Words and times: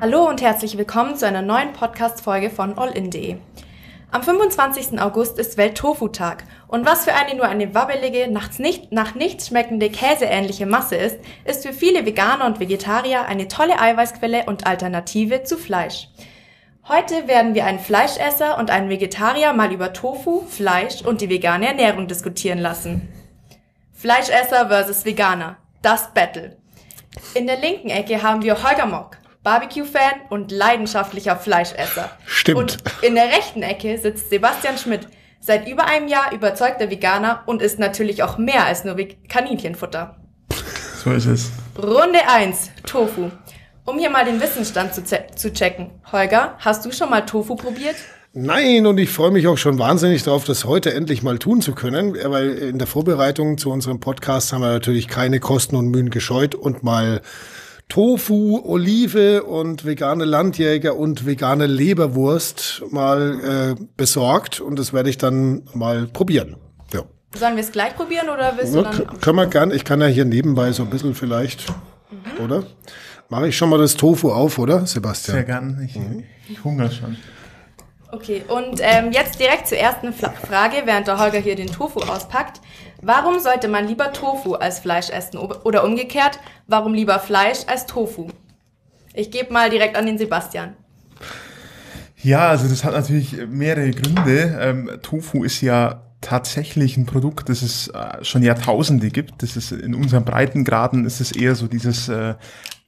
Hallo 0.00 0.28
und 0.28 0.40
herzlich 0.40 0.78
willkommen 0.78 1.16
zu 1.16 1.26
einer 1.26 1.42
neuen 1.42 1.72
Podcast-Folge 1.72 2.50
von 2.50 2.78
allin.de. 2.78 3.38
Am 4.12 4.22
25. 4.22 5.00
August 5.00 5.40
ist 5.40 5.56
Welt-Tofu-Tag 5.56 6.44
und 6.68 6.86
was 6.86 7.04
für 7.04 7.14
eine 7.14 7.34
nur 7.34 7.46
eine 7.46 7.74
wabbelige, 7.74 8.30
nachts 8.30 8.60
nicht, 8.60 8.92
nach 8.92 9.16
nichts 9.16 9.48
schmeckende 9.48 9.90
käseähnliche 9.90 10.66
Masse 10.66 10.94
ist, 10.94 11.18
ist 11.44 11.66
für 11.66 11.72
viele 11.72 12.06
Veganer 12.06 12.46
und 12.46 12.60
Vegetarier 12.60 13.24
eine 13.24 13.48
tolle 13.48 13.80
Eiweißquelle 13.80 14.44
und 14.46 14.68
Alternative 14.68 15.42
zu 15.42 15.56
Fleisch. 15.56 16.06
Heute 16.86 17.26
werden 17.26 17.56
wir 17.56 17.64
einen 17.64 17.80
Fleischesser 17.80 18.56
und 18.56 18.70
einen 18.70 18.90
Vegetarier 18.90 19.52
mal 19.52 19.72
über 19.72 19.92
Tofu, 19.92 20.42
Fleisch 20.42 21.02
und 21.02 21.22
die 21.22 21.28
vegane 21.28 21.66
Ernährung 21.66 22.06
diskutieren 22.06 22.60
lassen. 22.60 23.08
Fleischesser 23.94 24.68
versus 24.68 25.04
Veganer. 25.04 25.56
Das 25.82 26.14
Battle. 26.14 26.56
In 27.34 27.48
der 27.48 27.58
linken 27.58 27.90
Ecke 27.90 28.22
haben 28.22 28.42
wir 28.42 28.62
Holger 28.62 28.86
Mock, 28.86 29.18
Barbecue-Fan 29.48 30.28
und 30.28 30.52
leidenschaftlicher 30.52 31.34
Fleischesser. 31.34 32.10
Stimmt. 32.26 32.58
Und 32.58 32.76
in 33.00 33.14
der 33.14 33.28
rechten 33.28 33.62
Ecke 33.62 33.96
sitzt 33.96 34.28
Sebastian 34.28 34.76
Schmidt, 34.76 35.08
seit 35.40 35.66
über 35.66 35.86
einem 35.86 36.06
Jahr 36.06 36.34
überzeugter 36.34 36.90
Veganer 36.90 37.44
und 37.46 37.62
ist 37.62 37.78
natürlich 37.78 38.22
auch 38.22 38.36
mehr 38.36 38.66
als 38.66 38.84
nur 38.84 38.94
Kaninchenfutter. 39.26 40.16
So 41.02 41.12
ist 41.12 41.24
es. 41.24 41.50
Runde 41.82 42.18
1, 42.28 42.72
Tofu. 42.84 43.30
Um 43.86 43.98
hier 43.98 44.10
mal 44.10 44.26
den 44.26 44.38
Wissensstand 44.38 44.92
zu, 44.92 45.02
zu 45.02 45.50
checken. 45.50 45.92
Holger, 46.12 46.56
hast 46.58 46.84
du 46.84 46.92
schon 46.92 47.08
mal 47.08 47.22
Tofu 47.22 47.54
probiert? 47.54 47.96
Nein, 48.34 48.84
und 48.86 48.98
ich 48.98 49.08
freue 49.08 49.30
mich 49.30 49.46
auch 49.46 49.56
schon 49.56 49.78
wahnsinnig 49.78 50.24
darauf, 50.24 50.44
das 50.44 50.66
heute 50.66 50.92
endlich 50.92 51.22
mal 51.22 51.38
tun 51.38 51.62
zu 51.62 51.72
können, 51.74 52.14
weil 52.22 52.50
in 52.50 52.76
der 52.76 52.86
Vorbereitung 52.86 53.56
zu 53.56 53.70
unserem 53.70 53.98
Podcast 53.98 54.52
haben 54.52 54.60
wir 54.60 54.68
natürlich 54.68 55.08
keine 55.08 55.40
Kosten 55.40 55.74
und 55.74 55.88
Mühen 55.88 56.10
gescheut 56.10 56.54
und 56.54 56.82
mal 56.82 57.22
Tofu, 57.88 58.60
Olive 58.64 59.44
und 59.44 59.86
vegane 59.86 60.24
Landjäger 60.24 60.96
und 60.96 61.24
vegane 61.24 61.66
Leberwurst 61.66 62.82
mal 62.90 63.76
äh, 63.78 63.84
besorgt 63.96 64.60
und 64.60 64.78
das 64.78 64.92
werde 64.92 65.08
ich 65.08 65.16
dann 65.16 65.62
mal 65.72 66.06
probieren. 66.06 66.56
Ja. 66.92 67.02
Sollen 67.34 67.56
wir 67.56 67.62
es 67.62 67.72
gleich 67.72 67.96
probieren 67.96 68.28
oder 68.28 68.54
willst 68.56 68.74
du 68.74 68.82
dann? 68.82 69.20
Können 69.20 69.36
wir 69.36 69.46
gern. 69.46 69.70
Ich 69.70 69.84
kann 69.84 70.00
ja 70.02 70.06
hier 70.06 70.26
nebenbei 70.26 70.70
so 70.72 70.82
ein 70.82 70.90
bisschen 70.90 71.14
vielleicht, 71.14 71.64
mhm. 72.10 72.44
oder? 72.44 72.64
Mache 73.30 73.48
ich 73.48 73.56
schon 73.56 73.70
mal 73.70 73.78
das 73.78 73.94
Tofu 73.94 74.32
auf, 74.32 74.58
oder, 74.58 74.86
Sebastian? 74.86 75.36
Sehr 75.36 75.44
gern. 75.44 75.82
Ich, 75.86 75.96
mhm. 75.96 76.24
ich 76.48 76.62
hungere 76.64 76.90
schon. 76.90 77.16
Okay, 78.10 78.42
und 78.48 78.80
ähm, 78.80 79.12
jetzt 79.12 79.38
direkt 79.38 79.68
zur 79.68 79.76
ersten 79.76 80.14
Frage, 80.14 80.76
während 80.86 81.06
der 81.06 81.18
Holger 81.18 81.38
hier 81.38 81.56
den 81.56 81.66
Tofu 81.66 82.00
auspackt. 82.00 82.60
Warum 83.00 83.38
sollte 83.38 83.68
man 83.68 83.86
lieber 83.86 84.12
Tofu 84.12 84.54
als 84.54 84.80
Fleisch 84.80 85.10
essen 85.10 85.38
oder 85.38 85.84
umgekehrt, 85.84 86.40
warum 86.66 86.94
lieber 86.94 87.18
Fleisch 87.20 87.60
als 87.66 87.86
Tofu? 87.86 88.28
Ich 89.14 89.30
gebe 89.30 89.52
mal 89.52 89.70
direkt 89.70 89.96
an 89.96 90.06
den 90.06 90.18
Sebastian. 90.18 90.74
Ja, 92.22 92.48
also 92.48 92.68
das 92.68 92.82
hat 92.84 92.94
natürlich 92.94 93.36
mehrere 93.46 93.90
Gründe. 93.92 94.58
Ähm, 94.60 94.90
Tofu 95.02 95.44
ist 95.44 95.60
ja 95.60 96.02
tatsächlich 96.20 96.96
ein 96.96 97.06
Produkt, 97.06 97.48
das 97.48 97.62
es 97.62 97.88
äh, 97.88 98.24
schon 98.24 98.42
Jahrtausende 98.42 99.10
gibt. 99.10 99.42
Das 99.42 99.56
ist 99.56 99.70
in 99.70 99.94
unseren 99.94 100.24
Breitengraden 100.24 101.04
ist 101.04 101.20
es 101.20 101.30
eher 101.30 101.54
so 101.54 101.68
dieses 101.68 102.08
äh, 102.08 102.34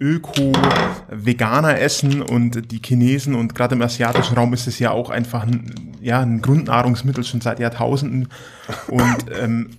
Öko-Veganer 0.01 1.79
essen 1.79 2.23
und 2.23 2.73
die 2.73 2.81
Chinesen 2.83 3.34
und 3.34 3.55
gerade 3.55 3.75
im 3.75 3.83
asiatischen 3.83 4.34
Raum 4.34 4.55
ist 4.55 4.67
es 4.67 4.79
ja 4.79 4.93
auch 4.93 5.11
einfach 5.11 5.43
ein, 5.43 5.98
ja, 6.01 6.20
ein 6.20 6.41
Grundnahrungsmittel 6.41 7.23
schon 7.23 7.43
seit 7.43 7.61
Jahrtausenden. 7.61 8.28
Und 8.89 9.17
ähm, 9.39 9.71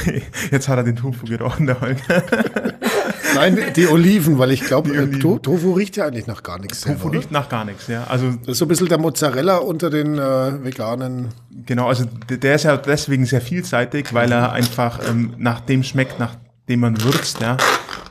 jetzt 0.50 0.68
hat 0.68 0.78
er 0.78 0.82
den 0.82 0.96
Tofu 0.96 1.26
gerochen, 1.26 1.66
der 1.66 1.80
Holger. 1.80 2.00
Nein, 3.34 3.58
die 3.76 3.86
Oliven, 3.86 4.38
weil 4.38 4.50
ich 4.50 4.62
glaube, 4.62 4.94
äh, 4.96 5.18
to 5.18 5.38
Tofu 5.38 5.72
riecht 5.74 5.96
ja 5.96 6.06
eigentlich 6.06 6.26
nach 6.26 6.42
gar 6.42 6.58
nichts. 6.58 6.80
Tofu 6.80 7.08
riecht 7.08 7.30
nach 7.30 7.48
gar 7.48 7.64
nichts, 7.64 7.86
ja. 7.86 8.04
Also 8.08 8.32
das 8.32 8.48
ist 8.48 8.58
so 8.58 8.64
ein 8.64 8.68
bisschen 8.68 8.88
der 8.88 8.98
Mozzarella 8.98 9.58
unter 9.58 9.90
den 9.90 10.18
äh, 10.18 10.64
veganen. 10.64 11.28
Genau, 11.66 11.88
also 11.88 12.04
der 12.28 12.54
ist 12.56 12.64
ja 12.64 12.76
deswegen 12.76 13.26
sehr 13.26 13.40
vielseitig, 13.40 14.12
weil 14.12 14.32
er 14.32 14.52
einfach 14.52 15.00
ähm, 15.08 15.34
nach 15.36 15.60
dem 15.60 15.84
schmeckt, 15.84 16.18
nach 16.18 16.34
dem 16.68 16.80
man 16.80 17.00
würzt, 17.02 17.40
ja. 17.40 17.56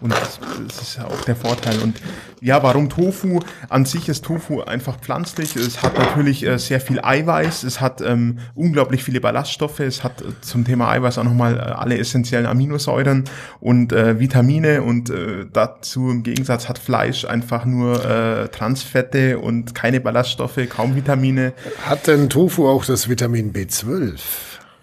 Und 0.01 0.13
das, 0.13 0.39
ist 0.81 0.97
ja 0.97 1.05
auch 1.05 1.21
der 1.21 1.35
Vorteil. 1.35 1.79
Und 1.79 2.01
ja, 2.41 2.61
warum 2.61 2.89
Tofu? 2.89 3.39
An 3.69 3.85
sich 3.85 4.09
ist 4.09 4.25
Tofu 4.25 4.61
einfach 4.61 4.99
pflanzlich. 4.99 5.55
Es 5.55 5.81
hat 5.81 5.97
natürlich 5.97 6.45
äh, 6.45 6.57
sehr 6.59 6.79
viel 6.79 6.99
Eiweiß. 7.01 7.63
Es 7.63 7.81
hat 7.81 8.01
ähm, 8.01 8.39
unglaublich 8.55 9.03
viele 9.03 9.21
Ballaststoffe. 9.21 9.79
Es 9.79 10.03
hat 10.03 10.21
äh, 10.21 10.25
zum 10.41 10.65
Thema 10.65 10.89
Eiweiß 10.89 11.17
auch 11.17 11.23
nochmal 11.23 11.57
äh, 11.57 11.59
alle 11.59 11.97
essentiellen 11.97 12.45
Aminosäuren 12.45 13.23
und 13.59 13.91
äh, 13.91 14.19
Vitamine. 14.19 14.83
Und 14.83 15.09
äh, 15.09 15.45
dazu 15.51 16.09
im 16.09 16.23
Gegensatz 16.23 16.69
hat 16.69 16.77
Fleisch 16.77 17.25
einfach 17.25 17.65
nur 17.65 18.05
äh, 18.05 18.47
Transfette 18.49 19.39
und 19.39 19.73
keine 19.73 19.99
Ballaststoffe, 19.99 20.59
kaum 20.69 20.95
Vitamine. 20.95 21.53
Hat 21.85 22.07
denn 22.07 22.29
Tofu 22.29 22.67
auch 22.67 22.85
das 22.85 23.09
Vitamin 23.09 23.53
B12? 23.53 24.19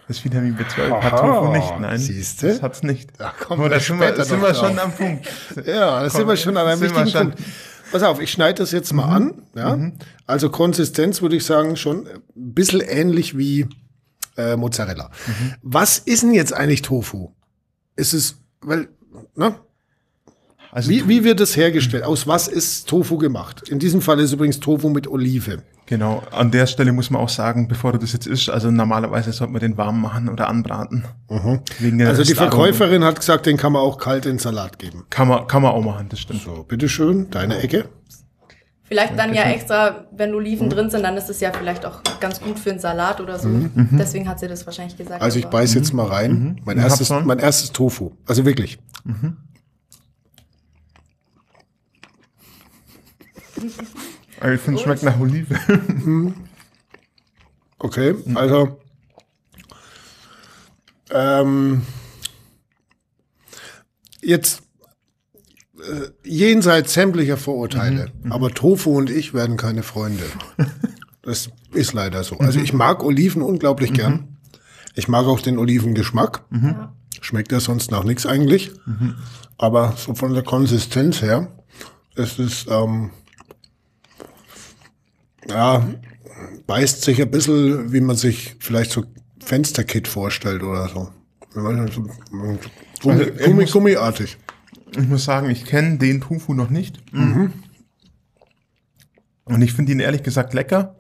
Das 0.07 0.23
Vitamin 0.23 0.57
B12 0.57 0.93
Aha, 0.93 1.03
hat 1.03 1.19
Tofu 1.19 1.53
nicht, 1.53 1.81
nein. 1.81 1.99
Siehst 1.99 2.43
du? 2.43 2.49
Das 2.49 2.63
hat's 2.63 2.83
nicht. 2.83 3.11
Da 3.19 3.31
kommen 3.31 3.71
wir, 3.71 3.81
sind 3.81 3.99
wir, 3.99 4.25
sind 4.25 4.43
wir 4.43 4.55
schon 4.55 4.79
am 4.79 4.93
Punkt. 4.93 5.29
Ja, 5.67 6.03
da 6.03 6.11
sind 6.11 6.29
wir 6.29 6.37
schon 6.37 6.57
an 6.57 6.67
einem 6.67 6.81
wichtigen 6.81 7.13
Punkt. 7.13 7.39
Pass 7.91 8.03
auf, 8.03 8.21
ich 8.21 8.31
schneide 8.31 8.59
das 8.59 8.73
jetzt 8.73 8.93
mal 8.93 9.07
mhm. 9.07 9.13
an. 9.13 9.43
Ja? 9.55 9.77
Mhm. 9.77 9.93
Also 10.27 10.51
Konsistenz 10.51 11.23
würde 11.23 11.37
ich 11.37 11.45
sagen 11.45 11.77
schon 11.77 12.07
ein 12.07 12.55
bisschen 12.55 12.81
ähnlich 12.81 13.39
wie 13.39 13.67
äh, 14.37 14.57
Mozzarella. 14.57 15.11
Mhm. 15.27 15.55
Was 15.63 15.99
ist 15.99 16.23
denn 16.23 16.35
jetzt 16.35 16.53
eigentlich 16.53 16.83
Tofu? 16.83 17.31
Ist 17.97 18.13
es, 18.13 18.37
weil, 18.61 18.89
ne? 19.37 19.55
Also 20.75 20.91
wie, 20.91 21.09
wie 21.09 21.23
wird 21.23 21.39
das 21.39 21.57
hergestellt? 21.57 22.03
Aus 22.03 22.27
was 22.27 22.49
ist 22.49 22.89
Tofu 22.89 23.17
gemacht? 23.17 23.69
In 23.69 23.79
diesem 23.79 24.03
Fall 24.03 24.19
ist 24.19 24.33
übrigens 24.33 24.59
Tofu 24.59 24.89
mit 24.89 25.07
Olive. 25.07 25.63
Genau, 25.87 26.21
an 26.33 26.51
der 26.51 26.67
Stelle 26.67 26.91
muss 26.91 27.11
man 27.11 27.23
auch 27.23 27.29
sagen, 27.29 27.69
bevor 27.69 27.93
du 27.93 27.99
das 27.99 28.13
jetzt 28.13 28.27
isst, 28.27 28.51
also 28.51 28.73
normalerweise 28.73 29.33
sollte 29.33 29.53
man 29.53 29.61
den 29.61 29.77
warm 29.77 30.01
machen 30.01 30.29
oder 30.29 30.49
anbraten. 30.49 31.05
Mhm. 31.31 31.61
also 32.05 32.25
die 32.25 32.35
Verkäuferin 32.35 33.05
hat 33.05 33.21
gesagt, 33.21 33.47
den 33.47 33.57
kann 33.57 33.73
man 33.73 33.83
auch 33.83 33.99
kalt 33.99 34.27
in 34.27 34.41
Salat 34.41 34.81
geben. 34.81 35.05
Kann 35.11 35.29
man, 35.29 35.47
kann 35.47 35.63
man 35.63 35.71
auch 35.71 35.83
machen, 35.83 36.09
das 36.09 36.19
stimmt. 36.19 36.43
So, 36.43 36.65
bitteschön, 36.67 37.31
deine 37.31 37.59
Ecke. 37.63 37.85
Vielleicht 38.83 39.17
dann 39.17 39.33
ja 39.33 39.45
extra, 39.45 40.07
wenn 40.11 40.35
Oliven 40.35 40.67
mhm. 40.67 40.71
drin 40.71 40.91
sind, 40.91 41.05
dann 41.05 41.17
ist 41.17 41.31
es 41.31 41.39
ja 41.39 41.53
vielleicht 41.53 41.87
auch 41.87 42.01
ganz 42.19 42.41
gut 42.41 42.59
für 42.59 42.71
einen 42.71 42.81
Salat 42.81 43.21
oder 43.21 43.39
so. 43.39 43.49
Mhm. 43.49 43.71
mhm. 43.75 43.89
Deswegen 43.97 44.29
hat 44.29 44.41
sie 44.41 44.49
das 44.49 44.67
wahrscheinlich 44.67 44.97
gesagt. 44.97 45.23
Also 45.23 45.39
ich 45.39 45.47
beiß 45.47 45.75
jetzt 45.75 45.93
mal 45.93 46.07
rein. 46.07 46.33
Mhm. 46.33 46.57
Mein, 46.65 46.79
erstes, 46.79 47.11
mein 47.11 47.39
erstes 47.39 47.71
Tofu. 47.71 48.11
Also 48.27 48.45
wirklich. 48.45 48.79
Mhm. 49.05 49.37
Ich 53.65 54.61
finde, 54.61 54.79
es 54.79 54.83
schmeckt 54.83 55.03
nach 55.03 55.19
Olive. 55.19 55.59
okay, 57.79 58.15
also 58.35 58.81
ähm, 61.11 61.83
jetzt 64.23 64.63
äh, 65.79 66.09
jenseits 66.29 66.95
sämtlicher 66.95 67.37
Vorurteile, 67.37 68.07
mhm, 68.07 68.27
mhm. 68.27 68.33
aber 68.33 68.51
Tofu 68.51 68.97
und 68.97 69.11
ich 69.11 69.35
werden 69.35 69.57
keine 69.57 69.83
Freunde. 69.83 70.25
Das 71.23 71.49
ist 71.73 71.95
leider 71.95 72.23
so. 72.23 72.37
Also 72.37 72.61
ich 72.61 72.75
mag 72.75 73.03
Oliven 73.03 73.41
unglaublich 73.41 73.93
mhm. 73.93 73.95
gern. 73.95 74.37
Ich 74.95 75.09
mag 75.09 75.25
auch 75.25 75.41
den 75.41 75.57
Olivengeschmack. 75.57 76.45
Mhm. 76.51 76.89
Schmeckt 77.21 77.51
ja 77.51 77.61
sonst 77.61 77.91
nach 77.91 78.05
nichts 78.05 78.27
eigentlich. 78.27 78.73
Mhm. 78.85 79.15
Aber 79.57 79.95
so 79.97 80.15
von 80.15 80.35
der 80.35 80.43
Konsistenz 80.43 81.23
her 81.23 81.49
ist 82.15 82.39
es 82.39 82.67
ähm, 82.69 83.11
ja, 85.49 85.87
beißt 86.67 87.03
sich 87.03 87.21
ein 87.21 87.31
bisschen, 87.31 87.93
wie 87.93 88.01
man 88.01 88.17
sich 88.17 88.57
vielleicht 88.61 88.91
so 88.91 89.05
Fensterkit 89.45 90.09
vorstellt 90.09 90.63
oder 90.63 90.89
so. 90.89 91.11
so 91.53 91.61
Gummi, 91.61 91.81
also, 91.81 92.07
Gummi, 93.03 93.63
muss, 93.63 93.73
gummiartig. 93.73 94.39
Ich 94.97 95.09
muss 95.09 95.25
sagen, 95.25 95.51
ich 95.51 95.65
kenne 95.65 95.99
den 95.99 96.21
Tofu 96.21 96.55
noch 96.55 96.71
nicht. 96.71 97.03
Mhm. 97.13 97.53
Und 99.45 99.63
ich 99.63 99.73
finde 99.73 99.93
ihn 99.93 100.01
ehrlich 100.01 100.23
gesagt 100.23 100.55
lecker. 100.55 100.97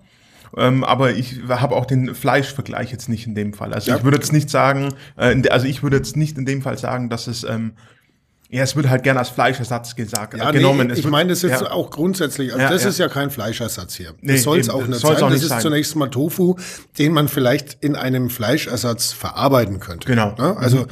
Ähm, 0.57 0.85
aber 0.85 1.13
ich 1.13 1.41
habe 1.49 1.75
auch 1.75 1.87
den 1.87 2.15
Fleischvergleich 2.15 2.93
jetzt 2.93 3.09
nicht 3.09 3.27
in 3.27 3.35
dem 3.35 3.55
Fall. 3.55 3.73
Also 3.75 3.91
ja. 3.91 3.97
ich 3.97 4.05
würde 4.05 4.19
jetzt 4.19 4.33
nicht 4.33 4.51
sagen, 4.51 4.95
äh, 5.17 5.49
also 5.49 5.67
ich 5.67 5.83
würde 5.83 5.97
jetzt 5.97 6.17
nicht 6.17 6.39
in 6.39 6.47
dem 6.47 6.63
Fall 6.63 6.79
sagen, 6.79 7.09
dass 7.09 7.27
es 7.27 7.43
ähm, 7.45 7.73
ja, 8.55 8.63
es 8.63 8.77
wird 8.77 8.89
halt 8.89 9.03
gerne 9.03 9.19
als 9.19 9.31
Fleischersatz 9.31 9.97
gesagt, 9.97 10.39
ja, 10.39 10.49
genommen. 10.53 10.87
Nee, 10.87 10.95
ich 10.95 11.09
meine 11.09 11.31
das 11.31 11.43
jetzt 11.43 11.63
ja. 11.63 11.73
auch 11.73 11.91
grundsätzlich. 11.91 12.53
Also 12.53 12.63
ja, 12.63 12.71
das 12.71 12.85
ist 12.85 12.99
ja 13.01 13.09
kein 13.09 13.31
Fleischersatz 13.31 13.97
hier. 13.97 14.15
Nee, 14.21 14.35
das 14.35 14.45
soll 14.45 14.61
es 14.61 14.71
auch 14.71 14.87
nicht 14.87 15.01
sein. 15.01 15.17
Auch 15.17 15.29
nicht 15.29 15.39
das 15.39 15.43
ist 15.43 15.49
sein. 15.49 15.61
zunächst 15.61 15.97
mal 15.97 16.09
Tofu, 16.09 16.55
den 16.97 17.13
man 17.13 17.27
vielleicht 17.27 17.79
in 17.81 17.97
einem 17.97 18.31
Fleischersatz 18.31 19.11
verarbeiten 19.11 19.81
könnte. 19.81 20.07
Genau. 20.07 20.37
Ne? 20.39 20.57
Also 20.57 20.83
mhm. 20.83 20.87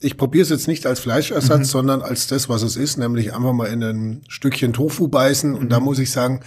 ich 0.00 0.16
probiere 0.16 0.44
es 0.44 0.48
jetzt 0.48 0.68
nicht 0.68 0.86
als 0.86 1.00
Fleischersatz, 1.00 1.58
mhm. 1.58 1.64
sondern 1.64 2.00
als 2.00 2.28
das, 2.28 2.48
was 2.48 2.62
es 2.62 2.76
ist, 2.76 2.96
nämlich 2.96 3.34
einfach 3.34 3.52
mal 3.52 3.66
in 3.66 3.82
ein 3.82 4.22
Stückchen 4.28 4.72
Tofu 4.72 5.08
beißen. 5.08 5.50
Mhm. 5.50 5.58
Und 5.58 5.68
da 5.68 5.80
mhm. 5.80 5.84
muss 5.84 5.98
ich 5.98 6.10
sagen, 6.10 6.40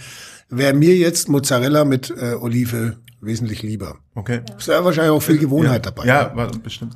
wäre 0.48 0.74
mir 0.74 0.96
jetzt 0.96 1.28
Mozzarella 1.28 1.84
mit 1.84 2.10
äh, 2.10 2.34
Olive 2.34 2.96
wesentlich 3.20 3.62
lieber. 3.62 3.98
Okay. 4.16 4.40
Ist 4.58 4.66
ja 4.66 4.84
wahrscheinlich 4.84 5.12
auch 5.12 5.22
viel 5.22 5.38
Gewohnheit 5.38 5.86
dabei. 5.86 6.06
Ja, 6.06 6.34
ja. 6.36 6.48
bestimmt. 6.60 6.94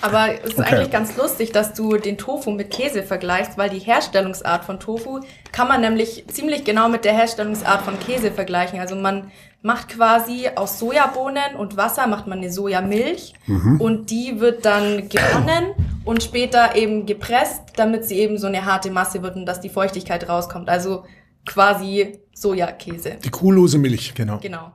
Aber 0.00 0.28
es 0.44 0.52
ist 0.52 0.58
okay. 0.58 0.74
eigentlich 0.74 0.90
ganz 0.90 1.16
lustig, 1.16 1.52
dass 1.52 1.72
du 1.74 1.96
den 1.96 2.18
Tofu 2.18 2.50
mit 2.50 2.70
Käse 2.70 3.02
vergleichst, 3.02 3.56
weil 3.56 3.70
die 3.70 3.78
Herstellungsart 3.78 4.64
von 4.64 4.78
Tofu 4.78 5.20
kann 5.52 5.68
man 5.68 5.80
nämlich 5.80 6.24
ziemlich 6.28 6.64
genau 6.64 6.88
mit 6.88 7.04
der 7.04 7.14
Herstellungsart 7.14 7.82
von 7.82 7.98
Käse 7.98 8.30
vergleichen. 8.30 8.78
Also 8.78 8.94
man 8.94 9.30
macht 9.62 9.88
quasi 9.88 10.48
aus 10.54 10.78
Sojabohnen 10.78 11.56
und 11.56 11.76
Wasser 11.76 12.06
macht 12.06 12.26
man 12.26 12.38
eine 12.38 12.52
Sojamilch 12.52 13.34
mhm. 13.46 13.80
und 13.80 14.10
die 14.10 14.38
wird 14.38 14.64
dann 14.64 15.08
gewonnen 15.08 15.74
und 16.04 16.22
später 16.22 16.76
eben 16.76 17.04
gepresst, 17.06 17.62
damit 17.76 18.04
sie 18.04 18.18
eben 18.18 18.38
so 18.38 18.46
eine 18.46 18.64
harte 18.64 18.90
Masse 18.90 19.22
wird 19.22 19.34
und 19.34 19.46
dass 19.46 19.60
die 19.60 19.70
Feuchtigkeit 19.70 20.28
rauskommt. 20.28 20.68
Also 20.68 21.04
quasi 21.46 22.20
Sojakäse. 22.34 23.16
Die 23.24 23.30
kuhlose 23.30 23.78
Milch. 23.78 24.14
Genau. 24.14 24.38
Genau. 24.38 24.72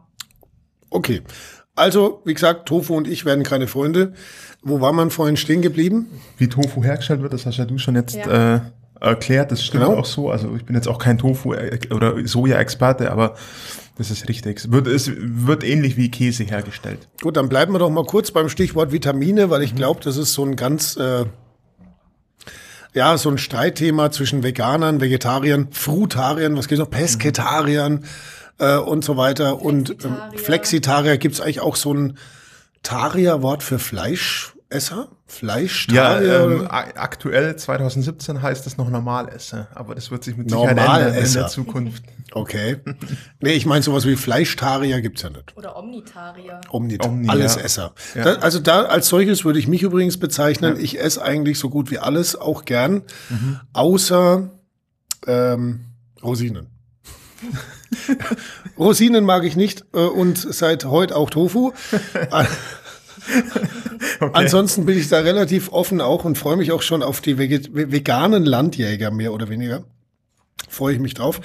Okay. 0.89 1.21
Also, 1.75 2.21
wie 2.25 2.33
gesagt, 2.33 2.67
Tofu 2.67 2.95
und 2.95 3.07
ich 3.07 3.25
werden 3.25 3.43
keine 3.43 3.67
Freunde. 3.67 4.13
Wo 4.61 4.81
war 4.81 4.93
man 4.93 5.09
vorhin 5.09 5.37
stehen 5.37 5.61
geblieben? 5.61 6.07
Wie 6.37 6.47
Tofu 6.47 6.83
hergestellt 6.83 7.21
wird, 7.21 7.33
das 7.33 7.45
hast 7.45 7.57
ja 7.57 7.65
du 7.65 7.77
schon 7.77 7.95
jetzt 7.95 8.15
ja. 8.15 8.55
äh, 8.55 8.61
erklärt. 8.99 9.51
Das 9.51 9.63
stimmt 9.63 9.85
genau. 9.85 9.97
auch 9.97 10.05
so. 10.05 10.29
Also 10.29 10.55
ich 10.55 10.65
bin 10.65 10.75
jetzt 10.75 10.87
auch 10.87 10.99
kein 10.99 11.17
Tofu- 11.17 11.53
äh, 11.53 11.79
oder 11.91 12.15
Soja-Experte, 12.25 13.11
aber 13.11 13.35
das 13.97 14.11
ist 14.11 14.27
richtig. 14.29 14.59
Es 14.59 14.71
wird, 14.71 14.87
es 14.87 15.11
wird 15.15 15.63
ähnlich 15.63 15.97
wie 15.97 16.11
Käse 16.11 16.43
hergestellt. 16.43 17.07
Gut, 17.21 17.37
dann 17.37 17.49
bleiben 17.49 17.73
wir 17.73 17.79
doch 17.79 17.89
mal 17.89 18.05
kurz 18.05 18.31
beim 18.31 18.49
Stichwort 18.49 18.91
Vitamine, 18.91 19.49
weil 19.49 19.63
ich 19.63 19.73
mhm. 19.73 19.77
glaube, 19.77 20.01
das 20.03 20.17
ist 20.17 20.33
so 20.33 20.43
ein 20.43 20.55
ganz 20.55 20.97
äh, 20.97 21.25
ja, 22.93 23.17
so 23.17 23.29
ein 23.29 23.37
Streitthema 23.37 24.11
zwischen 24.11 24.43
Veganern, 24.43 24.99
Vegetariern, 24.99 25.69
Frutariern, 25.71 26.57
was 26.57 26.67
geht 26.67 26.79
noch, 26.79 26.89
Pesketariern 26.89 27.93
mhm. 27.93 28.05
Äh, 28.59 28.77
und 28.77 29.03
so 29.03 29.17
weiter. 29.17 29.61
Und 29.61 30.03
ähm, 30.03 30.17
Flexitarier 30.35 31.17
gibt's 31.17 31.41
eigentlich 31.41 31.61
auch 31.61 31.75
so 31.75 31.93
ein 31.93 32.17
Tarier-Wort 32.83 33.63
für 33.63 33.79
Fleischesser? 33.79 35.09
Fleischtarier? 35.27 36.27
Ja, 36.27 36.45
ähm, 36.45 36.67
aktuell 36.69 37.55
2017 37.55 38.41
heißt 38.41 38.67
es 38.67 38.77
noch 38.77 38.89
Normalesser, 38.89 39.67
aber 39.73 39.95
das 39.95 40.11
wird 40.11 40.23
sich 40.23 40.35
mit 40.35 40.49
Sicherheit 40.49 40.77
ändern 40.77 41.13
in 41.13 41.33
der 41.33 41.47
Zukunft. 41.47 42.03
Okay. 42.33 42.77
Nee, 43.39 43.51
ich 43.53 43.65
meine 43.65 43.81
sowas 43.81 44.05
wie 44.05 44.15
Fleischtarier 44.15 45.01
gibt's 45.01 45.21
ja 45.21 45.29
nicht. 45.29 45.55
Oder 45.55 45.77
Omnitarier. 45.77 46.61
Omnit 46.69 47.05
Omni, 47.05 47.29
Allesesser. 47.29 47.93
Ja. 48.15 48.23
Da, 48.23 48.33
also 48.35 48.59
da 48.59 48.83
als 48.83 49.07
solches 49.07 49.45
würde 49.45 49.59
ich 49.59 49.67
mich 49.67 49.83
übrigens 49.83 50.17
bezeichnen. 50.17 50.75
Ja. 50.75 50.81
Ich 50.81 50.99
esse 50.99 51.21
eigentlich 51.21 51.59
so 51.59 51.69
gut 51.69 51.91
wie 51.91 51.99
alles, 51.99 52.35
auch 52.35 52.65
gern, 52.65 53.03
mhm. 53.29 53.59
außer 53.73 54.49
ähm, 55.27 55.81
Rosinen. 56.23 56.67
Rosinen 58.77 59.25
mag 59.25 59.43
ich 59.43 59.55
nicht 59.55 59.85
äh, 59.93 59.99
und 59.99 60.37
seit 60.37 60.85
heute 60.85 61.15
auch 61.15 61.29
Tofu. 61.29 61.71
okay. 64.19 64.31
Ansonsten 64.33 64.85
bin 64.85 64.97
ich 64.97 65.09
da 65.09 65.19
relativ 65.19 65.71
offen 65.71 66.01
auch 66.01 66.25
und 66.25 66.37
freue 66.37 66.57
mich 66.57 66.71
auch 66.71 66.81
schon 66.81 67.03
auf 67.03 67.21
die 67.21 67.37
veganen 67.37 68.45
Landjäger 68.45 69.11
mehr 69.11 69.33
oder 69.33 69.49
weniger. 69.49 69.83
Freue 70.69 70.93
ich 70.93 70.99
mich 70.99 71.13
drauf. 71.13 71.41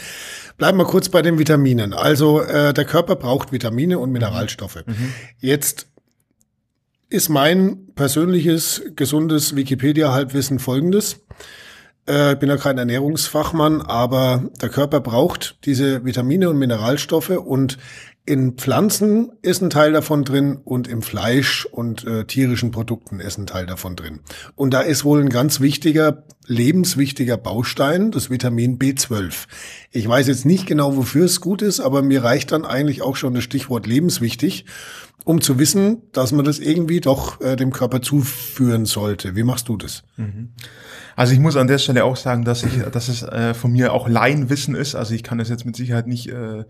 Bleiben 0.57 0.79
wir 0.79 0.85
kurz 0.85 1.09
bei 1.09 1.23
den 1.23 1.39
Vitaminen. 1.39 1.93
Also 1.93 2.41
äh, 2.41 2.73
der 2.73 2.85
Körper 2.85 3.17
braucht 3.17 3.53
Vitamine 3.53 3.99
und 3.99 4.13
Mineralstoffe. 4.13 4.85
Mhm. 4.87 4.93
mhm. 4.93 5.13
Jetzt 5.39 5.89
ist 7.09 7.29
mein 7.29 7.95
persönliches 7.95 8.83
gesundes 8.97 9.55
Wikipedia-Halbwissen 9.55 10.59
folgendes. 10.59 11.21
Äh, 12.09 12.33
ich 12.33 12.39
bin 12.39 12.49
ja 12.49 12.57
kein 12.57 12.79
Ernährungsfachmann, 12.79 13.83
aber 13.83 14.45
der 14.61 14.69
Körper 14.69 15.01
braucht 15.01 15.59
diese 15.65 16.05
Vitamine 16.05 16.51
und 16.51 16.59
Mineralstoffe 16.59 17.31
und 17.31 17.79
in 18.29 18.55
Pflanzen 18.55 19.31
ist 19.43 19.63
ein 19.63 19.71
Teil 19.71 19.93
davon 19.93 20.25
drin 20.25 20.59
und 20.65 20.89
im 20.89 21.03
Fleisch 21.03 21.65
und 21.65 22.05
äh, 22.05 22.25
tierischen 22.25 22.73
Produkten 22.73 23.21
ist 23.21 23.39
ein 23.39 23.47
Teil 23.47 23.67
davon 23.67 23.95
drin. 23.95 24.19
Und 24.57 24.75
da 24.75 24.81
ist 24.81 25.05
wohl 25.05 25.21
ein 25.21 25.29
ganz 25.29 25.61
wichtiger, 25.61 26.25
lebenswichtiger 26.45 27.37
Baustein, 27.37 28.11
das 28.11 28.29
Vitamin 28.29 28.81
B12. 28.81 29.47
Ich 29.93 30.09
weiß 30.09 30.27
jetzt 30.27 30.45
nicht 30.45 30.67
genau, 30.67 30.97
wofür 30.97 31.25
es 31.25 31.41
gut 31.41 31.63
ist, 31.63 31.79
aber 31.79 32.03
mir 32.03 32.25
reicht 32.25 32.51
dann 32.51 32.65
eigentlich 32.65 33.01
auch 33.01 33.15
schon 33.15 33.33
das 33.33 33.45
Stichwort 33.45 33.87
lebenswichtig, 33.87 34.65
um 35.25 35.41
zu 35.41 35.61
wissen, 35.61 36.03
dass 36.11 36.33
man 36.33 36.45
das 36.45 36.59
irgendwie 36.59 37.01
doch 37.01 37.41
äh, 37.41 37.55
dem 37.55 37.73
Körper 37.73 38.03
zuführen 38.03 38.87
sollte. 38.87 39.37
Wie 39.37 39.45
machst 39.45 39.69
du 39.69 39.77
das? 39.77 40.03
Mhm. 40.17 40.51
Also 41.17 41.33
ich 41.33 41.41
muss 41.41 41.57
an 41.57 41.67
der 41.67 41.79
Stelle 41.79 42.05
auch 42.05 42.17
sagen, 42.17 42.45
dass 42.45 42.63
ich, 42.63 42.83
dass 42.93 43.09
es 43.09 43.23
äh, 43.23 43.55
von 43.55 43.73
mir 43.73 43.93
auch 43.93 44.07
Laienwissen 44.09 44.75
ist. 44.75 44.95
Also 44.95 45.15
ich 45.15 45.23
kann 45.23 45.39
das 45.39 45.49
jetzt 45.49 45.65
mit 45.65 45.75
Sicherheit 45.75 46.07
nicht 46.07 46.29
äh, 46.29 46.65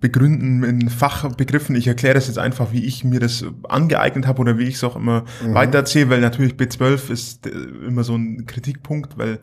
begründen 0.00 0.64
in 0.64 0.90
Fachbegriffen. 0.90 1.76
Ich 1.76 1.86
erkläre 1.86 2.14
das 2.14 2.26
jetzt 2.26 2.38
einfach, 2.38 2.72
wie 2.72 2.84
ich 2.84 3.04
mir 3.04 3.20
das 3.20 3.44
angeeignet 3.68 4.26
habe 4.26 4.40
oder 4.40 4.58
wie 4.58 4.64
ich 4.64 4.74
es 4.74 4.84
auch 4.84 4.96
immer 4.96 5.24
mhm. 5.42 5.54
weitererzähle, 5.54 6.10
weil 6.10 6.20
natürlich 6.20 6.54
B12 6.54 7.10
ist 7.10 7.46
äh, 7.46 7.50
immer 7.86 8.04
so 8.04 8.16
ein 8.16 8.44
Kritikpunkt, 8.44 9.16
weil 9.16 9.38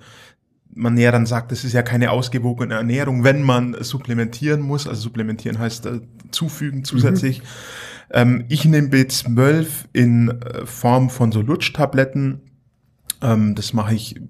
man 0.73 0.97
ja 0.97 1.11
dann 1.11 1.25
sagt, 1.25 1.51
das 1.51 1.63
ist 1.63 1.73
ja 1.73 1.81
keine 1.81 2.11
ausgewogene 2.11 2.75
Ernährung, 2.75 3.23
wenn 3.23 3.41
man 3.41 3.75
supplementieren 3.79 4.61
muss. 4.61 4.87
Also 4.87 5.01
supplementieren 5.01 5.57
heißt 5.57 5.85
äh, 5.85 6.01
zufügen 6.31 6.83
zusätzlich. 6.83 7.39
Mhm. 7.39 7.45
Ähm, 8.11 8.45
ich 8.49 8.65
nehme 8.65 8.89
B12 8.89 9.65
in 9.93 10.29
äh, 10.29 10.65
Form 10.65 11.09
von 11.09 11.31
so 11.31 11.41
Lutschtabletten. 11.41 12.41
Ähm, 13.21 13.55
das 13.55 13.73
mache 13.73 13.95
ich 13.95 14.21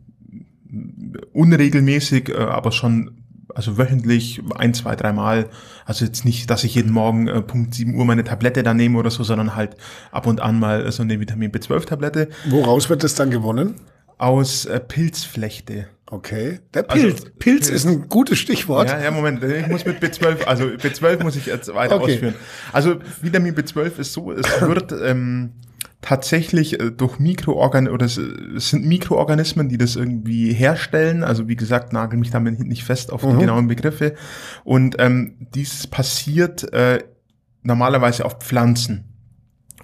unregelmäßig, 1.33 2.29
äh, 2.29 2.37
aber 2.37 2.71
schon 2.71 3.21
also 3.55 3.77
wöchentlich 3.77 4.41
ein, 4.55 4.73
zwei, 4.73 4.95
dreimal. 4.95 5.49
Also 5.85 6.05
jetzt 6.05 6.25
nicht, 6.25 6.49
dass 6.49 6.63
ich 6.63 6.75
jeden 6.75 6.91
Morgen 6.91 7.27
äh, 7.27 7.41
Punkt 7.41 7.73
7 7.73 7.95
Uhr 7.95 8.05
meine 8.05 8.23
Tablette 8.23 8.63
da 8.63 8.73
nehme 8.73 8.97
oder 8.97 9.11
so, 9.11 9.23
sondern 9.23 9.55
halt 9.55 9.75
ab 10.11 10.27
und 10.27 10.39
an 10.39 10.59
mal 10.59 10.89
so 10.91 11.03
eine 11.03 11.19
Vitamin 11.19 11.51
B12-Tablette. 11.51 12.29
Woraus 12.49 12.89
wird 12.89 13.03
das 13.03 13.15
dann 13.15 13.31
gewonnen? 13.31 13.75
Aus 14.17 14.65
äh, 14.65 14.79
Pilzflechte. 14.79 15.87
Okay. 16.05 16.59
Der 16.73 16.83
Pilz. 16.83 17.03
Also, 17.03 17.15
Pilz, 17.15 17.37
Pilz 17.39 17.69
ist 17.69 17.85
ein 17.85 18.09
gutes 18.09 18.37
Stichwort. 18.37 18.89
Ja, 18.89 19.01
ja, 19.01 19.11
Moment. 19.11 19.41
Ich 19.43 19.67
muss 19.67 19.85
mit 19.85 20.03
B12, 20.03 20.43
also 20.43 20.65
B12 20.65 21.23
muss 21.23 21.37
ich 21.37 21.45
jetzt 21.45 21.73
weiter 21.73 21.95
okay. 21.95 22.13
ausführen. 22.13 22.35
Also 22.73 22.97
Vitamin 23.21 23.55
B12 23.55 23.97
ist 23.97 24.13
so, 24.13 24.31
es 24.31 24.45
wird 24.61 24.91
ähm, 24.91 25.53
tatsächlich 26.01 26.79
äh, 26.79 26.91
durch 26.91 27.19
Mikroorgan 27.19 27.87
oder 27.87 28.05
es 28.05 28.15
sind 28.15 28.85
Mikroorganismen, 28.85 29.69
die 29.69 29.77
das 29.77 29.95
irgendwie 29.95 30.53
herstellen. 30.53 31.23
Also 31.23 31.47
wie 31.47 31.55
gesagt, 31.55 31.93
nagel 31.93 32.19
mich 32.19 32.31
damit 32.31 32.59
nicht 32.59 32.83
fest 32.83 33.11
auf 33.11 33.21
die 33.21 33.27
mhm. 33.27 33.39
genauen 33.39 33.67
Begriffe. 33.67 34.15
Und 34.63 34.95
ähm, 34.99 35.35
dies 35.53 35.87
passiert 35.87 36.71
äh, 36.73 37.03
normalerweise 37.63 38.25
auf 38.25 38.39
Pflanzen. 38.39 39.05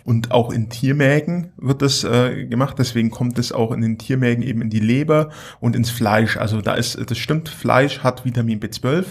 Und 0.04 0.32
auch 0.32 0.54
in 0.54 0.70
Tiermägen 0.70 1.52
wird 1.58 1.82
das 1.82 2.06
äh, 2.06 2.46
gemacht, 2.46 2.80
deswegen 2.80 3.12
kommt 3.12 3.38
es 3.40 3.52
auch 3.52 3.74
in 3.74 3.82
den 3.82 3.98
Tiermägen 3.98 4.42
eben 4.42 4.62
in 4.62 4.70
die 4.70 4.80
Leber 4.80 5.32
und 5.60 5.76
ins 5.76 5.90
Fleisch. 5.90 6.38
Also 6.38 6.62
da 6.62 6.76
ist, 6.76 6.98
das 7.10 7.18
stimmt, 7.18 7.50
Fleisch 7.50 8.00
hat 8.00 8.24
Vitamin 8.24 8.62
B12. 8.62 9.06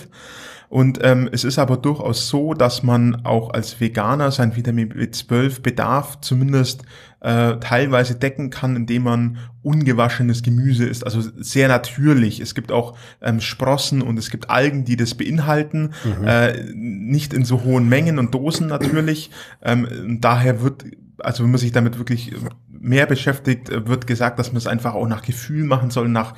Und 0.68 0.99
ähm, 1.02 1.28
es 1.30 1.44
ist 1.44 1.58
aber 1.58 1.76
durchaus 1.76 2.28
so, 2.28 2.54
dass 2.54 2.82
man 2.82 3.25
auch 3.25 3.50
als 3.50 3.80
Veganer 3.80 4.30
sein 4.30 4.56
Vitamin 4.56 4.92
B12-Bedarf 4.92 6.20
zumindest 6.20 6.82
äh, 7.20 7.56
teilweise 7.58 8.14
decken 8.14 8.50
kann, 8.50 8.76
indem 8.76 9.04
man 9.04 9.38
ungewaschenes 9.62 10.42
Gemüse 10.42 10.87
isst. 10.87 11.04
Also 11.04 11.20
sehr 11.38 11.68
natürlich. 11.68 12.40
Es 12.40 12.54
gibt 12.54 12.70
auch 12.70 12.96
ähm, 13.20 13.40
Sprossen 13.40 14.02
und 14.02 14.18
es 14.18 14.30
gibt 14.30 14.50
Algen, 14.50 14.85
die 14.85 14.96
das 14.96 15.14
beinhalten. 15.14 15.92
Mhm. 16.04 16.26
Äh, 16.26 16.62
nicht 16.75 17.32
in 17.32 17.44
so 17.44 17.64
hohen 17.64 17.88
Mengen 17.88 18.18
und 18.18 18.35
Dosen 18.35 18.66
natürlich. 18.66 19.30
Ähm, 19.62 20.18
daher 20.20 20.62
wird 20.62 20.85
also 21.18 21.44
wenn 21.44 21.50
man 21.50 21.58
sich 21.58 21.73
damit 21.73 21.99
wirklich 21.99 22.32
mehr 22.68 23.06
beschäftigt, 23.06 23.70
wird 23.70 24.06
gesagt, 24.06 24.38
dass 24.38 24.49
man 24.49 24.58
es 24.58 24.66
einfach 24.66 24.94
auch 24.94 25.08
nach 25.08 25.23
Gefühl 25.23 25.64
machen 25.64 25.90
soll, 25.90 26.08
nach, 26.08 26.35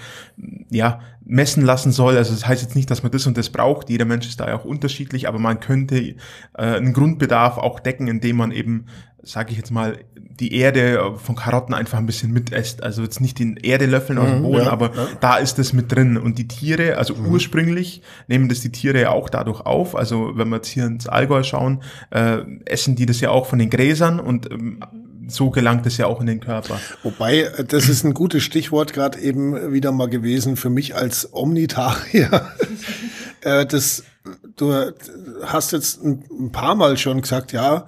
ja, 0.70 1.00
messen 1.28 1.62
lassen 1.62 1.92
soll. 1.92 2.16
Also 2.16 2.32
das 2.32 2.49
heißt 2.49 2.62
jetzt 2.62 2.75
nicht, 2.75 2.90
dass 2.90 3.02
man 3.02 3.12
das 3.12 3.26
und 3.26 3.37
das 3.37 3.50
braucht. 3.50 3.90
Jeder 3.90 4.06
Mensch 4.06 4.26
ist 4.26 4.40
da 4.40 4.49
ja 4.49 4.56
auch 4.56 4.64
unterschiedlich, 4.64 5.28
aber 5.28 5.38
man 5.38 5.61
könnte 5.61 5.99
äh, 5.99 6.16
einen 6.54 6.94
Grundbedarf 6.94 7.58
auch 7.58 7.80
decken, 7.80 8.08
indem 8.08 8.37
man 8.37 8.50
eben, 8.50 8.87
sage 9.23 9.52
ich 9.52 9.58
jetzt 9.58 9.70
mal, 9.70 9.99
die 10.16 10.54
Erde 10.54 11.14
von 11.16 11.37
Karotten 11.37 11.75
einfach 11.75 11.99
ein 11.99 12.06
bisschen 12.06 12.32
mitesst. 12.32 12.82
Also 12.82 13.02
jetzt 13.02 13.20
nicht 13.20 13.38
die 13.38 13.56
Erde 13.62 13.87
löffeln 13.87 14.18
aus 14.18 14.28
dem 14.28 14.38
mhm, 14.38 14.42
Boden, 14.44 14.64
ja, 14.64 14.70
aber 14.70 14.94
ja. 14.94 15.08
da 15.20 15.37
ist 15.37 15.58
es 15.58 15.75
mit 15.75 15.92
drin. 15.92 16.16
Und 16.16 16.38
die 16.38 16.49
Tiere, 16.49 16.97
also 16.97 17.14
mhm. 17.14 17.26
ursprünglich 17.26 18.02
nehmen 18.26 18.49
das 18.49 18.61
die 18.61 18.73
Tiere 18.73 19.00
ja 19.02 19.11
auch 19.11 19.28
dadurch 19.28 19.61
auf. 19.61 19.97
Also 19.97 20.32
wenn 20.35 20.49
wir 20.49 20.56
jetzt 20.56 20.68
hier 20.68 20.87
ins 20.87 21.08
Allgäu 21.08 21.42
schauen, 21.42 21.82
äh, 22.11 22.38
essen 22.64 22.97
die 22.97 23.04
das 23.04 23.20
ja 23.20 23.30
auch 23.30 23.47
von 23.47 23.58
den 23.58 23.68
Gräsern 23.68 24.18
und 24.18 24.50
ähm, 24.50 24.80
so 25.28 25.50
gelangt 25.50 25.87
es 25.87 25.97
ja 25.97 26.06
auch 26.06 26.20
in 26.20 26.26
den 26.26 26.40
Körper. 26.40 26.80
Wobei, 27.02 27.42
äh, 27.42 27.64
das 27.64 27.88
ist 27.88 28.04
ein 28.04 28.14
gutes 28.14 28.42
Stichwort 28.42 28.92
gerade 28.92 29.18
eben 29.20 29.73
wieder 29.73 29.92
mal 29.92 30.08
gewesen 30.08 30.56
für 30.56 30.70
mich 30.70 30.94
als 30.97 31.32
Omnitarier. 31.32 32.49
Äh, 33.42 33.66
das, 33.66 34.02
du 34.56 34.75
hast 35.44 35.70
jetzt 35.70 36.02
ein 36.02 36.50
paar 36.50 36.75
Mal 36.75 36.97
schon 36.97 37.20
gesagt, 37.20 37.52
ja, 37.52 37.87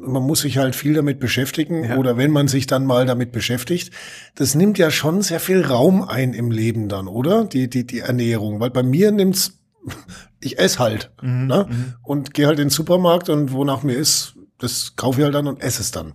man 0.00 0.22
muss 0.22 0.40
sich 0.40 0.58
halt 0.58 0.76
viel 0.76 0.94
damit 0.94 1.20
beschäftigen 1.20 1.84
ja. 1.84 1.96
oder 1.96 2.16
wenn 2.16 2.30
man 2.30 2.48
sich 2.48 2.66
dann 2.66 2.86
mal 2.86 3.06
damit 3.06 3.32
beschäftigt, 3.32 3.92
das 4.34 4.54
nimmt 4.54 4.78
ja 4.78 4.90
schon 4.90 5.22
sehr 5.22 5.40
viel 5.40 5.64
Raum 5.64 6.02
ein 6.02 6.34
im 6.34 6.50
Leben 6.50 6.88
dann, 6.88 7.08
oder? 7.08 7.44
Die, 7.44 7.68
die, 7.68 7.86
die 7.86 8.00
Ernährung. 8.00 8.60
Weil 8.60 8.70
bei 8.70 8.82
mir 8.82 9.10
nimmt's, 9.10 9.58
ich 10.40 10.58
esse 10.58 10.78
halt 10.78 11.10
mhm, 11.22 11.46
ne? 11.46 11.66
Mhm. 11.68 11.94
und 12.02 12.34
gehe 12.34 12.46
halt 12.46 12.58
in 12.58 12.66
den 12.66 12.70
Supermarkt 12.70 13.28
und 13.28 13.52
wonach 13.52 13.82
mir 13.82 13.94
ist, 13.94 14.34
das 14.58 14.94
kaufe 14.96 15.20
ich 15.20 15.24
halt 15.24 15.34
dann 15.34 15.46
und 15.46 15.60
esse 15.60 15.82
es 15.82 15.90
dann. 15.90 16.12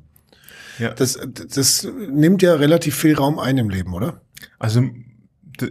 Ja. 0.79 0.93
Das, 0.93 1.19
das 1.53 1.87
nimmt 2.09 2.41
ja 2.41 2.55
relativ 2.55 2.95
viel 2.95 3.15
Raum 3.15 3.39
ein 3.39 3.57
im 3.57 3.69
Leben, 3.69 3.93
oder? 3.93 4.21
Also 4.59 4.83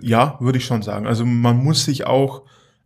ja, 0.02 0.37
würde 0.40 0.59
ich 0.59 0.64
schon 0.64 0.83
sagen. 0.83 1.07
Also 1.07 1.25
man 1.25 1.57
muss 1.57 1.85
sich 1.85 2.07
auch 2.07 2.45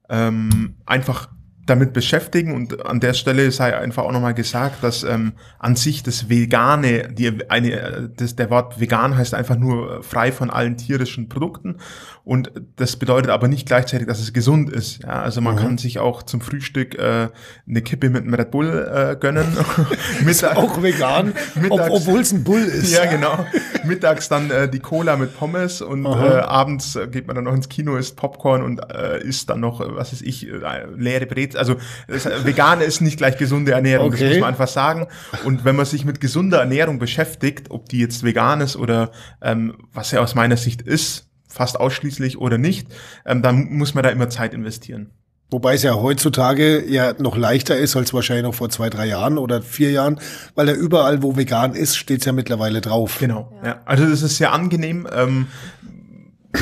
ähm, 0.08 0.76
einfach 0.86 1.28
damit 1.66 1.92
beschäftigen 1.92 2.54
und 2.54 2.84
an 2.86 3.00
der 3.00 3.14
Stelle 3.14 3.50
sei 3.50 3.76
einfach 3.76 4.04
auch 4.04 4.12
nochmal 4.12 4.34
gesagt, 4.34 4.82
dass 4.82 5.02
ähm, 5.02 5.32
an 5.58 5.76
sich 5.76 6.02
das 6.02 6.28
Vegane, 6.28 7.08
die 7.12 7.48
eine, 7.48 8.10
das, 8.16 8.36
der 8.36 8.50
Wort 8.50 8.80
vegan 8.80 9.16
heißt 9.16 9.34
einfach 9.34 9.56
nur 9.56 10.02
frei 10.02 10.32
von 10.32 10.50
allen 10.50 10.76
tierischen 10.76 11.28
Produkten 11.28 11.76
und 12.24 12.50
das 12.76 12.96
bedeutet 12.96 13.30
aber 13.30 13.48
nicht 13.48 13.66
gleichzeitig, 13.66 14.06
dass 14.06 14.18
es 14.18 14.32
gesund 14.32 14.70
ist. 14.70 15.02
Ja, 15.02 15.22
also 15.22 15.42
man 15.42 15.56
mhm. 15.56 15.58
kann 15.58 15.78
sich 15.78 15.98
auch 15.98 16.22
zum 16.22 16.40
Frühstück 16.40 16.98
äh, 16.98 17.28
eine 17.68 17.82
Kippe 17.82 18.08
mit 18.08 18.22
einem 18.22 18.32
Red 18.32 18.50
Bull 18.50 18.90
äh, 18.90 19.16
gönnen. 19.16 19.46
Mittag, 20.24 20.56
auch 20.56 20.82
vegan, 20.82 21.34
mittags, 21.54 21.90
obwohl 21.90 22.20
es 22.20 22.32
ein 22.32 22.42
Bull 22.42 22.62
ist. 22.62 22.92
Ja, 22.92 23.04
genau. 23.04 23.44
Mittags 23.84 24.30
dann 24.30 24.50
äh, 24.50 24.70
die 24.70 24.80
Cola 24.80 25.16
mit 25.16 25.36
Pommes 25.36 25.82
und 25.82 26.06
äh, 26.06 26.08
abends 26.08 26.98
geht 27.10 27.26
man 27.26 27.36
dann 27.36 27.44
noch 27.44 27.54
ins 27.54 27.68
Kino, 27.68 27.96
isst 27.96 28.16
Popcorn 28.16 28.62
und 28.62 28.80
äh, 28.90 29.22
isst 29.22 29.50
dann 29.50 29.60
noch, 29.60 29.80
was 29.80 30.12
weiß 30.12 30.22
ich, 30.22 30.48
äh, 30.48 30.86
leere 30.96 31.26
Brezel. 31.26 31.53
Also 31.56 31.76
das, 32.08 32.26
vegan 32.44 32.80
ist 32.80 33.00
nicht 33.00 33.18
gleich 33.18 33.36
gesunde 33.36 33.72
Ernährung, 33.72 34.08
okay. 34.08 34.20
das 34.20 34.28
muss 34.30 34.40
man 34.40 34.48
einfach 34.50 34.68
sagen. 34.68 35.06
Und 35.44 35.64
wenn 35.64 35.76
man 35.76 35.86
sich 35.86 36.04
mit 36.04 36.20
gesunder 36.20 36.58
Ernährung 36.58 36.98
beschäftigt, 36.98 37.70
ob 37.70 37.88
die 37.88 37.98
jetzt 37.98 38.22
vegan 38.22 38.60
ist 38.60 38.76
oder 38.76 39.10
ähm, 39.42 39.76
was 39.92 40.10
ja 40.10 40.20
aus 40.20 40.34
meiner 40.34 40.56
Sicht 40.56 40.82
ist, 40.82 41.28
fast 41.48 41.78
ausschließlich 41.78 42.38
oder 42.38 42.58
nicht, 42.58 42.88
ähm, 43.24 43.42
dann 43.42 43.72
muss 43.72 43.94
man 43.94 44.02
da 44.04 44.10
immer 44.10 44.28
Zeit 44.28 44.54
investieren. 44.54 45.10
Wobei 45.50 45.74
es 45.74 45.82
ja 45.82 45.94
heutzutage 45.94 46.84
ja 46.84 47.12
noch 47.18 47.36
leichter 47.36 47.76
ist 47.76 47.94
als 47.94 48.12
wahrscheinlich 48.12 48.44
noch 48.44 48.54
vor 48.54 48.70
zwei, 48.70 48.90
drei 48.90 49.06
Jahren 49.06 49.38
oder 49.38 49.62
vier 49.62 49.92
Jahren, 49.92 50.18
weil 50.54 50.68
ja 50.68 50.74
überall, 50.74 51.22
wo 51.22 51.36
vegan 51.36 51.74
ist, 51.74 51.96
steht 51.96 52.20
es 52.20 52.26
ja 52.26 52.32
mittlerweile 52.32 52.80
drauf. 52.80 53.18
Genau. 53.20 53.52
Ja. 53.62 53.68
ja. 53.68 53.80
Also 53.84 54.04
das 54.04 54.22
ist 54.22 54.38
sehr 54.38 54.52
angenehm. 54.52 55.06
Ähm, 55.14 55.46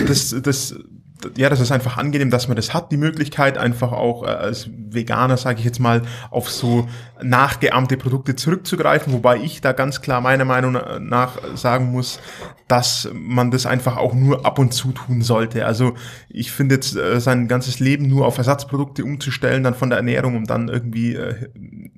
das, 0.06 0.34
das 0.42 0.75
ja, 1.37 1.49
das 1.49 1.61
ist 1.61 1.73
einfach 1.73 1.97
angenehm, 1.97 2.31
dass 2.31 2.49
man 2.49 2.57
das 2.57 2.75
hat, 2.75 2.93
die 2.93 2.97
Möglichkeit, 2.97 3.59
einfach 3.59 3.93
auch 3.93 4.25
äh, 4.25 4.26
als 4.26 4.69
Veganer, 4.91 5.37
sage 5.37 5.59
ich 5.61 5.64
jetzt 5.64 5.81
mal, 5.81 6.02
auf 6.31 6.50
so 6.50 6.88
nachgeahmte 7.23 7.97
Produkte 7.97 8.37
zurückzugreifen, 8.37 9.12
wobei 9.12 9.37
ich 9.37 9.61
da 9.61 9.73
ganz 9.73 10.00
klar 10.00 10.21
meiner 10.21 10.45
Meinung 10.45 10.79
nach 11.00 11.38
sagen 11.55 11.93
muss, 11.93 12.21
dass 12.69 13.09
man 13.12 13.50
das 13.50 13.67
einfach 13.67 13.97
auch 13.97 14.14
nur 14.14 14.47
ab 14.47 14.59
und 14.59 14.73
zu 14.73 14.93
tun 14.93 15.23
sollte. 15.23 15.67
Also 15.67 15.95
ich 16.29 16.52
finde 16.52 16.76
jetzt 16.76 16.97
äh, 16.97 17.21
sein 17.21 17.47
ganzes 17.47 17.81
Leben 17.81 18.09
nur 18.09 18.26
auf 18.26 18.38
Ersatzprodukte 18.38 19.05
umzustellen, 19.05 19.62
dann 19.62 19.75
von 19.75 19.91
der 19.91 19.99
Ernährung, 19.99 20.37
um 20.37 20.47
dann 20.47 20.69
irgendwie 20.69 21.14
äh, 21.14 21.35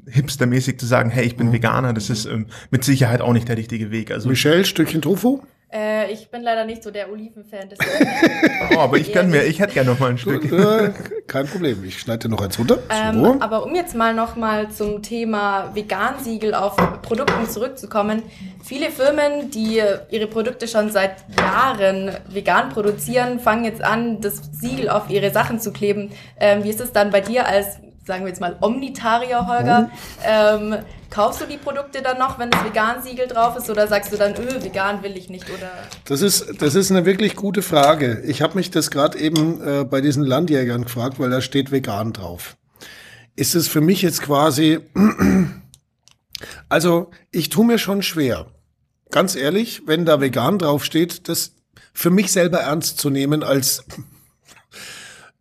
hipstermäßig 0.08 0.78
zu 0.78 0.86
sagen, 0.86 1.10
hey, 1.10 1.24
ich 1.24 1.36
bin 1.36 1.48
mhm. 1.48 1.52
Veganer, 1.52 1.92
das 1.92 2.10
ist 2.10 2.26
ähm, 2.26 2.46
mit 2.70 2.84
Sicherheit 2.84 3.20
auch 3.20 3.32
nicht 3.32 3.48
der 3.48 3.56
richtige 3.56 3.90
Weg. 3.90 4.10
Also 4.10 4.28
Michelle, 4.28 4.64
Stückchen 4.64 5.02
Tofu? 5.02 5.42
Äh, 5.74 6.12
ich 6.12 6.30
bin 6.30 6.42
leider 6.42 6.64
nicht 6.64 6.84
so 6.84 6.92
der 6.92 7.10
Olivenfan. 7.10 7.68
oh, 8.76 8.78
aber 8.78 8.96
ich 8.96 9.12
kann 9.12 9.28
mir, 9.28 9.42
ich 9.42 9.58
hätte 9.58 9.74
gerne 9.74 9.90
noch 9.90 9.98
mal 9.98 10.10
ein 10.10 10.18
Stück. 10.18 10.44
Äh, 10.52 10.92
kein 11.26 11.48
Problem, 11.48 11.82
ich 11.84 11.98
schneide 11.98 12.20
dir 12.20 12.28
noch 12.28 12.40
eins 12.40 12.56
runter. 12.58 12.78
Ähm, 12.88 13.42
Aber 13.42 13.64
um 13.64 13.74
jetzt 13.74 13.96
mal 13.96 14.14
noch 14.14 14.36
mal 14.36 14.70
zum 14.70 15.02
Thema 15.02 15.74
Vegan-Siegel 15.74 16.54
auf 16.54 16.76
Produkten 17.02 17.48
zurückzukommen. 17.48 18.22
Viele 18.62 18.90
Firmen, 18.90 19.50
die 19.50 19.82
ihre 20.10 20.26
Produkte 20.28 20.68
schon 20.68 20.90
seit 20.90 21.16
Jahren 21.36 22.12
vegan 22.28 22.68
produzieren, 22.68 23.40
fangen 23.40 23.64
jetzt 23.64 23.82
an, 23.82 24.20
das 24.20 24.42
Siegel 24.52 24.88
auf 24.88 25.10
ihre 25.10 25.32
Sachen 25.32 25.58
zu 25.58 25.72
kleben. 25.72 26.12
Ähm, 26.38 26.62
wie 26.62 26.70
ist 26.70 26.80
es 26.80 26.92
dann 26.92 27.10
bei 27.10 27.20
dir 27.20 27.48
als 27.48 27.78
sagen 28.06 28.24
wir 28.24 28.28
jetzt 28.28 28.40
mal 28.40 28.56
Omnitarier, 28.60 29.46
Holger. 29.46 29.90
Oh. 29.90 30.22
Ähm, 30.24 30.76
kaufst 31.10 31.40
du 31.40 31.46
die 31.46 31.56
Produkte 31.56 32.02
dann 32.02 32.18
noch, 32.18 32.38
wenn 32.38 32.50
das 32.50 32.64
Vegan-Siegel 32.64 33.28
drauf 33.28 33.56
ist, 33.56 33.70
oder 33.70 33.86
sagst 33.86 34.12
du 34.12 34.16
dann, 34.16 34.34
öh, 34.34 34.62
vegan 34.62 35.02
will 35.02 35.16
ich 35.16 35.30
nicht, 35.30 35.48
oder? 35.48 35.70
Das 36.04 36.20
ist, 36.20 36.60
das 36.60 36.74
ist 36.74 36.90
eine 36.90 37.06
wirklich 37.06 37.36
gute 37.36 37.62
Frage. 37.62 38.22
Ich 38.26 38.42
habe 38.42 38.56
mich 38.56 38.70
das 38.70 38.90
gerade 38.90 39.18
eben 39.18 39.60
äh, 39.66 39.84
bei 39.84 40.00
diesen 40.00 40.24
Landjägern 40.24 40.84
gefragt, 40.84 41.18
weil 41.18 41.30
da 41.30 41.40
steht 41.40 41.70
vegan 41.70 42.12
drauf. 42.12 42.56
Ist 43.36 43.54
es 43.54 43.68
für 43.68 43.80
mich 43.80 44.02
jetzt 44.02 44.22
quasi, 44.22 44.80
also 46.68 47.10
ich 47.30 47.48
tue 47.48 47.64
mir 47.64 47.78
schon 47.78 48.02
schwer. 48.02 48.46
Ganz 49.10 49.36
ehrlich, 49.36 49.82
wenn 49.86 50.04
da 50.04 50.20
vegan 50.20 50.58
drauf 50.58 50.84
steht, 50.84 51.28
das 51.28 51.52
für 51.92 52.10
mich 52.10 52.32
selber 52.32 52.58
ernst 52.58 52.98
zu 52.98 53.08
nehmen 53.10 53.42
als 53.42 53.84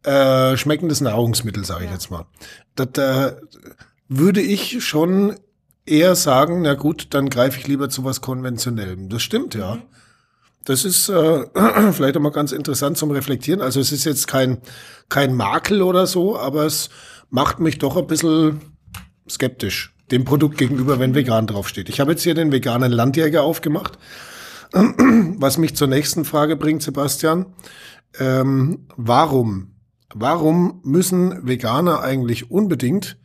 äh, 0.03 0.57
schmeckendes 0.57 1.01
Nahrungsmittel, 1.01 1.65
sage 1.65 1.85
ich 1.85 1.89
ja. 1.89 1.95
jetzt 1.95 2.11
mal. 2.11 2.25
Da, 2.75 2.85
da 2.85 3.37
würde 4.07 4.41
ich 4.41 4.83
schon 4.83 5.35
eher 5.85 6.15
sagen, 6.15 6.61
na 6.61 6.75
gut, 6.75 7.07
dann 7.11 7.29
greife 7.29 7.59
ich 7.59 7.67
lieber 7.67 7.89
zu 7.89 8.03
was 8.03 8.21
Konventionellem. 8.21 9.09
Das 9.09 9.21
stimmt, 9.21 9.55
ja. 9.55 9.75
Mhm. 9.75 9.81
Das 10.65 10.85
ist 10.85 11.09
äh, 11.09 11.45
vielleicht 11.91 12.15
auch 12.17 12.21
mal 12.21 12.31
ganz 12.31 12.51
interessant 12.51 12.97
zum 12.97 13.11
Reflektieren. 13.11 13.61
Also 13.61 13.79
es 13.79 13.91
ist 13.91 14.05
jetzt 14.05 14.27
kein, 14.27 14.59
kein 15.09 15.35
Makel 15.35 15.81
oder 15.81 16.07
so, 16.07 16.37
aber 16.37 16.65
es 16.65 16.89
macht 17.29 17.59
mich 17.59 17.79
doch 17.79 17.97
ein 17.97 18.07
bisschen 18.07 18.61
skeptisch 19.29 19.93
dem 20.11 20.25
Produkt 20.25 20.57
gegenüber, 20.57 20.99
wenn 20.99 21.15
vegan 21.15 21.47
draufsteht. 21.47 21.89
Ich 21.89 21.99
habe 21.99 22.11
jetzt 22.11 22.23
hier 22.23 22.35
den 22.35 22.51
veganen 22.51 22.91
Landjäger 22.91 23.43
aufgemacht, 23.43 23.97
was 24.73 25.57
mich 25.57 25.75
zur 25.75 25.87
nächsten 25.87 26.25
Frage 26.25 26.55
bringt, 26.55 26.83
Sebastian. 26.83 27.47
Ähm, 28.19 28.85
warum 28.95 29.72
warum 30.15 30.81
müssen 30.83 31.45
Veganer 31.47 32.01
eigentlich 32.01 32.51
unbedingt 32.51 33.17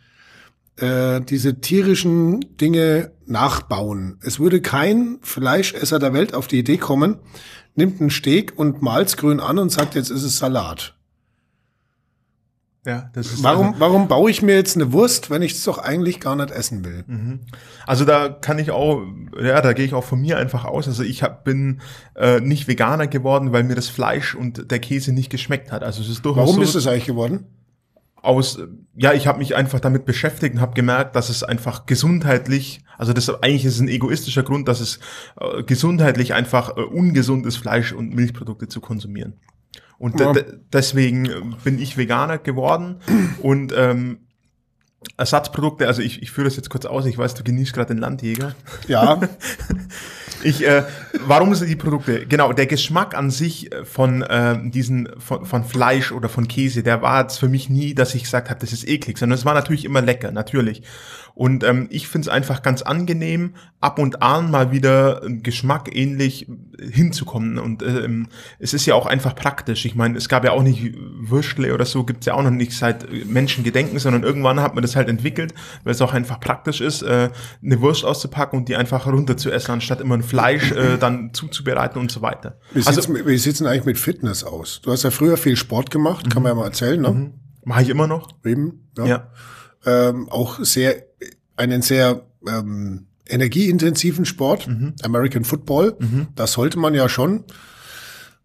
äh, 0.77 1.21
diese 1.21 1.61
tierischen 1.61 2.41
Dinge 2.57 3.13
nachbauen? 3.27 4.19
Es 4.23 4.41
würde 4.41 4.61
kein 4.61 5.19
Fleischesser 5.23 5.99
der 5.99 6.13
Welt 6.13 6.35
auf 6.35 6.47
die 6.47 6.59
Idee 6.59 6.79
kommen, 6.79 7.17
nimmt 7.75 8.01
einen 8.01 8.11
Steak 8.11 8.55
und 8.57 8.83
malt's 8.83 9.17
grün 9.17 9.41
an 9.41 9.59
und 9.59 9.71
sagt, 9.71 9.95
jetzt 9.95 10.11
ist 10.11 10.25
es 10.25 10.39
Salat. 10.39 10.98
Ja, 12.87 13.11
das 13.13 13.27
ist 13.27 13.43
warum, 13.43 13.69
also, 13.69 13.81
warum 13.81 14.09
baue 14.09 14.31
ich 14.31 14.41
mir 14.41 14.55
jetzt 14.55 14.77
eine 14.77 14.93
Wurst, 14.93 15.31
wenn 15.31 15.43
ich 15.43 15.53
es 15.53 15.65
doch 15.65 15.79
eigentlich 15.79 16.21
gar 16.21 16.37
nicht 16.37 16.51
essen 16.51 16.85
will? 16.85 17.05
Mhm. 17.07 17.41
Also 17.87 18.05
da 18.05 18.29
kann 18.29 18.59
ich 18.59 18.71
auch, 18.71 19.03
ja, 19.41 19.61
da 19.61 19.73
gehe 19.73 19.85
ich 19.85 19.95
auch 19.95 20.05
von 20.05 20.21
mir 20.21 20.39
einfach 20.39 20.65
aus. 20.65 20.87
Also 20.87 21.03
ich 21.03 21.23
hab, 21.23 21.45
bin 21.45 21.81
äh, 22.15 22.41
nicht 22.41 22.69
Veganer 22.69 23.09
geworden, 23.09 23.53
weil 23.53 23.65
mir 23.65 23.75
das 23.75 23.89
Fleisch 23.89 24.35
und 24.35 24.71
der 24.71 24.79
Käse 24.79 25.13
nicht 25.13 25.29
geschmeckt 25.29 25.73
hat. 25.73 25.83
Also 25.83 26.03
es 26.03 26.09
ist 26.09 26.25
durchaus 26.25 26.43
Warum 26.43 26.55
so, 26.55 26.61
bist 26.61 26.75
du 26.75 26.79
es 26.79 26.87
eigentlich 26.87 27.07
geworden? 27.07 27.47
Aus, 28.23 28.59
ja, 28.97 29.13
ich 29.13 29.27
habe 29.27 29.39
mich 29.39 29.55
einfach 29.55 29.81
damit 29.81 30.05
beschäftigt 30.05 30.55
und 30.55 30.61
habe 30.61 30.75
gemerkt, 30.75 31.15
dass 31.17 31.29
es 31.29 31.43
einfach 31.43 31.87
gesundheitlich, 31.87 32.81
also 32.97 33.13
das 33.13 33.29
eigentlich 33.43 33.65
ist 33.65 33.81
ein 33.81 33.89
egoistischer 33.89 34.43
Grund, 34.45 34.67
dass 34.69 34.81
es 34.81 34.99
äh, 35.41 35.63
gesundheitlich 35.63 36.33
einfach 36.33 36.77
äh, 36.77 36.81
ungesund 36.81 37.45
ist, 37.45 37.57
Fleisch 37.59 37.93
und 37.93 38.15
Milchprodukte 38.15 38.69
zu 38.69 38.81
konsumieren. 38.81 39.35
Und 39.99 40.21
ja. 40.21 40.33
deswegen 40.73 41.57
bin 41.65 41.81
ich 41.81 41.97
Veganer 41.97 42.39
geworden 42.39 43.01
und 43.43 43.73
ähm, 43.77 44.28
Ersatzprodukte, 45.17 45.87
also 45.87 46.03
ich, 46.03 46.23
ich 46.23 46.33
führe 46.33 46.47
das 46.47 46.57
jetzt 46.57 46.71
kurz 46.71 46.85
aus, 46.85 47.07
ich 47.07 47.17
weiß, 47.17 47.35
du 47.35 47.45
genießt 47.45 47.73
gerade 47.73 47.95
den 47.95 47.99
Landjäger. 47.99 48.55
Ja. 48.89 49.21
ich, 50.43 50.67
äh, 50.67 50.83
warum 51.25 51.55
sind 51.55 51.69
die 51.69 51.77
Produkte? 51.77 52.27
Genau, 52.27 52.53
der 52.53 52.67
Geschmack 52.67 53.17
an 53.17 53.31
sich 53.31 53.71
von 53.85 54.23
äh, 54.23 54.59
diesen, 54.71 55.09
von, 55.19 55.47
von 55.47 55.65
Fleisch 55.65 56.11
oder 56.11 56.29
von 56.29 56.49
Käse, 56.49 56.83
der 56.83 57.01
war 57.01 57.23
jetzt 57.23 57.39
für 57.39 57.49
mich 57.49 57.71
nie, 57.71 57.95
dass 57.95 58.15
ich 58.17 58.25
gesagt 58.25 58.51
habe, 58.51 58.59
das 58.59 58.73
ist 58.73 58.89
eklig, 58.89 59.19
sondern 59.19 59.39
es 59.39 59.45
war 59.45 59.55
natürlich 59.55 59.85
immer 59.85 60.03
lecker, 60.03 60.33
natürlich. 60.33 60.83
Und 61.39 61.63
ähm, 61.63 61.87
ich 61.91 62.09
finde 62.09 62.27
es 62.27 62.29
einfach 62.35 62.63
ganz 62.63 62.83
angenehm, 62.83 63.55
ab 63.81 64.01
und 64.01 64.23
an 64.23 64.51
mal 64.51 64.73
wieder 64.73 65.23
Geschmack 65.25 65.95
ähnlich 65.95 66.49
hinzukommen. 66.81 67.61
Und 67.61 67.81
ähm, 67.85 68.27
es 68.59 68.75
ist 68.75 68.87
ja 68.87 68.97
auch 68.97 69.07
einfach 69.07 69.37
praktisch. 69.37 69.85
Ich 69.85 69.95
meine, 69.95 70.19
es 70.19 70.29
gab 70.29 70.45
ja 70.45 70.51
auch 70.51 70.65
nicht 70.65 70.97
Würstle 70.99 71.73
oder 71.75 71.85
so, 71.85 72.03
gibt's 72.03 72.27
ja 72.27 72.35
auch 72.35 72.43
noch 72.43 72.51
nicht 72.51 72.73
seit 72.73 73.07
Menschengedenken, 73.27 74.01
sondern 74.01 74.25
irgendwann 74.25 74.59
hat 74.59 74.75
man 74.75 74.83
das 74.83 74.88
halt 74.97 75.09
entwickelt, 75.09 75.55
weil 75.85 75.93
es 75.93 76.03
auch 76.03 76.13
einfach 76.13 76.41
praktisch 76.41 76.81
ist, 76.81 77.03
äh, 77.03 77.31
eine 77.63 77.81
Wurst 77.81 78.05
auszupacken 78.05 78.59
und 78.59 78.69
die 78.69 78.77
einfach 78.77 79.07
runter 79.07 79.37
zu 79.37 79.51
essen, 79.51 79.73
anstatt 79.73 80.01
immer 80.01 80.17
ein 80.17 80.23
Fleisch 80.23 80.73
äh, 80.73 80.99
dann 80.99 81.33
zuzubereiten 81.33 82.01
und 82.01 82.11
so 82.11 82.23
weiter. 82.23 82.59
Wie 82.73 82.81
sieht's, 82.81 82.97
also, 82.97 83.27
wie 83.27 83.39
sieht's 83.39 83.59
denn 83.59 83.67
eigentlich 83.67 83.85
mit 83.85 83.99
Fitness 83.99 84.45
aus? 84.45 84.81
Du 84.83 84.91
hast 84.91 85.03
ja 85.03 85.11
früher 85.11 85.37
viel 85.37 85.57
Sport 85.57 85.91
gemacht, 85.91 86.31
kann 86.31 86.43
man 86.43 86.51
ja 86.51 86.57
mal 86.57 86.65
erzählen, 86.65 87.01
ne? 87.01 87.11
Mhm. 87.11 87.35
Mache 87.65 87.83
ich 87.83 87.89
immer 87.89 88.07
noch. 88.07 88.29
Eben, 88.45 88.89
ja. 88.97 89.07
ja. 89.07 89.31
Ähm, 89.85 90.29
auch 90.29 90.59
sehr 90.61 91.03
einen 91.57 91.83
sehr 91.83 92.23
ähm, 92.47 93.07
energieintensiven 93.27 94.25
Sport, 94.25 94.69
mhm. 94.69 94.95
American 95.03 95.45
Football. 95.45 95.97
Mhm. 95.99 96.29
Da 96.35 96.47
sollte 96.47 96.79
man 96.79 96.95
ja 96.95 97.09
schon 97.09 97.45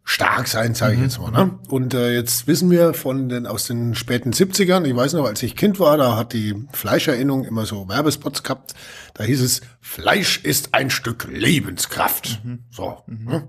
stark 0.03 0.47
sein, 0.47 0.75
sage 0.75 0.93
ich 0.93 0.99
mhm. 0.99 1.05
jetzt 1.05 1.19
mal. 1.19 1.31
Ne? 1.31 1.59
Und 1.69 1.93
äh, 1.93 2.13
jetzt 2.13 2.47
wissen 2.47 2.69
wir 2.69 2.93
von 2.93 3.29
den 3.29 3.47
aus 3.47 3.67
den 3.67 3.95
späten 3.95 4.31
70ern, 4.31 4.85
ich 4.85 4.95
weiß 4.95 5.13
noch, 5.13 5.25
als 5.25 5.41
ich 5.43 5.55
Kind 5.55 5.79
war, 5.79 5.97
da 5.97 6.17
hat 6.17 6.33
die 6.33 6.55
Fleischerinnung 6.73 7.45
immer 7.45 7.65
so 7.65 7.87
Werbespots 7.87 8.43
gehabt. 8.43 8.73
Da 9.13 9.23
hieß 9.23 9.41
es, 9.41 9.61
Fleisch 9.79 10.43
ist 10.43 10.73
ein 10.73 10.89
Stück 10.89 11.27
Lebenskraft. 11.31 12.41
Mhm. 12.43 12.59
So. 12.69 12.97
Mhm. 13.07 13.25
Ne? 13.25 13.47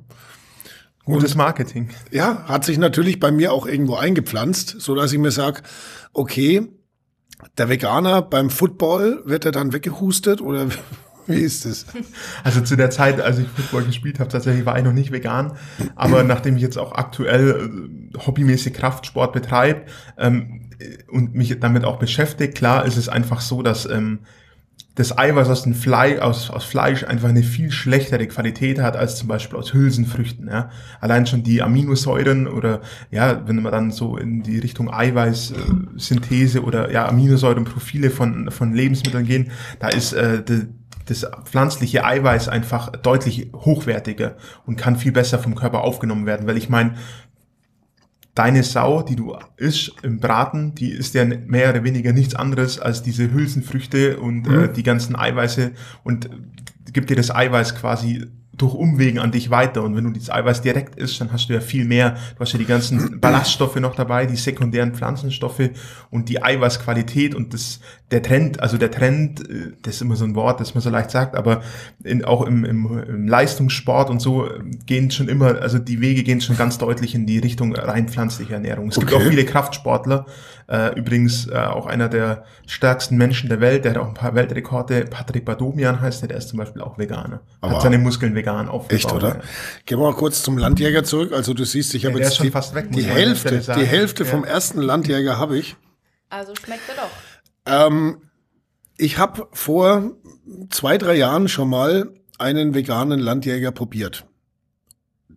Gutes 1.05 1.35
Marketing. 1.35 1.91
Ja, 2.11 2.45
hat 2.47 2.65
sich 2.65 2.79
natürlich 2.79 3.21
bei 3.21 3.31
mir 3.31 3.53
auch 3.53 3.67
irgendwo 3.67 3.97
eingepflanzt, 3.97 4.77
so 4.79 4.95
dass 4.95 5.13
ich 5.13 5.19
mir 5.19 5.33
sag, 5.33 5.63
okay, 6.15 6.67
der 7.59 7.69
Veganer 7.69 8.23
beim 8.23 8.49
Football 8.49 9.23
wird 9.27 9.45
er 9.45 9.53
dann 9.53 9.75
weggehustet 9.75 10.41
oder 10.41 10.67
Wie 11.27 11.41
ist 11.41 11.65
es? 11.67 11.87
Also 12.43 12.61
zu 12.61 12.77
der 12.77 12.91
Zeit, 12.91 13.21
als 13.21 13.39
ich 13.39 13.47
Football 13.49 13.85
gespielt 13.85 14.21
habe, 14.21 14.31
tatsächlich 14.31 14.67
war 14.67 14.77
ich 14.77 14.85
noch 14.85 14.93
nicht 14.93 15.13
vegan. 15.13 15.53
Aber 15.95 16.23
nachdem 16.23 16.57
ich 16.57 16.63
jetzt 16.63 16.79
auch 16.79 16.93
aktuell 16.93 18.11
äh, 18.15 18.19
hobbymäßig 18.19 18.75
Kraftsport 18.75 19.33
betreibe 19.33 19.83
ähm, 20.19 20.71
und 21.11 21.35
mich 21.35 21.59
damit 21.61 21.85
auch 21.85 21.99
beschäftige, 21.99 22.53
klar 22.53 22.85
ist 22.85 22.97
es 22.97 23.09
einfach 23.09 23.41
so, 23.41 23.63
dass 23.63 23.87
ähm, 23.87 24.21
das 24.95 25.17
Eiweiß 25.17 25.49
aus, 25.49 25.63
dem 25.65 25.75
Fleisch, 25.75 26.21
aus, 26.21 26.51
aus 26.51 26.65
Fleisch 26.65 27.03
einfach 27.03 27.29
eine 27.29 27.43
viel 27.43 27.73
schlechtere 27.73 28.27
Qualität 28.29 28.81
hat 28.81 28.97
als 28.97 29.17
zum 29.17 29.27
Beispiel 29.27 29.59
aus 29.59 29.75
Hülsenfrüchten. 29.75 30.49
Ja. 30.49 30.71
Allein 31.01 31.27
schon 31.27 31.43
die 31.43 31.63
Aminosäuren 31.63 32.47
oder 32.47 32.81
ja, 33.11 33.43
wenn 33.47 33.61
man 33.61 33.73
dann 33.73 33.91
so 33.91 34.17
in 34.17 34.43
die 34.43 34.59
Richtung 34.59 34.93
Eiweißsynthese 34.93 36.63
oder 36.63 36.93
ja 36.93 37.09
Aminosäurenprofile 37.09 38.11
von, 38.11 38.51
von 38.53 38.73
Lebensmitteln 38.73 39.27
gehen, 39.27 39.51
da 39.81 39.89
ist 39.89 40.13
äh, 40.13 40.45
die, 40.45 40.69
das 41.07 41.27
pflanzliche 41.45 42.05
Eiweiß 42.05 42.49
einfach 42.49 42.91
deutlich 42.91 43.51
hochwertiger 43.55 44.37
und 44.67 44.77
kann 44.77 44.97
viel 44.97 45.13
besser 45.13 45.39
vom 45.39 45.55
Körper 45.55 45.83
aufgenommen 45.83 46.27
werden. 46.27 46.47
Weil 46.47 46.57
ich 46.57 46.69
meine, 46.69 46.95
deine 48.35 48.63
Sau, 48.63 49.03
die 49.03 49.17
du 49.17 49.37
isst 49.57 49.93
im 50.03 50.19
Braten, 50.19 50.75
die 50.75 50.91
ist 50.91 51.15
ja 51.15 51.25
mehr 51.25 51.71
oder 51.71 51.85
weniger 51.85 52.13
nichts 52.13 52.35
anderes 52.35 52.81
als 52.81 53.03
diese 53.03 53.33
Hülsenfrüchte 53.33 54.19
und 54.19 54.49
mhm. 54.49 54.65
äh, 54.65 54.73
die 54.73 54.83
ganzen 54.83 55.17
Eiweiße 55.17 55.73
und 56.03 56.29
gibt 56.93 57.11
dir 57.11 57.17
das 57.17 57.35
Eiweiß 57.35 57.77
quasi 57.77 58.27
durch 58.57 58.75
Umwegen 58.75 59.19
an 59.19 59.31
dich 59.33 59.51
weiter. 59.51 59.83
Und 59.83 59.97
wenn 59.97 60.05
du 60.05 60.11
dieses 60.11 60.31
Eiweiß 60.31 60.63
direkt 60.63 60.97
isst, 60.97 61.21
dann 61.21 61.33
hast 61.33 61.49
du 61.49 61.55
ja 61.55 61.61
viel 61.61 61.85
mehr. 61.85 62.17
Du 62.35 62.41
hast 62.41 62.53
ja 62.53 62.59
die 62.59 62.65
ganzen 62.65 63.19
Ballaststoffe 63.21 63.77
noch 63.77 63.95
dabei, 63.95 64.27
die 64.27 64.37
sekundären 64.37 64.95
Pflanzenstoffe 64.95 65.71
und 66.11 66.29
die 66.29 66.43
Eiweißqualität 66.43 67.35
und 67.35 67.55
das, 67.55 67.81
der 68.11 68.23
Trend, 68.23 68.61
also 68.61 68.79
der 68.79 68.91
Trend, 68.91 69.49
äh, 69.49 69.73
das 69.83 69.97
ist 69.97 70.03
immer 70.03 70.17
so 70.17 70.25
ein 70.25 70.35
Wort, 70.35 70.61
das 70.61 70.75
man 70.75 70.83
so 70.83 70.91
leicht 70.91 71.11
sagt, 71.11 71.35
aber 71.35 71.63
in, 72.03 72.25
auch 72.25 72.47
im, 72.47 72.65
im, 72.65 73.03
im 73.09 73.29
Leistungssport 73.29 74.11
und 74.11 74.21
so 74.21 74.49
gehen 74.87 75.11
schon 75.11 75.29
immer, 75.29 75.61
also 75.61 75.79
die 75.79 76.01
Wege 76.01 76.23
gehen 76.23 76.41
schon 76.41 76.57
ganz 76.57 76.79
deutlich 76.79 77.15
in 77.15 77.27
die 77.27 77.39
Richtung 77.39 77.75
rein 77.75 78.09
pflanzliche 78.09 78.55
Ernährung. 78.55 78.89
Es 78.89 78.99
okay. 78.99 79.07
gibt 79.07 79.21
auch 79.21 79.27
viele 79.29 79.45
Kraftsportler, 79.45 80.27
äh, 80.69 80.99
übrigens 80.99 81.49
äh, 81.49 81.57
auch 81.57 81.87
einer 81.87 82.09
der 82.09 82.45
stärksten 82.67 83.17
Menschen 83.17 83.49
der 83.49 83.61
Welt, 83.61 83.85
der 83.85 83.93
hat 83.93 83.99
auch 83.99 84.09
ein 84.09 84.15
paar 84.15 84.35
Weltrekorde, 84.35 85.05
Patrick 85.07 85.45
Badomian 85.45 86.01
heißt 86.01 86.23
der, 86.23 86.29
der 86.29 86.39
ist 86.39 86.49
zum 86.49 86.59
Beispiel 86.59 86.83
auch 86.83 86.99
Veganer. 86.99 87.41
Aber 87.61 87.75
hat 87.75 87.83
seine 87.83 87.99
Muskeln 87.99 88.35
vegan 88.35 88.44
aufgebaut. 88.49 88.93
Echt, 88.93 89.13
oder? 89.13 89.29
Ja. 89.29 89.43
Gehen 89.87 89.99
wir 89.99 90.11
mal 90.11 90.15
kurz 90.15 90.43
zum 90.43 90.59
Landjäger 90.59 91.05
zurück. 91.05 91.33
Also 91.33 91.55
du 91.55 91.65
siehst, 91.65 91.95
ich 91.95 92.07
habe 92.07 92.19
ja, 92.19 92.25
jetzt 92.25 92.43
die, 92.43 92.53
weg, 92.53 92.93
die 92.93 93.05
Hälfte, 93.05 93.59
die 93.59 93.87
Hälfte 93.87 94.25
vom 94.25 94.45
ersten 94.45 94.81
Landjäger 94.81 95.39
habe 95.39 95.59
ich. 95.59 95.77
Also 96.29 96.55
schmeckt 96.55 96.83
er 96.89 96.95
doch. 96.97 97.11
Ähm, 97.67 98.31
ich 98.97 99.19
habe 99.19 99.49
vor 99.53 100.13
zwei, 100.71 100.99
drei 100.99 101.15
Jahren 101.15 101.49
schon 101.49 101.69
mal 101.69 102.13
einen 102.39 102.75
veganen 102.75 103.21
Landjäger 103.21 103.73
probiert. 103.73 104.27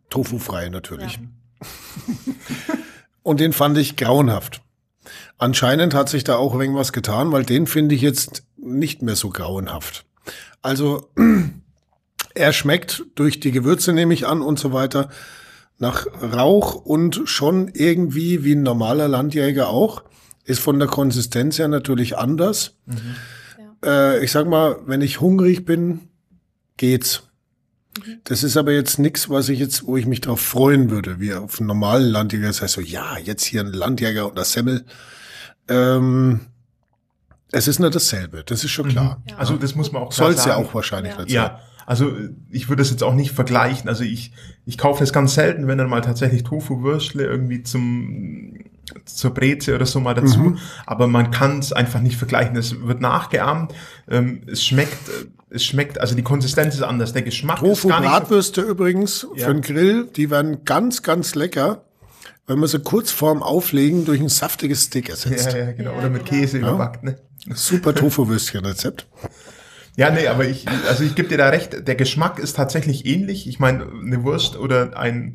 Tofu-frei 0.09 0.69
natürlich. 0.69 1.19
Ja. 1.19 1.67
Und 3.23 3.39
den 3.39 3.53
fand 3.53 3.77
ich 3.77 3.97
grauenhaft. 3.97 4.61
Anscheinend 5.37 5.93
hat 5.93 6.09
sich 6.09 6.23
da 6.23 6.37
auch 6.37 6.57
irgendwas 6.59 6.93
getan, 6.93 7.31
weil 7.31 7.43
den 7.43 7.67
finde 7.67 7.95
ich 7.95 8.01
jetzt 8.01 8.43
nicht 8.57 9.01
mehr 9.01 9.15
so 9.15 9.29
grauenhaft. 9.29 10.05
Also 10.61 11.09
er 12.37 12.53
schmeckt 12.53 13.03
durch 13.15 13.39
die 13.39 13.51
Gewürze 13.51 13.93
nehme 13.93 14.13
ich 14.13 14.27
an 14.27 14.41
und 14.41 14.59
so 14.59 14.73
weiter 14.73 15.09
nach 15.79 16.07
Rauch 16.21 16.75
und 16.75 17.21
schon 17.25 17.69
irgendwie 17.73 18.43
wie 18.43 18.53
ein 18.53 18.63
normaler 18.63 19.07
Landjäger 19.07 19.69
auch. 19.69 20.03
Ist 20.43 20.59
von 20.59 20.79
der 20.79 20.87
Konsistenz 20.87 21.59
her 21.59 21.67
natürlich 21.67 22.17
anders. 22.17 22.75
Mhm. 22.85 23.15
Ja. 23.83 24.13
Äh, 24.13 24.23
ich 24.23 24.31
sag 24.31 24.47
mal, 24.47 24.77
wenn 24.85 25.01
ich 25.01 25.19
hungrig 25.19 25.65
bin, 25.65 26.07
geht's. 26.77 27.23
Mhm. 27.97 28.19
Das 28.23 28.43
ist 28.43 28.55
aber 28.55 28.71
jetzt 28.71 28.97
nichts, 28.97 29.29
was 29.29 29.49
ich 29.49 29.59
jetzt, 29.59 29.85
wo 29.85 29.97
ich 29.97 30.05
mich 30.05 30.21
darauf 30.21 30.39
freuen 30.39 30.89
würde, 30.89 31.19
wie 31.19 31.33
auf 31.33 31.59
einen 31.59 31.67
normalen 31.67 32.09
Landjäger. 32.09 32.47
Das 32.47 32.61
heißt 32.61 32.75
so, 32.75 32.81
ja, 32.81 33.17
jetzt 33.17 33.43
hier 33.43 33.61
ein 33.61 33.73
Landjäger 33.73 34.27
und 34.27 34.37
das 34.37 34.53
Semmel. 34.53 34.85
Ähm, 35.67 36.39
es 37.51 37.67
ist 37.67 37.79
nur 37.79 37.89
dasselbe, 37.89 38.43
das 38.45 38.63
ist 38.63 38.71
schon 38.71 38.87
mhm. 38.87 38.91
klar. 38.91 39.23
Ja. 39.29 39.37
Also 39.37 39.57
das 39.57 39.75
muss 39.75 39.91
man 39.91 40.03
auch 40.03 40.11
Soll 40.11 40.33
es 40.33 40.45
ja 40.45 40.55
auch 40.55 40.73
wahrscheinlich 40.73 41.13
ja. 41.17 41.25
ja. 41.27 41.61
Also 41.87 42.11
ich 42.51 42.69
würde 42.69 42.81
das 42.81 42.91
jetzt 42.91 43.01
auch 43.01 43.15
nicht 43.15 43.31
vergleichen. 43.31 43.89
Also 43.89 44.03
ich, 44.03 44.33
ich 44.65 44.77
kaufe 44.77 44.99
das 44.99 45.11
ganz 45.11 45.33
selten, 45.33 45.67
wenn 45.67 45.79
dann 45.79 45.89
mal 45.89 46.01
tatsächlich 46.01 46.43
Tofu-Würstle 46.43 47.25
irgendwie 47.25 47.63
zum 47.63 48.53
zur 49.03 49.33
Breze 49.33 49.75
oder 49.75 49.85
so 49.85 49.99
mal 49.99 50.13
dazu. 50.13 50.39
Mhm. 50.39 50.57
Aber 50.85 51.07
man 51.07 51.31
kann 51.31 51.59
es 51.59 51.73
einfach 51.73 51.99
nicht 51.99 52.17
vergleichen. 52.17 52.55
Es 52.55 52.85
wird 52.85 53.01
nachgeahmt. 53.01 53.73
Ähm, 54.09 54.43
es 54.47 54.63
schmeckt, 54.63 54.97
es 55.49 55.65
schmeckt, 55.65 55.99
also 55.99 56.15
die 56.15 56.23
Konsistenz 56.23 56.75
ist 56.75 56.83
anders. 56.83 57.13
Der 57.13 57.23
Geschmack 57.23 57.59
Tofu 57.59 57.71
ist 57.71 57.87
gar 57.87 57.99
nicht 57.99 58.09
Bratwürste 58.09 58.61
so 58.61 58.67
übrigens 58.67 59.27
ja. 59.35 59.47
für 59.47 59.53
den 59.53 59.61
Grill, 59.61 60.07
die 60.15 60.29
werden 60.29 60.63
ganz, 60.63 61.03
ganz 61.03 61.35
lecker 61.35 61.81
wenn 62.47 62.59
man 62.59 62.69
sie 62.69 62.79
kurz 62.79 63.11
vorm 63.11 63.43
Auflegen 63.43 64.05
durch 64.05 64.21
ein 64.21 64.29
saftiges 64.29 64.83
Steak 64.83 65.09
ersetzt. 65.09 65.51
Ja, 65.51 65.57
ja, 65.57 65.71
genau. 65.73 65.97
Oder 65.97 66.09
mit 66.09 66.25
Käse 66.25 66.59
ja. 66.59 66.69
überbackt, 66.69 67.03
ne? 67.03 67.17
Super 67.53 67.93
Tofu-Würstchen-Rezept. 67.93 69.05
Ja, 69.97 70.11
nee, 70.11 70.27
aber 70.27 70.45
ich, 70.45 70.67
also 70.87 71.03
ich 71.03 71.15
gebe 71.15 71.27
dir 71.27 71.39
da 71.39 71.49
recht, 71.49 71.87
der 71.87 71.95
Geschmack 71.95 72.37
ist 72.37 72.55
tatsächlich 72.55 73.07
ähnlich. 73.07 73.47
Ich 73.47 73.57
meine, 73.57 73.87
eine 73.87 74.23
Wurst 74.23 74.55
oder 74.55 74.95
ein, 74.95 75.33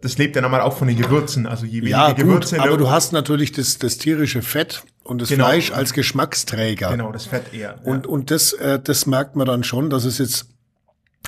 das 0.00 0.18
lebt 0.18 0.34
ja 0.34 0.42
nochmal 0.42 0.60
auch 0.60 0.76
von 0.76 0.88
den 0.88 0.96
Gewürzen. 0.96 1.46
Also 1.46 1.66
je 1.66 1.82
weniger 1.82 2.08
ja, 2.08 2.12
Gewürze. 2.12 2.60
aber 2.60 2.76
du 2.76 2.90
hast 2.90 3.12
natürlich 3.12 3.52
das, 3.52 3.78
das 3.78 3.98
tierische 3.98 4.42
Fett 4.42 4.82
und 5.04 5.22
das 5.22 5.28
genau. 5.28 5.44
Fleisch 5.44 5.70
als 5.70 5.92
Geschmacksträger. 5.92 6.90
Genau, 6.90 7.12
das 7.12 7.26
Fett 7.26 7.54
eher. 7.54 7.60
Ja. 7.60 7.92
Und, 7.92 8.08
und 8.08 8.32
das, 8.32 8.52
äh, 8.54 8.80
das 8.82 9.06
merkt 9.06 9.36
man 9.36 9.46
dann 9.46 9.62
schon, 9.62 9.88
dass 9.88 10.04
es 10.04 10.18
jetzt 10.18 10.48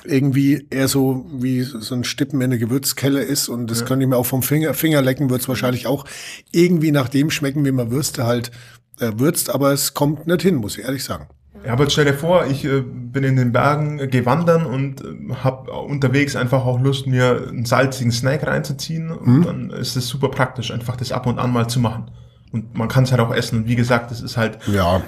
irgendwie 0.03 0.67
eher 0.69 0.89
so 0.89 1.25
wie 1.31 1.61
so 1.61 1.95
ein 1.95 2.03
Stippen 2.03 2.41
in 2.41 2.51
eine 2.51 2.59
Gewürzkelle 2.59 3.21
ist 3.21 3.47
und 3.47 3.71
das 3.71 3.79
ja. 3.79 3.85
könnte 3.85 4.03
ich 4.03 4.09
mir 4.09 4.17
auch 4.17 4.25
vom 4.25 4.43
Finger, 4.43 4.73
Finger 4.73 5.01
lecken, 5.01 5.29
wird 5.29 5.41
es 5.41 5.47
wahrscheinlich 5.47 5.87
auch 5.87 6.03
irgendwie 6.51 6.91
nach 6.91 7.07
dem 7.07 7.31
schmecken, 7.31 7.63
wie 7.63 7.71
man 7.71 7.89
Würste 7.89 8.25
halt 8.25 8.51
äh, 8.99 9.13
würzt, 9.15 9.49
aber 9.49 9.71
es 9.71 9.93
kommt 9.93 10.27
nicht 10.27 10.41
hin, 10.41 10.55
muss 10.55 10.77
ich 10.77 10.83
ehrlich 10.83 11.05
sagen. 11.05 11.29
Ja, 11.65 11.73
aber 11.73 11.89
stell 11.89 12.05
dir 12.05 12.13
vor, 12.13 12.45
ich 12.45 12.63
äh, 12.65 12.81
bin 12.81 13.23
in 13.23 13.35
den 13.35 13.51
Bergen 13.51 13.99
äh, 13.99 14.07
gewandern 14.07 14.65
und 14.65 15.01
äh, 15.01 15.33
habe 15.43 15.71
unterwegs 15.71 16.35
einfach 16.35 16.65
auch 16.65 16.79
Lust, 16.79 17.07
mir 17.07 17.47
einen 17.49 17.65
salzigen 17.65 18.11
Snack 18.11 18.45
reinzuziehen. 18.45 19.11
Und 19.11 19.27
mhm. 19.27 19.43
dann 19.43 19.69
ist 19.71 19.95
es 19.95 20.07
super 20.07 20.29
praktisch, 20.29 20.71
einfach 20.71 20.95
das 20.95 21.11
ab 21.11 21.25
und 21.25 21.39
an 21.39 21.51
mal 21.51 21.67
zu 21.67 21.79
machen. 21.79 22.11
Und 22.51 22.77
man 22.77 22.87
kann 22.87 23.03
es 23.03 23.11
halt 23.11 23.21
auch 23.21 23.33
essen. 23.33 23.59
Und 23.59 23.67
wie 23.67 23.75
gesagt, 23.75 24.11
es 24.11 24.21
ist 24.21 24.37
halt 24.37 24.59
ja. 24.67 24.97
äh, 24.97 25.01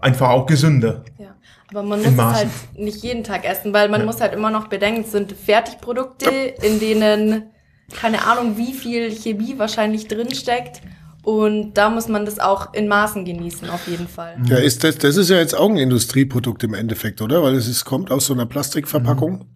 einfach 0.00 0.30
auch 0.30 0.46
gesünder. 0.46 1.04
Ja. 1.18 1.34
Aber 1.70 1.82
man 1.82 1.98
muss 1.98 2.08
es 2.08 2.18
halt 2.18 2.48
nicht 2.76 3.02
jeden 3.02 3.24
Tag 3.24 3.44
essen, 3.44 3.72
weil 3.72 3.88
man 3.88 4.00
ja. 4.00 4.06
muss 4.06 4.20
halt 4.20 4.32
immer 4.32 4.50
noch 4.50 4.68
bedenken, 4.68 5.00
es 5.00 5.12
sind 5.12 5.32
Fertigprodukte, 5.32 6.30
in 6.62 6.78
denen 6.78 7.44
keine 7.92 8.26
Ahnung, 8.26 8.56
wie 8.56 8.72
viel 8.72 9.10
Chemie 9.10 9.54
wahrscheinlich 9.58 10.08
drinsteckt. 10.08 10.80
Und 11.24 11.74
da 11.74 11.88
muss 11.88 12.08
man 12.08 12.26
das 12.26 12.38
auch 12.38 12.74
in 12.74 12.86
Maßen 12.86 13.24
genießen, 13.24 13.70
auf 13.70 13.88
jeden 13.88 14.08
Fall. 14.08 14.36
Ja, 14.46 14.56
ist 14.56 14.84
das, 14.84 14.98
das 14.98 15.16
ist 15.16 15.30
ja 15.30 15.38
jetzt 15.38 15.56
auch 15.56 15.70
ein 15.70 15.78
Industrieprodukt 15.78 16.62
im 16.64 16.74
Endeffekt, 16.74 17.22
oder? 17.22 17.42
Weil 17.42 17.54
es 17.54 17.66
ist, 17.66 17.84
kommt 17.84 18.10
aus 18.10 18.26
so 18.26 18.34
einer 18.34 18.46
Plastikverpackung. 18.46 19.46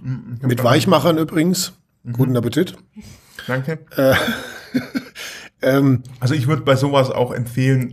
Mhm. 0.00 0.38
Mit 0.42 0.62
Weichmachern 0.62 1.18
übrigens. 1.18 1.72
Mhm. 2.04 2.12
Guten 2.12 2.36
Appetit. 2.36 2.76
Danke. 3.48 3.80
Äh, 3.96 4.14
ähm, 5.62 6.04
also 6.20 6.34
ich 6.34 6.46
würde 6.46 6.62
bei 6.62 6.76
sowas 6.76 7.10
auch 7.10 7.32
empfehlen, 7.32 7.92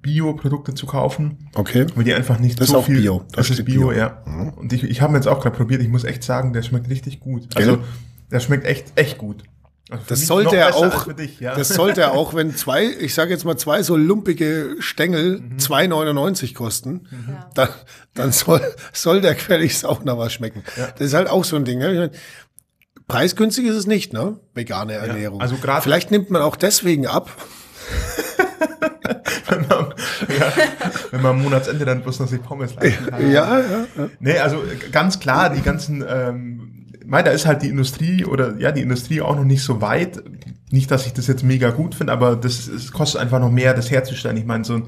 Bio-Produkte 0.00 0.74
zu 0.74 0.86
kaufen. 0.86 1.48
Okay. 1.54 1.86
Weil 1.94 2.04
die 2.04 2.14
einfach 2.14 2.38
nicht 2.38 2.60
das 2.60 2.68
so 2.68 2.74
ist 2.74 2.78
auch 2.78 2.86
viel. 2.86 3.00
Bio. 3.00 3.24
Das, 3.32 3.48
das 3.48 3.58
ist 3.58 3.64
Bio, 3.64 3.88
Bio, 3.88 3.92
ja. 3.92 4.22
Mhm. 4.26 4.50
Und 4.50 4.72
ich, 4.72 4.84
ich 4.84 5.00
habe 5.00 5.14
jetzt 5.14 5.26
auch 5.26 5.40
gerade 5.40 5.56
probiert, 5.56 5.82
ich 5.82 5.88
muss 5.88 6.04
echt 6.04 6.22
sagen, 6.22 6.52
der 6.52 6.62
schmeckt 6.62 6.88
richtig 6.88 7.18
gut. 7.18 7.48
Also 7.56 7.78
der 8.30 8.40
schmeckt 8.40 8.64
echt, 8.64 8.92
echt 8.96 9.18
gut. 9.18 9.42
Das 10.06 10.26
sollte 10.26 10.56
er 10.56 10.74
auch, 10.74 11.12
dich, 11.12 11.40
ja. 11.40 11.54
das 11.54 11.68
sollte 11.68 12.02
er 12.02 12.12
auch, 12.12 12.34
wenn 12.34 12.54
zwei, 12.56 12.84
ich 12.84 13.14
sage 13.14 13.30
jetzt 13.30 13.44
mal 13.44 13.56
zwei 13.56 13.82
so 13.82 13.96
lumpige 13.96 14.76
Stängel 14.78 15.40
mhm. 15.40 15.56
2,99 15.58 16.54
kosten, 16.54 17.08
mhm. 17.10 17.36
dann, 17.54 17.68
dann 18.14 18.32
soll, 18.32 18.60
soll 18.92 19.20
der 19.20 19.34
gefälligst 19.34 19.84
auch 19.84 20.04
noch 20.04 20.18
was 20.18 20.32
schmecken. 20.32 20.62
Ja. 20.76 20.88
Das 20.98 21.08
ist 21.08 21.14
halt 21.14 21.28
auch 21.28 21.44
so 21.44 21.56
ein 21.56 21.64
Ding. 21.64 21.78
Ne? 21.78 22.10
Preisgünstig 23.08 23.66
ist 23.66 23.76
es 23.76 23.86
nicht, 23.86 24.12
ne? 24.12 24.38
Vegane 24.54 24.94
Ernährung. 24.94 25.38
Ja, 25.38 25.42
also 25.42 25.56
gerade 25.56 25.82
Vielleicht 25.82 26.10
nimmt 26.10 26.30
man 26.30 26.42
auch 26.42 26.56
deswegen 26.56 27.06
ab. 27.06 27.30
wenn, 29.48 29.66
man, 29.68 29.94
ja, 30.38 30.52
wenn 31.10 31.22
man 31.22 31.32
am 31.32 31.42
Monatsende 31.42 31.84
dann 31.84 32.02
bloß 32.02 32.20
noch 32.20 32.28
sich 32.28 32.42
Pommes 32.42 32.74
leisten 32.74 33.06
kann. 33.06 33.30
Ja, 33.30 33.60
ja, 33.60 33.86
ja. 33.96 34.08
Nee, 34.20 34.38
also 34.38 34.62
ganz 34.90 35.20
klar, 35.20 35.50
die 35.50 35.60
ganzen 35.60 36.02
ähm, 36.08 36.73
mein, 37.06 37.24
da 37.24 37.30
ist 37.30 37.46
halt 37.46 37.62
die 37.62 37.68
Industrie 37.68 38.24
oder 38.24 38.58
ja, 38.58 38.72
die 38.72 38.82
Industrie 38.82 39.20
auch 39.20 39.36
noch 39.36 39.44
nicht 39.44 39.62
so 39.62 39.80
weit. 39.80 40.22
Nicht, 40.70 40.90
dass 40.90 41.06
ich 41.06 41.12
das 41.12 41.26
jetzt 41.26 41.44
mega 41.44 41.70
gut 41.70 41.94
finde, 41.94 42.12
aber 42.12 42.36
das, 42.36 42.70
das 42.70 42.92
kostet 42.92 43.20
einfach 43.20 43.40
noch 43.40 43.50
mehr, 43.50 43.74
das 43.74 43.90
herzustellen. 43.90 44.36
Ich 44.36 44.46
meine, 44.46 44.64
so 44.64 44.82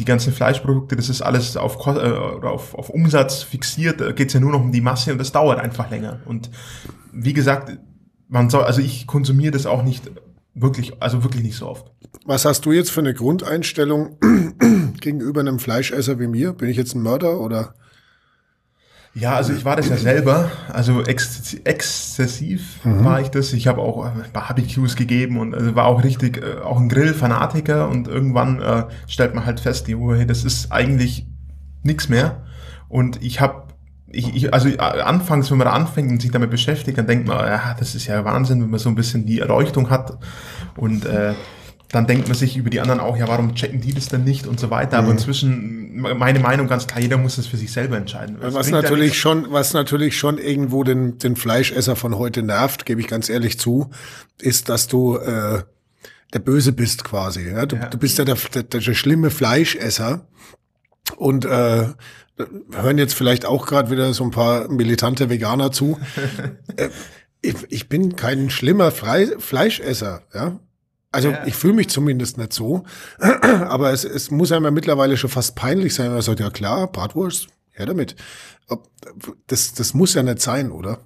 die 0.00 0.04
ganzen 0.04 0.32
Fleischprodukte, 0.32 0.96
das 0.96 1.08
ist 1.08 1.22
alles 1.22 1.56
auf, 1.56 1.86
äh, 1.86 1.90
auf, 1.90 2.74
auf 2.74 2.90
Umsatz 2.90 3.42
fixiert, 3.42 4.00
da 4.00 4.12
geht's 4.12 4.32
ja 4.32 4.40
nur 4.40 4.52
noch 4.52 4.60
um 4.60 4.72
die 4.72 4.80
Masse 4.80 5.12
und 5.12 5.18
das 5.18 5.32
dauert 5.32 5.58
einfach 5.58 5.90
länger. 5.90 6.20
Und 6.24 6.50
wie 7.12 7.32
gesagt, 7.32 7.78
man 8.28 8.48
soll, 8.48 8.64
also 8.64 8.80
ich 8.80 9.06
konsumiere 9.06 9.52
das 9.52 9.66
auch 9.66 9.82
nicht 9.82 10.10
wirklich, 10.54 11.02
also 11.02 11.22
wirklich 11.22 11.42
nicht 11.42 11.56
so 11.56 11.68
oft. 11.68 11.90
Was 12.24 12.44
hast 12.44 12.64
du 12.64 12.72
jetzt 12.72 12.90
für 12.90 13.00
eine 13.00 13.14
Grundeinstellung 13.14 14.16
gegenüber 15.00 15.40
einem 15.40 15.58
Fleischesser 15.58 16.18
wie 16.18 16.28
mir? 16.28 16.52
Bin 16.52 16.68
ich 16.68 16.76
jetzt 16.76 16.94
ein 16.94 17.02
Mörder 17.02 17.40
oder? 17.40 17.74
Ja, 19.12 19.34
also 19.34 19.52
ich 19.52 19.64
war 19.64 19.74
das 19.74 19.88
ja 19.88 19.96
selber, 19.96 20.52
also 20.72 21.02
ex 21.02 21.54
exzessiv 21.64 22.84
mhm. 22.84 23.04
war 23.04 23.20
ich 23.20 23.28
das. 23.28 23.52
Ich 23.52 23.66
habe 23.66 23.80
auch 23.80 24.08
Barbecues 24.32 24.94
gegeben 24.94 25.38
und 25.38 25.52
also 25.52 25.74
war 25.74 25.86
auch 25.86 26.04
richtig, 26.04 26.38
äh, 26.38 26.60
auch 26.60 26.78
ein 26.78 26.88
Grill-Fanatiker 26.88 27.88
und 27.88 28.06
irgendwann 28.06 28.62
äh, 28.62 28.84
stellt 29.08 29.34
man 29.34 29.46
halt 29.46 29.58
fest, 29.58 29.88
die 29.88 29.96
Uhr, 29.96 30.16
hey, 30.16 30.26
das 30.26 30.44
ist 30.44 30.70
eigentlich 30.70 31.26
nichts 31.82 32.08
mehr. 32.08 32.42
Und 32.88 33.22
ich 33.22 33.40
habe 33.40 33.64
ich, 34.12 34.34
ich, 34.34 34.52
also 34.52 34.68
anfangs, 34.78 35.50
wenn 35.50 35.58
man 35.58 35.66
da 35.66 35.72
anfängt 35.72 36.10
und 36.10 36.20
sich 36.20 36.30
damit 36.30 36.50
beschäftigt, 36.50 36.98
dann 36.98 37.06
denkt 37.06 37.28
man, 37.28 37.38
ja, 37.46 37.74
das 37.78 37.94
ist 37.94 38.06
ja 38.06 38.24
Wahnsinn, 38.24 38.60
wenn 38.60 38.70
man 38.70 38.80
so 38.80 38.88
ein 38.88 38.96
bisschen 38.96 39.24
die 39.24 39.40
Erleuchtung 39.40 39.90
hat 39.90 40.18
und 40.76 41.04
äh, 41.04 41.34
dann 41.92 42.06
denkt 42.06 42.28
man 42.28 42.36
sich 42.36 42.56
über 42.56 42.70
die 42.70 42.80
anderen 42.80 43.00
auch, 43.00 43.16
ja, 43.16 43.26
warum 43.26 43.54
checken 43.54 43.80
die 43.80 43.92
das 43.92 44.08
denn 44.08 44.22
nicht 44.22 44.46
und 44.46 44.60
so 44.60 44.70
weiter. 44.70 44.98
Aber 44.98 45.08
mhm. 45.08 45.14
inzwischen, 45.14 46.00
meine 46.00 46.38
Meinung 46.38 46.68
ganz 46.68 46.86
klar, 46.86 47.00
jeder 47.00 47.18
muss 47.18 47.36
das 47.36 47.46
für 47.46 47.56
sich 47.56 47.72
selber 47.72 47.96
entscheiden. 47.96 48.36
Das 48.40 48.54
was 48.54 48.70
natürlich 48.70 49.18
schon, 49.18 49.50
was 49.50 49.72
natürlich 49.72 50.16
schon 50.16 50.38
irgendwo 50.38 50.84
den, 50.84 51.18
den 51.18 51.34
Fleischesser 51.34 51.96
von 51.96 52.16
heute 52.16 52.42
nervt, 52.42 52.86
gebe 52.86 53.00
ich 53.00 53.08
ganz 53.08 53.28
ehrlich 53.28 53.58
zu, 53.58 53.90
ist, 54.40 54.68
dass 54.68 54.86
du 54.86 55.16
äh, 55.16 55.62
der 56.32 56.38
Böse 56.38 56.72
bist 56.72 57.02
quasi. 57.02 57.50
Ja? 57.50 57.66
Du, 57.66 57.76
ja. 57.76 57.88
du 57.88 57.98
bist 57.98 58.18
ja 58.18 58.24
der, 58.24 58.36
der, 58.54 58.62
der 58.62 58.80
schlimme 58.80 59.30
Fleischesser. 59.30 60.26
Und 61.16 61.44
äh, 61.44 61.86
hören 62.72 62.98
jetzt 62.98 63.14
vielleicht 63.14 63.44
auch 63.44 63.66
gerade 63.66 63.90
wieder 63.90 64.14
so 64.14 64.22
ein 64.22 64.30
paar 64.30 64.68
militante 64.68 65.28
Veganer 65.28 65.72
zu. 65.72 65.98
äh, 66.76 66.88
ich, 67.42 67.56
ich 67.68 67.88
bin 67.88 68.14
kein 68.14 68.48
schlimmer 68.48 68.92
Fre 68.92 69.36
Fleischesser, 69.38 70.22
ja. 70.32 70.60
Also 71.12 71.30
ja. 71.30 71.46
ich 71.46 71.54
fühle 71.54 71.74
mich 71.74 71.88
zumindest 71.88 72.38
nicht 72.38 72.52
so, 72.52 72.84
aber 73.18 73.92
es, 73.92 74.04
es 74.04 74.30
muss 74.30 74.52
einem 74.52 74.64
ja 74.64 74.70
mittlerweile 74.70 75.16
schon 75.16 75.30
fast 75.30 75.56
peinlich 75.56 75.94
sein, 75.94 76.06
weil 76.06 76.14
man 76.14 76.22
sagt, 76.22 76.40
ja 76.40 76.50
klar, 76.50 76.86
Bratwurst, 76.90 77.48
her 77.72 77.86
damit. 77.86 78.14
Das, 79.48 79.74
das 79.74 79.94
muss 79.94 80.14
ja 80.14 80.22
nicht 80.22 80.40
sein, 80.40 80.70
oder? 80.70 81.00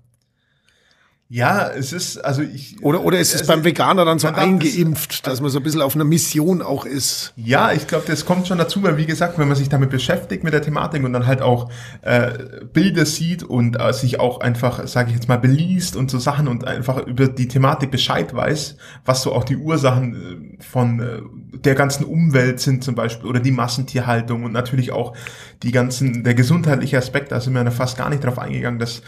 Ja, 1.31 1.71
es 1.71 1.95
ist, 1.95 2.19
also 2.19 2.43
ich. 2.43 2.77
Oder, 2.83 3.03
oder 3.03 3.19
ist 3.19 3.35
es, 3.35 3.41
es 3.41 3.47
beim 3.47 3.65
Veganer 3.65 4.05
dann 4.05 4.19
so 4.19 4.29
eingeimpft, 4.29 5.27
dass 5.27 5.41
man 5.41 5.51
so 5.51 5.59
ein 5.59 5.63
bisschen 5.63 5.81
auf 5.81 5.95
einer 5.95 6.05
Mission 6.05 6.61
auch 6.61 6.85
ist? 6.85 7.33
Ja, 7.37 7.73
ich 7.73 7.87
glaube, 7.87 8.05
das 8.07 8.27
kommt 8.27 8.47
schon 8.47 8.59
dazu, 8.59 8.83
weil 8.83 8.99
wie 8.99 9.07
gesagt, 9.07 9.39
wenn 9.39 9.49
man 9.49 9.57
sich 9.57 9.71
damit 9.71 9.89
beschäftigt 9.89 10.45
mit 10.45 10.53
der 10.53 10.61
Thematik 10.61 11.03
und 11.03 11.15
dann 11.15 11.27
halt 11.27 11.41
auch 11.41 11.71
äh, 12.03 12.65
Bilder 12.73 13.07
sieht 13.07 13.43
und 13.43 13.81
äh, 13.81 13.93
sich 13.95 14.21
auch 14.21 14.41
einfach, 14.41 14.87
sage 14.87 15.09
ich 15.09 15.17
jetzt 15.17 15.29
mal, 15.29 15.39
beliest 15.39 15.97
und 15.97 16.11
so 16.11 16.19
Sachen 16.19 16.47
und 16.47 16.67
einfach 16.67 17.05
über 17.07 17.27
die 17.27 17.49
Thematik 17.49 17.91
Bescheid 17.91 18.35
weiß, 18.35 18.77
was 19.07 19.23
so 19.23 19.33
auch 19.33 19.45
die 19.45 19.57
Ursachen 19.57 20.59
äh, 20.61 20.63
von 20.63 21.01
äh, 21.01 21.59
der 21.59 21.75
ganzen 21.75 22.05
Umwelt 22.05 22.61
sind 22.61 22.85
zum 22.85 22.95
Beispiel 22.95 23.29
oder 23.29 23.41
die 23.41 23.51
Massentierhaltung 23.51 24.45
und 24.45 24.53
natürlich 24.53 24.93
auch 24.93 25.17
die 25.65 25.73
ganzen, 25.73 26.23
der 26.23 26.35
gesundheitliche 26.35 26.99
Aspekt, 26.99 27.33
da 27.33 27.41
sind 27.41 27.55
wir 27.55 27.65
ja 27.65 27.71
fast 27.71 27.97
gar 27.97 28.11
nicht 28.11 28.23
drauf 28.23 28.39
eingegangen, 28.39 28.79
dass 28.79 29.03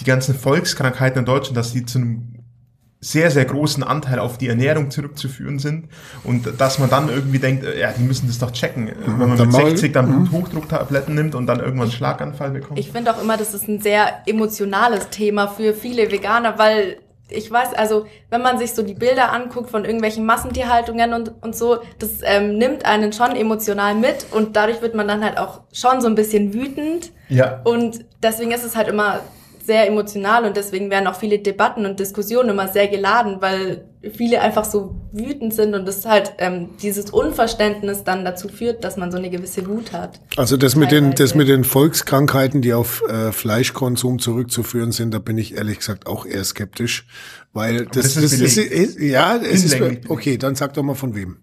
die 0.00 0.04
ganzen 0.04 0.34
Volkskrankheiten 0.34 1.20
in 1.20 1.24
Deutschland, 1.26 1.56
dass 1.56 1.72
die 1.72 1.84
zu 1.84 1.98
einem 1.98 2.36
sehr, 2.98 3.30
sehr 3.30 3.44
großen 3.44 3.82
Anteil 3.82 4.18
auf 4.18 4.38
die 4.38 4.48
Ernährung 4.48 4.90
zurückzuführen 4.90 5.58
sind 5.58 5.88
und 6.24 6.48
dass 6.58 6.78
man 6.78 6.88
dann 6.88 7.08
irgendwie 7.08 7.38
denkt, 7.38 7.64
äh, 7.64 7.78
ja, 7.78 7.92
die 7.92 8.02
müssen 8.02 8.26
das 8.26 8.38
doch 8.38 8.50
checken, 8.50 8.90
wenn 9.04 9.28
man 9.28 9.38
mit 9.38 9.52
60 9.52 9.92
dann 9.92 10.08
mhm. 10.08 10.24
Bluthochdrucktabletten 10.24 11.14
nimmt 11.14 11.34
und 11.34 11.46
dann 11.46 11.60
irgendwann 11.60 11.88
einen 11.88 11.92
Schlaganfall 11.92 12.50
bekommt. 12.50 12.78
Ich 12.78 12.90
finde 12.90 13.14
auch 13.14 13.22
immer, 13.22 13.36
das 13.36 13.52
ist 13.52 13.68
ein 13.68 13.80
sehr 13.80 14.22
emotionales 14.26 15.10
Thema 15.10 15.46
für 15.46 15.74
viele 15.74 16.10
Veganer, 16.10 16.58
weil 16.58 16.96
ich 17.28 17.50
weiß, 17.50 17.74
also 17.74 18.06
wenn 18.30 18.42
man 18.42 18.58
sich 18.58 18.74
so 18.74 18.82
die 18.82 18.94
Bilder 18.94 19.32
anguckt 19.32 19.70
von 19.70 19.84
irgendwelchen 19.84 20.24
Massentierhaltungen 20.24 21.12
und, 21.12 21.32
und 21.42 21.56
so, 21.56 21.78
das 21.98 22.20
ähm, 22.22 22.56
nimmt 22.56 22.84
einen 22.84 23.12
schon 23.12 23.34
emotional 23.34 23.94
mit 23.94 24.26
und 24.30 24.56
dadurch 24.56 24.80
wird 24.82 24.94
man 24.94 25.08
dann 25.08 25.24
halt 25.24 25.38
auch 25.38 25.62
schon 25.72 26.00
so 26.00 26.06
ein 26.06 26.14
bisschen 26.14 26.54
wütend. 26.54 27.12
Ja. 27.28 27.60
Und 27.64 28.04
deswegen 28.22 28.52
ist 28.52 28.64
es 28.64 28.76
halt 28.76 28.88
immer 28.88 29.20
sehr 29.66 29.88
emotional 29.88 30.44
und 30.44 30.56
deswegen 30.56 30.90
werden 30.90 31.08
auch 31.08 31.18
viele 31.18 31.40
Debatten 31.40 31.84
und 31.84 31.98
Diskussionen 31.98 32.50
immer 32.50 32.68
sehr 32.68 32.86
geladen, 32.86 33.38
weil 33.40 33.84
viele 34.14 34.40
einfach 34.40 34.64
so 34.64 34.94
wütend 35.12 35.52
sind 35.52 35.74
und 35.74 35.86
das 35.86 36.06
halt 36.06 36.34
ähm, 36.38 36.70
dieses 36.80 37.10
Unverständnis 37.10 38.04
dann 38.04 38.24
dazu 38.24 38.48
führt, 38.48 38.84
dass 38.84 38.96
man 38.96 39.10
so 39.10 39.18
eine 39.18 39.28
gewisse 39.28 39.66
Wut 39.66 39.92
hat. 39.92 40.20
Also 40.36 40.56
das 40.56 40.76
mit 40.76 40.92
den 40.92 41.14
das 41.14 41.34
mit 41.34 41.48
den 41.48 41.64
Volkskrankheiten, 41.64 42.62
die 42.62 42.72
auf 42.72 43.02
äh, 43.08 43.32
Fleischkonsum 43.32 44.20
zurückzuführen 44.20 44.92
sind, 44.92 45.12
da 45.12 45.18
bin 45.18 45.36
ich 45.36 45.56
ehrlich 45.56 45.78
gesagt 45.78 46.06
auch 46.06 46.24
eher 46.24 46.44
skeptisch, 46.44 47.06
weil 47.52 47.86
das, 47.86 48.14
das, 48.14 48.16
ist, 48.16 48.40
das 48.40 48.56
ist, 48.56 49.00
ja, 49.00 49.36
es 49.36 49.64
ist 49.64 49.80
okay, 50.08 50.38
dann 50.38 50.54
sag 50.54 50.74
doch 50.74 50.84
mal 50.84 50.94
von 50.94 51.16
wem. 51.16 51.38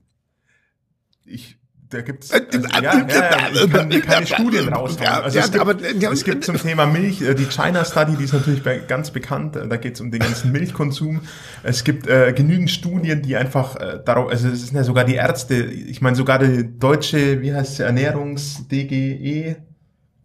Ich 1.25 1.57
da 1.93 2.01
gibt 2.01 2.23
es 2.23 2.31
äh, 2.31 2.41
also, 2.53 2.67
ja, 2.81 2.81
ja, 2.81 3.49
ja, 3.53 3.67
kann 3.67 3.89
keine 3.89 4.25
Studien 4.25 4.69
raushauen. 4.73 5.23
Also 5.23 5.39
es, 5.39 5.51
gibt, 5.51 5.61
aber, 5.61 5.75
es 5.81 6.23
gibt 6.23 6.43
zum 6.43 6.57
Thema 6.57 6.85
Milch, 6.85 7.21
äh, 7.21 7.35
die 7.35 7.45
China 7.45 7.85
Study, 7.85 8.15
die 8.17 8.23
ist 8.23 8.33
natürlich 8.33 8.63
ganz 8.87 9.11
bekannt, 9.11 9.55
da 9.55 9.77
geht 9.77 9.95
es 9.95 10.01
um 10.01 10.11
den 10.11 10.19
ganzen 10.19 10.51
Milchkonsum. 10.51 11.21
Es 11.61 11.83
gibt 11.83 12.07
äh, 12.07 12.33
genügend 12.33 12.71
Studien, 12.71 13.21
die 13.21 13.35
einfach 13.35 13.75
äh, 13.75 13.99
darauf, 14.03 14.29
also 14.29 14.49
es 14.49 14.65
sind 14.67 14.75
ja 14.75 14.83
sogar 14.83 15.05
die 15.05 15.15
Ärzte, 15.15 15.55
ich 15.55 16.01
meine 16.01 16.15
sogar 16.15 16.39
die 16.39 16.77
deutsche, 16.79 17.41
wie 17.41 17.53
heißt 17.53 17.73
es, 17.73 17.79
Ernährungs-DGE, 17.79 19.57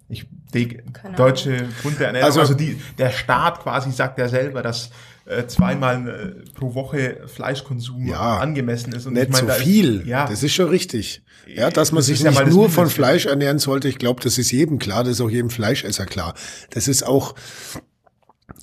ich, 0.08 0.26
die, 0.54 0.82
deutsche 1.16 1.68
Bund 1.82 2.00
der 2.00 2.08
Ernährung, 2.08 2.26
also, 2.26 2.40
also 2.40 2.54
die, 2.54 2.80
der 2.96 3.10
Staat 3.10 3.60
quasi 3.60 3.92
sagt 3.92 4.18
ja 4.18 4.28
selber, 4.28 4.62
dass 4.62 4.90
äh, 5.28 5.46
zweimal 5.46 6.08
äh, 6.08 6.50
pro 6.54 6.74
Woche 6.74 7.20
Fleischkonsum 7.26 8.06
ja, 8.06 8.38
angemessen 8.38 8.92
ist. 8.92 9.06
Und 9.06 9.14
nicht 9.14 9.24
ich 9.24 9.32
mein, 9.32 9.46
so 9.46 9.52
viel. 9.52 10.00
Ist, 10.00 10.06
ja, 10.06 10.26
das 10.26 10.42
ist 10.42 10.54
schon 10.54 10.68
richtig. 10.68 11.22
Ja, 11.46 11.70
dass 11.70 11.92
man 11.92 12.02
sich 12.02 12.22
nicht 12.22 12.46
nur 12.46 12.70
von 12.70 12.88
Fleisch 12.88 13.26
ernähren 13.26 13.58
sollte, 13.58 13.88
ich 13.88 13.98
glaube, 13.98 14.22
das 14.22 14.38
ist 14.38 14.50
jedem 14.50 14.78
klar, 14.78 15.04
das 15.04 15.14
ist 15.14 15.20
auch 15.20 15.30
jedem 15.30 15.50
Fleischesser 15.50 16.06
klar. 16.06 16.34
Das 16.70 16.88
ist 16.88 17.06
auch 17.06 17.34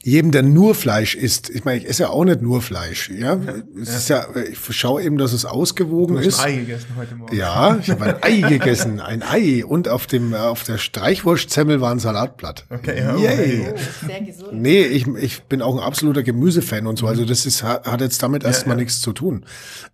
jedem, 0.06 0.30
der 0.30 0.44
nur 0.44 0.76
Fleisch 0.76 1.16
isst, 1.16 1.50
ich 1.50 1.66
meine, 1.66 1.80
ich 1.80 1.90
esse 1.90 2.04
ja 2.04 2.10
auch 2.10 2.26
nicht 2.26 2.40
nur 2.40 2.62
Fleisch, 2.62 3.10
ja. 3.10 3.40
Es 3.82 3.90
ja. 3.90 3.96
ist 3.98 4.10
ja, 4.10 4.28
ich 4.52 4.60
schaue 4.78 5.02
eben, 5.02 5.18
dass 5.18 5.34
es 5.34 5.46
ausgewogen 5.46 6.14
du 6.14 6.20
hast 6.20 6.28
ist. 6.28 6.40
Ein 6.42 6.54
Ei 6.54 6.58
gegessen 6.58 6.88
heute 6.96 7.16
Morgen. 7.16 7.36
Ja, 7.36 7.76
ich 7.82 7.90
habe 7.90 8.06
ein 8.06 8.16
Ei 8.22 8.42
gegessen, 8.48 9.00
ein 9.00 9.24
Ei 9.24 9.66
und 9.66 9.90
auf 9.90 10.06
dem 10.06 10.36
auf 10.36 10.64
der 10.64 10.78
Streichwurstzemmel 10.78 11.82
war 11.82 11.90
ein 11.90 11.98
Salatblatt. 11.98 12.68
Okay, 12.70 13.00
ja. 13.00 13.18
Yay. 13.18 13.74
Oh, 13.74 14.06
sehr 14.06 14.22
gesund. 14.22 14.54
Nee, 14.54 14.84
ich, 14.84 15.08
ich 15.08 15.42
bin 15.46 15.64
auch 15.64 15.76
ein 15.76 15.84
absoluter 15.84 16.22
Gemüsefan 16.22 16.86
und 16.86 17.00
so, 17.00 17.08
also 17.08 17.26
das 17.26 17.48
ist 17.48 17.64
hat 17.64 18.00
jetzt 18.00 18.22
damit 18.22 18.44
erstmal 18.44 18.78
ja, 18.78 18.84
nichts 18.84 19.02
zu 19.02 19.12
tun. 19.12 19.48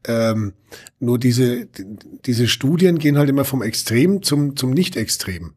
Ähm, 0.06 0.52
nur 1.00 1.20
diese 1.20 1.68
diese 2.26 2.50
Studien 2.50 3.00
gehen 3.00 3.18
halt 3.18 3.30
immer 3.30 3.46
vom 3.46 3.62
Extrem 3.62 4.24
zum 4.24 4.58
zum 4.58 4.72
Nicht-Extrem. 4.72 5.54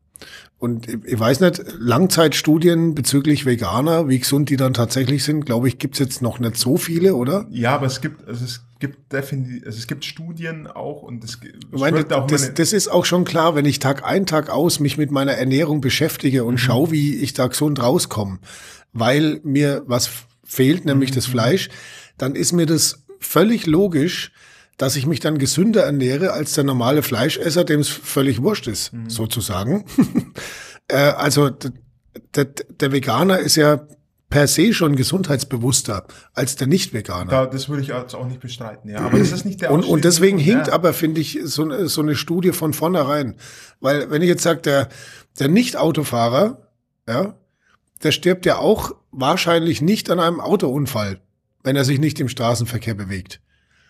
Und 0.64 0.88
ich 1.04 1.20
weiß 1.20 1.40
nicht, 1.40 1.62
Langzeitstudien 1.78 2.94
bezüglich 2.94 3.44
Veganer, 3.44 4.08
wie 4.08 4.18
gesund 4.18 4.48
die 4.48 4.56
dann 4.56 4.72
tatsächlich 4.72 5.22
sind, 5.22 5.44
glaube 5.44 5.68
ich, 5.68 5.76
gibt's 5.76 5.98
jetzt 5.98 6.22
noch 6.22 6.38
nicht 6.38 6.56
so 6.56 6.78
viele, 6.78 7.16
oder? 7.16 7.46
Ja, 7.50 7.74
aber 7.74 7.84
es 7.84 8.00
gibt, 8.00 8.26
also 8.26 8.46
es 8.46 8.64
gibt 8.80 9.12
definitiv, 9.12 9.66
also 9.66 9.76
es 9.76 9.86
gibt 9.86 10.06
Studien 10.06 10.66
auch 10.66 11.02
und 11.02 11.22
es, 11.22 11.38
ich 11.42 11.78
meine, 11.78 12.06
auch 12.16 12.26
das, 12.26 12.54
das 12.54 12.72
ist 12.72 12.88
auch 12.88 13.04
schon 13.04 13.26
klar, 13.26 13.54
wenn 13.54 13.66
ich 13.66 13.78
Tag 13.78 14.04
ein, 14.06 14.24
Tag 14.24 14.48
aus 14.48 14.80
mich 14.80 14.96
mit 14.96 15.10
meiner 15.10 15.32
Ernährung 15.32 15.82
beschäftige 15.82 16.44
und 16.44 16.54
mhm. 16.54 16.58
schaue, 16.58 16.90
wie 16.90 17.16
ich 17.16 17.34
da 17.34 17.46
gesund 17.46 17.82
rauskomme, 17.82 18.38
weil 18.94 19.40
mir 19.44 19.82
was 19.84 20.08
fehlt, 20.44 20.86
nämlich 20.86 21.10
mhm. 21.10 21.16
das 21.16 21.26
Fleisch, 21.26 21.68
dann 22.16 22.34
ist 22.34 22.52
mir 22.52 22.64
das 22.64 23.04
völlig 23.20 23.66
logisch, 23.66 24.32
dass 24.76 24.96
ich 24.96 25.06
mich 25.06 25.20
dann 25.20 25.38
gesünder 25.38 25.84
ernähre 25.84 26.32
als 26.32 26.54
der 26.54 26.64
normale 26.64 27.02
Fleischesser, 27.02 27.64
dem 27.64 27.80
es 27.80 27.88
völlig 27.88 28.42
wurscht 28.42 28.66
ist, 28.66 28.92
mhm. 28.92 29.08
sozusagen. 29.08 29.84
äh, 30.88 30.96
also 30.96 31.50
der 32.34 32.92
Veganer 32.92 33.38
ist 33.38 33.56
ja 33.56 33.86
per 34.34 34.48
se 34.48 34.72
schon 34.72 34.96
gesundheitsbewusster 34.96 36.06
als 36.32 36.56
der 36.56 36.66
Nicht-Veganer. 36.66 37.30
Da, 37.30 37.46
das 37.46 37.68
würde 37.68 37.82
ich 37.82 37.88
jetzt 37.88 38.16
auch 38.16 38.26
nicht 38.26 38.40
bestreiten, 38.40 38.90
ja. 38.90 38.98
Aber 38.98 39.18
das 39.18 39.30
ist 39.30 39.44
nicht 39.44 39.60
der 39.60 39.70
Und, 39.72 39.84
und 39.84 40.04
deswegen 40.04 40.38
hinkt 40.38 40.66
ja. 40.66 40.72
aber, 40.72 40.92
finde 40.92 41.20
ich, 41.20 41.38
so, 41.44 41.86
so 41.86 42.00
eine 42.00 42.16
Studie 42.16 42.50
von 42.50 42.72
vornherein. 42.72 43.36
Weil, 43.80 44.10
wenn 44.10 44.22
ich 44.22 44.28
jetzt 44.28 44.42
sage, 44.42 44.60
der, 44.62 44.88
der 45.38 45.46
Nicht-Autofahrer, 45.46 46.68
ja, 47.08 47.36
der 48.02 48.10
stirbt 48.10 48.44
ja 48.44 48.58
auch 48.58 48.96
wahrscheinlich 49.12 49.80
nicht 49.80 50.10
an 50.10 50.18
einem 50.18 50.40
Autounfall, 50.40 51.20
wenn 51.62 51.76
er 51.76 51.84
sich 51.84 52.00
nicht 52.00 52.18
im 52.18 52.28
Straßenverkehr 52.28 52.94
bewegt. 52.94 53.40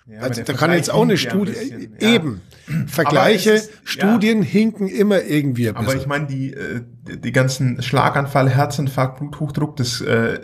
Ja, 0.07 0.21
also 0.21 0.43
da 0.43 0.53
kann 0.53 0.73
jetzt 0.73 0.91
auch 0.91 1.03
eine 1.03 1.17
Studie, 1.17 1.53
ein 1.57 1.97
eben, 1.99 2.43
Vergleiche, 2.87 3.53
ist, 3.53 3.73
Studien 3.85 4.43
ja. 4.43 4.49
hinken 4.49 4.87
immer 4.87 5.23
irgendwie 5.23 5.69
ein 5.69 5.75
bisschen. 5.75 5.89
Aber 5.89 5.97
ich 5.97 6.07
meine, 6.07 6.27
die, 6.27 6.53
äh, 6.53 6.83
die 7.07 7.33
ganzen 7.33 7.81
Schlaganfall, 7.83 8.51
Herzinfarkt, 8.51 9.19
Bluthochdruck, 9.19 9.77
das 9.77 10.03
äh, 10.03 10.41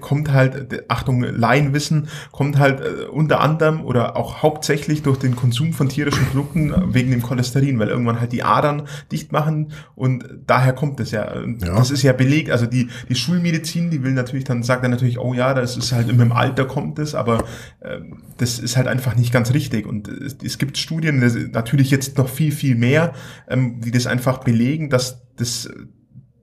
kommt 0.00 0.32
halt, 0.32 0.84
Achtung, 0.88 1.22
Laienwissen, 1.22 2.08
kommt 2.30 2.58
halt 2.58 2.80
äh, 2.80 3.04
unter 3.10 3.40
anderem 3.40 3.84
oder 3.84 4.16
auch 4.16 4.42
hauptsächlich 4.42 5.02
durch 5.02 5.18
den 5.18 5.36
Konsum 5.36 5.72
von 5.72 5.88
tierischen 5.88 6.24
Produkten 6.26 6.94
wegen 6.94 7.10
dem 7.10 7.22
Cholesterin, 7.22 7.78
weil 7.78 7.88
irgendwann 7.88 8.20
halt 8.20 8.32
die 8.32 8.42
Adern 8.42 8.82
dicht 9.10 9.32
machen 9.32 9.72
und 9.94 10.24
daher 10.46 10.72
kommt 10.72 11.00
es 11.00 11.10
ja. 11.10 11.34
ja. 11.34 11.76
Das 11.76 11.90
ist 11.90 12.02
ja 12.02 12.12
belegt, 12.12 12.50
also 12.50 12.66
die, 12.66 12.88
die 13.08 13.14
Schulmedizin, 13.14 13.90
die 13.90 14.02
will 14.02 14.12
natürlich 14.12 14.44
dann, 14.44 14.62
sagt 14.62 14.84
dann 14.84 14.90
natürlich, 14.90 15.18
oh 15.18 15.34
ja, 15.34 15.54
das 15.54 15.76
ist 15.76 15.92
halt 15.92 16.08
im 16.08 16.32
Alter 16.32 16.64
kommt 16.64 16.98
es, 16.98 17.14
aber 17.14 17.44
äh, 17.80 17.98
das 18.38 18.58
ist 18.58 18.76
halt 18.76 18.86
einfach 18.86 19.16
nicht 19.16 19.32
ganz 19.32 19.52
richtig 19.52 19.86
und 19.86 20.08
es, 20.08 20.36
es 20.42 20.58
gibt 20.58 20.78
Studien, 20.78 21.50
natürlich 21.52 21.90
jetzt 21.90 22.18
noch 22.18 22.28
viel, 22.28 22.52
viel 22.52 22.74
mehr, 22.74 23.12
ähm, 23.48 23.80
die 23.80 23.90
das 23.90 24.06
einfach 24.06 24.38
belegen, 24.38 24.90
dass 24.90 25.22
das 25.36 25.68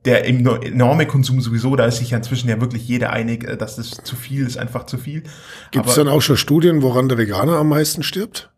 der 0.05 0.25
enorme 0.25 1.05
Konsum 1.05 1.41
sowieso, 1.41 1.75
da 1.75 1.85
ist 1.85 1.97
sich 1.97 2.11
ja 2.11 2.17
inzwischen 2.17 2.49
ja 2.49 2.61
wirklich 2.61 2.87
jeder 2.87 3.11
einig, 3.11 3.43
äh, 3.43 3.57
dass 3.57 3.75
das 3.75 3.91
zu 4.03 4.15
viel 4.15 4.45
ist, 4.45 4.57
einfach 4.57 4.85
zu 4.85 4.97
viel. 4.97 5.23
Gibt 5.71 5.87
es 5.87 5.95
dann 5.95 6.07
auch 6.07 6.21
schon 6.21 6.37
Studien, 6.37 6.81
woran 6.81 7.09
der 7.09 7.17
Veganer 7.17 7.57
am 7.57 7.69
meisten 7.69 8.03
stirbt? 8.03 8.49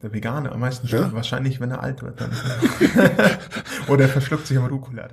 Der 0.00 0.12
Veganer 0.12 0.52
am 0.52 0.60
meisten 0.60 0.86
stirbt 0.86 1.08
ja? 1.08 1.12
wahrscheinlich, 1.12 1.58
wenn 1.58 1.72
er 1.72 1.82
alt 1.82 2.02
wird. 2.02 2.20
Dann. 2.20 2.30
Oder 3.88 4.04
er 4.04 4.08
verschluckt 4.08 4.46
sich 4.46 4.56
am 4.56 4.66
Rucola. 4.66 5.08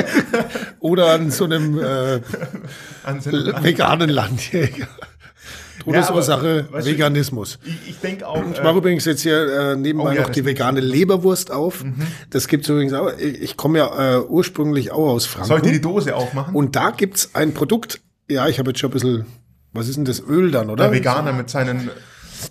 Oder 0.80 1.12
an 1.12 1.30
so 1.30 1.44
einem 1.44 1.78
äh, 1.78 2.20
an 3.04 3.20
so 3.20 3.30
einem 3.30 3.62
veganen 3.62 4.10
Landjäger. 4.10 4.88
Todesursache 5.80 6.68
ja, 6.72 6.84
Veganismus. 6.84 7.58
Ich, 7.64 7.90
ich 7.90 7.98
denke 7.98 8.26
auch. 8.26 8.42
Ich 8.52 8.62
mache 8.62 8.74
äh, 8.74 8.78
übrigens 8.78 9.04
jetzt 9.04 9.22
hier 9.22 9.72
äh, 9.72 9.76
nebenbei 9.76 10.16
oh, 10.18 10.22
noch 10.22 10.30
die 10.30 10.44
vegane 10.44 10.80
Leberwurst 10.80 11.50
auf. 11.50 11.82
Mhm. 11.82 12.06
Das 12.30 12.46
gibt's 12.48 12.68
übrigens 12.68 12.92
auch. 12.92 13.12
Ich, 13.18 13.42
ich 13.42 13.56
komme 13.56 13.78
ja 13.78 14.16
äh, 14.16 14.20
ursprünglich 14.20 14.92
auch 14.92 15.08
aus 15.08 15.26
Franken. 15.26 15.48
Sollte 15.48 15.72
die 15.72 15.80
Dose 15.80 16.14
aufmachen? 16.14 16.54
Und 16.54 16.76
da 16.76 16.90
gibt's 16.90 17.30
ein 17.34 17.54
Produkt. 17.54 18.00
Ja, 18.28 18.48
ich 18.48 18.58
habe 18.58 18.70
jetzt 18.70 18.80
schon 18.80 18.90
ein 18.90 18.94
bisschen. 18.94 19.26
Was 19.72 19.88
ist 19.88 19.96
denn 19.96 20.04
das 20.04 20.20
Öl 20.20 20.50
dann, 20.50 20.68
oder? 20.68 20.84
Der 20.84 20.92
Veganer 20.92 21.32
mit 21.32 21.48
seinen 21.48 21.90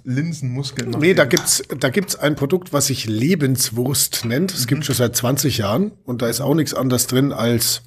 Linsenmuskeln. 0.04 0.92
Nee, 1.00 1.14
da 1.14 1.26
gibt's 1.26 1.64
da 1.80 1.90
gibt's 1.90 2.16
ein 2.16 2.36
Produkt, 2.36 2.74
was 2.74 2.88
sich 2.88 3.06
Lebenswurst 3.06 4.26
nennt. 4.26 4.54
Es 4.54 4.62
mhm. 4.62 4.68
gibt 4.68 4.86
schon 4.86 4.96
seit 4.96 5.16
20 5.16 5.58
Jahren 5.58 5.92
und 6.06 6.22
da 6.22 6.28
ist 6.28 6.42
auch 6.42 6.56
nichts 6.56 6.74
anderes 6.74 7.08
drin 7.08 7.34
als 7.34 7.84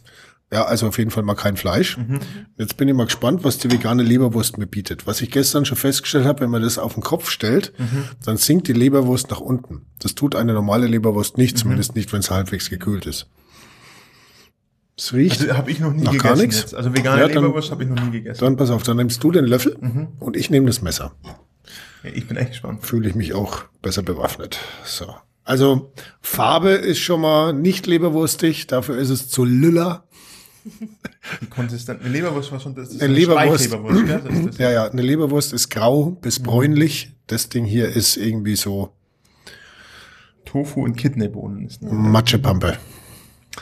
ja, 0.53 0.65
also 0.65 0.87
auf 0.89 0.99
jeden 0.99 1.11
Fall 1.11 1.23
mal 1.23 1.35
kein 1.35 1.57
Fleisch. 1.57 1.97
Mhm. 1.97 2.21
Jetzt 2.59 2.77
bin 2.77 2.87
ich 2.87 2.95
mal 2.95 3.07
gespannt, 3.07 3.43
was 3.43 3.57
die 3.57 3.71
vegane 3.71 4.03
Leberwurst 4.03 4.59
mir 4.59 4.67
bietet. 4.67 5.07
Was 5.07 5.23
ich 5.23 5.31
gestern 5.31 5.65
schon 5.65 5.79
festgestellt 5.79 6.27
habe, 6.27 6.41
wenn 6.41 6.51
man 6.51 6.61
das 6.61 6.79
auf 6.79 6.93
den 6.93 7.03
Kopf 7.03 7.31
stellt, 7.31 7.73
mhm. 7.79 8.05
dann 8.25 8.37
sinkt 8.37 8.69
die 8.69 8.75
Leberwurst 8.75 9.31
nach 9.31 9.41
unten. 9.41 9.87
Das 10.01 10.15
tut 10.15 10.35
eine 10.35 10.53
normale 10.53 10.87
Leberwurst 10.87 11.39
nicht, 11.39 11.57
mhm. 11.57 11.61
zumindest 11.61 11.97
nicht, 11.97 12.13
wenn 12.13 12.21
es 12.21 12.31
halbwegs 12.31 12.69
gekühlt 12.69 13.07
ist. 13.07 13.29
Es 14.97 15.15
riecht. 15.15 15.41
Also, 15.41 15.57
habe 15.57 15.71
ich 15.71 15.81
noch 15.81 15.93
nie 15.93 16.03
nach 16.03 16.13
gegessen. 16.13 16.35
Gar 16.35 16.37
nichts. 16.37 16.61
Jetzt. 16.61 16.75
Also 16.75 16.95
vegane 16.95 17.23
ja, 17.23 17.27
Leberwurst 17.29 17.71
habe 17.71 17.85
ich 17.85 17.89
noch 17.89 18.05
nie 18.05 18.11
gegessen. 18.11 18.45
Dann 18.45 18.59
pass 18.59 18.71
auf, 18.71 18.83
dann 18.83 18.99
nimmst 18.99 19.25
du 19.25 19.33
den 19.33 19.47
Löffel 19.47 19.77
mhm. 19.81 20.09
und 20.21 20.37
ich 20.37 20.51
nehme 20.51 20.67
das 20.67 20.83
Messer. 20.83 21.13
Ja, 22.05 22.11
ich 22.13 22.29
bin 22.29 22.37
echt 22.37 22.51
gespannt. 22.51 22.85
Fühle 22.85 23.09
ich 23.09 23.15
mich 23.15 23.33
auch 23.33 23.65
besser 23.81 24.03
bewaffnet. 24.03 24.59
So. 24.85 25.15
Also 25.45 25.93
Farbe 26.21 26.73
ist 26.73 26.99
schon 26.99 27.23
mal 27.23 27.55
nicht 27.55 27.87
leberwurstig, 27.87 28.67
dafür 28.67 28.99
ist 28.99 29.09
es 29.09 29.29
zu 29.29 29.47
lüller. 29.47 30.05
Die 31.41 31.47
konsistent. 31.47 32.01
Eine 32.01 32.11
Leberwurst 32.11 32.53
war 32.53 32.61
schon 32.61 32.75
das 32.75 32.91
ist 32.91 33.03
eine, 33.03 33.11
eine 33.11 33.15
Leberwurst. 33.15 33.71
Leberwurst 33.71 34.49
das 34.49 34.59
ja, 34.59 34.71
ja, 34.71 34.85
eine 34.87 35.03
Leberwurst 35.03 35.53
ist 35.53 35.69
grau 35.71 36.11
bis 36.11 36.39
mhm. 36.39 36.45
bräunlich. 36.45 37.13
Das 37.27 37.49
Ding 37.49 37.65
hier 37.65 37.89
ist 37.89 38.17
irgendwie 38.17 38.57
so 38.57 38.91
Tofu 40.45 40.85
und 40.85 40.97
Kidneybohnen 40.97 41.67
ist 41.67 41.83
Matschepampe. 41.83 42.79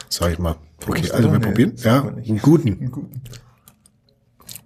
Sag 0.08 0.32
ich 0.32 0.38
mal. 0.38 0.56
Okay, 0.86 1.10
also 1.10 1.30
wir 1.30 1.38
nee, 1.38 1.46
probieren. 1.46 1.74
Ja, 1.78 2.02
einen 2.02 2.38
guten. 2.38 2.68
einen 2.80 2.90
guten. 2.90 3.22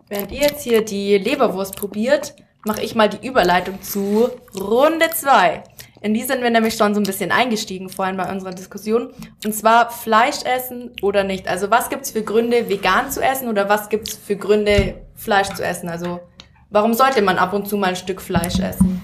Während 0.09 0.33
ihr 0.33 0.43
jetzt 0.43 0.63
hier 0.63 0.85
die 0.85 1.19
Leberwurst 1.19 1.77
probiert, 1.77 2.35
mache 2.65 2.83
ich 2.83 2.95
mal 2.95 3.09
die 3.09 3.27
Überleitung 3.27 3.83
zu 3.83 4.31
Runde 4.55 5.07
2. 5.15 5.65
In 6.05 6.13
die 6.13 6.23
sind 6.23 6.43
wir 6.43 6.51
nämlich 6.51 6.75
schon 6.75 6.93
so 6.93 7.01
ein 7.01 7.05
bisschen 7.05 7.33
eingestiegen 7.33 7.89
vorhin 7.89 8.19
bei 8.19 8.31
unserer 8.31 8.51
Diskussion. 8.51 9.09
Und 9.43 9.55
zwar 9.55 9.91
Fleisch 9.91 10.43
essen 10.45 10.91
oder 11.01 11.25
nicht. 11.25 11.49
Also 11.49 11.71
was 11.71 11.89
gibt's 11.89 12.11
für 12.11 12.21
Gründe, 12.21 12.69
vegan 12.69 13.11
zu 13.11 13.23
essen 13.23 13.49
oder 13.49 13.71
was 13.71 13.89
gibt's 13.89 14.15
für 14.15 14.37
Gründe, 14.37 14.97
Fleisch 15.15 15.49
zu 15.55 15.65
essen? 15.65 15.89
Also 15.89 16.21
warum 16.69 16.93
sollte 16.93 17.23
man 17.23 17.39
ab 17.39 17.55
und 17.55 17.67
zu 17.67 17.79
mal 17.79 17.87
ein 17.87 17.97
Stück 17.97 18.21
Fleisch 18.21 18.59
essen? 18.59 19.01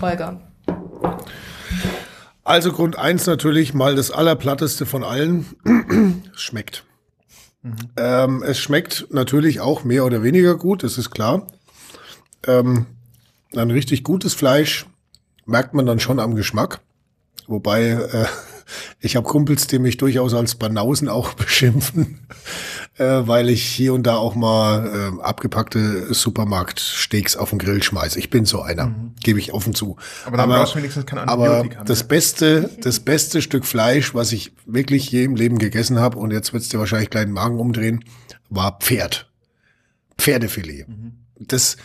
Holger. 0.00 0.40
Also 2.42 2.72
Grund 2.72 2.98
eins 2.98 3.24
natürlich 3.28 3.72
mal 3.72 3.94
das 3.94 4.10
allerplatteste 4.10 4.84
von 4.84 5.04
allen. 5.04 5.46
schmeckt. 6.34 6.82
Mhm. 7.62 7.76
Ähm, 7.96 8.42
es 8.42 8.58
schmeckt 8.58 9.06
natürlich 9.10 9.60
auch 9.60 9.84
mehr 9.84 10.04
oder 10.04 10.24
weniger 10.24 10.56
gut, 10.56 10.82
das 10.82 10.98
ist 10.98 11.10
klar. 11.10 11.46
Ähm, 12.48 12.86
ein 13.54 13.70
richtig 13.70 14.02
gutes 14.02 14.34
Fleisch 14.34 14.86
merkt 15.46 15.74
man 15.74 15.86
dann 15.86 16.00
schon 16.00 16.18
am 16.18 16.34
Geschmack. 16.34 16.80
Wobei 17.46 17.90
äh, 17.90 18.26
ich 19.00 19.16
habe 19.16 19.26
Kumpels, 19.26 19.66
die 19.66 19.78
mich 19.78 19.96
durchaus 19.96 20.34
als 20.34 20.54
Banausen 20.54 21.08
auch 21.08 21.34
beschimpfen, 21.34 22.20
äh, 22.98 23.04
weil 23.04 23.50
ich 23.50 23.62
hier 23.62 23.94
und 23.94 24.04
da 24.06 24.16
auch 24.16 24.34
mal 24.34 24.86
äh, 24.86 25.22
abgepackte 25.22 26.12
Supermarktsteaks 26.12 27.36
auf 27.36 27.50
den 27.50 27.58
Grill 27.58 27.82
schmeiße. 27.82 28.18
Ich 28.18 28.30
bin 28.30 28.44
so 28.44 28.62
einer, 28.62 28.86
mhm. 28.86 29.14
gebe 29.22 29.38
ich 29.38 29.52
offen 29.52 29.74
zu. 29.74 29.96
Aber 30.24 30.46
brauchst 30.46 30.74
du 30.74 30.78
wenigstens 30.78 31.06
kein. 31.06 31.18
Aber 31.18 31.64
das 31.84 32.04
beste, 32.04 32.70
das 32.80 33.00
beste 33.00 33.42
Stück 33.42 33.64
Fleisch, 33.64 34.14
was 34.14 34.32
ich 34.32 34.52
wirklich 34.66 35.10
je 35.10 35.24
im 35.24 35.36
Leben 35.36 35.58
gegessen 35.58 35.98
habe, 35.98 36.18
und 36.18 36.30
jetzt 36.30 36.52
wird's 36.52 36.68
dir 36.68 36.78
wahrscheinlich 36.78 37.10
gleich 37.10 37.24
den 37.24 37.34
Magen 37.34 37.58
umdrehen, 37.58 38.04
war 38.48 38.78
Pferd. 38.80 39.30
Pferdefilet. 40.18 40.88
Mhm. 40.88 41.12
Das, 41.38 41.76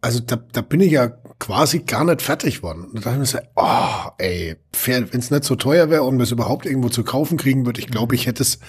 also 0.00 0.20
da, 0.20 0.36
da 0.36 0.62
bin 0.62 0.80
ich 0.80 0.92
ja 0.92 1.12
quasi 1.42 1.80
gar 1.80 2.04
nicht 2.04 2.22
fertig 2.22 2.62
worden. 2.62 2.84
Und 2.84 2.94
da 2.94 3.00
dachte 3.00 3.14
ich 3.14 3.18
mir 3.18 3.26
so, 3.26 3.38
oh, 3.56 4.10
ey, 4.18 4.56
wenn 4.84 5.08
es 5.12 5.32
nicht 5.32 5.42
so 5.42 5.56
teuer 5.56 5.90
wäre 5.90 6.04
und 6.04 6.16
wir 6.16 6.22
es 6.22 6.30
überhaupt 6.30 6.66
irgendwo 6.66 6.88
zu 6.88 7.02
kaufen 7.02 7.36
kriegen 7.36 7.66
würde, 7.66 7.80
ich 7.80 7.88
glaube, 7.88 8.14
ich 8.14 8.28
hätte 8.28 8.44
es 8.44 8.60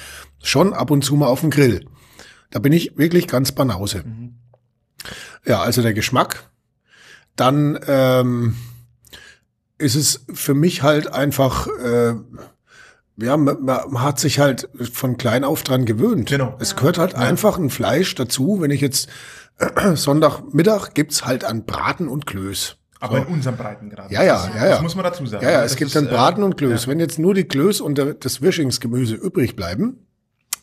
schon 0.41 0.73
ab 0.73 0.89
und 0.89 1.03
zu 1.03 1.15
mal 1.15 1.27
auf 1.27 1.41
dem 1.41 1.51
Grill. 1.51 1.86
Da 2.49 2.57
bin 2.57 2.73
ich 2.73 2.97
wirklich 2.97 3.27
ganz 3.27 3.51
banause. 3.51 4.01
Mhm. 4.03 4.39
Ja, 5.45 5.62
also 5.62 5.83
der 5.83 5.93
Geschmack. 5.93 6.49
Dann 7.36 7.79
ähm, 7.86 8.55
ist 9.77 9.93
es 9.93 10.25
für 10.33 10.55
mich 10.55 10.81
halt 10.81 11.05
einfach, 11.05 11.67
äh, 11.67 12.15
ja, 13.17 13.38
man, 13.38 13.63
man 13.63 14.02
hat 14.02 14.19
sich 14.19 14.39
halt 14.39 14.69
von 14.91 15.17
klein 15.17 15.43
auf 15.43 15.63
dran 15.63 15.86
gewöhnt. 15.86 16.30
Genau. 16.30 16.56
Es 16.60 16.76
gehört 16.76 16.97
halt 16.97 17.13
ja. 17.13 17.19
einfach 17.19 17.58
ein 17.58 17.69
Fleisch 17.69 18.15
dazu, 18.15 18.62
wenn 18.62 18.71
ich 18.71 18.82
jetzt 18.82 19.10
Sonntagmittag 19.93 20.93
gibt's 20.93 21.26
halt 21.26 21.45
an 21.45 21.65
Braten 21.65 22.08
und 22.08 22.26
Klöß. 22.26 22.78
Aber 22.99 23.17
so. 23.17 23.23
in 23.23 23.34
unserem 23.34 23.58
Breitengrad. 23.58 24.12
Ja, 24.12 24.23
ja, 24.23 24.49
ja, 24.56 24.65
ja. 24.65 24.69
Das 24.71 24.82
muss 24.82 24.95
man 24.95 25.04
dazu 25.04 25.26
sagen. 25.26 25.43
Ja, 25.43 25.52
ja, 25.52 25.63
es 25.63 25.76
gibt 25.76 25.93
dann 25.93 26.08
Braten 26.08 26.41
äh, 26.41 26.45
und 26.45 26.58
Klöß. 26.58 26.86
Ja. 26.86 26.91
Wenn 26.91 26.99
jetzt 26.99 27.19
nur 27.19 27.34
die 27.34 27.43
Klöß 27.43 27.82
und 27.82 28.02
das 28.19 28.41
Wischingsgemüse 28.41 29.15
übrig 29.15 29.56
bleiben, 29.56 30.08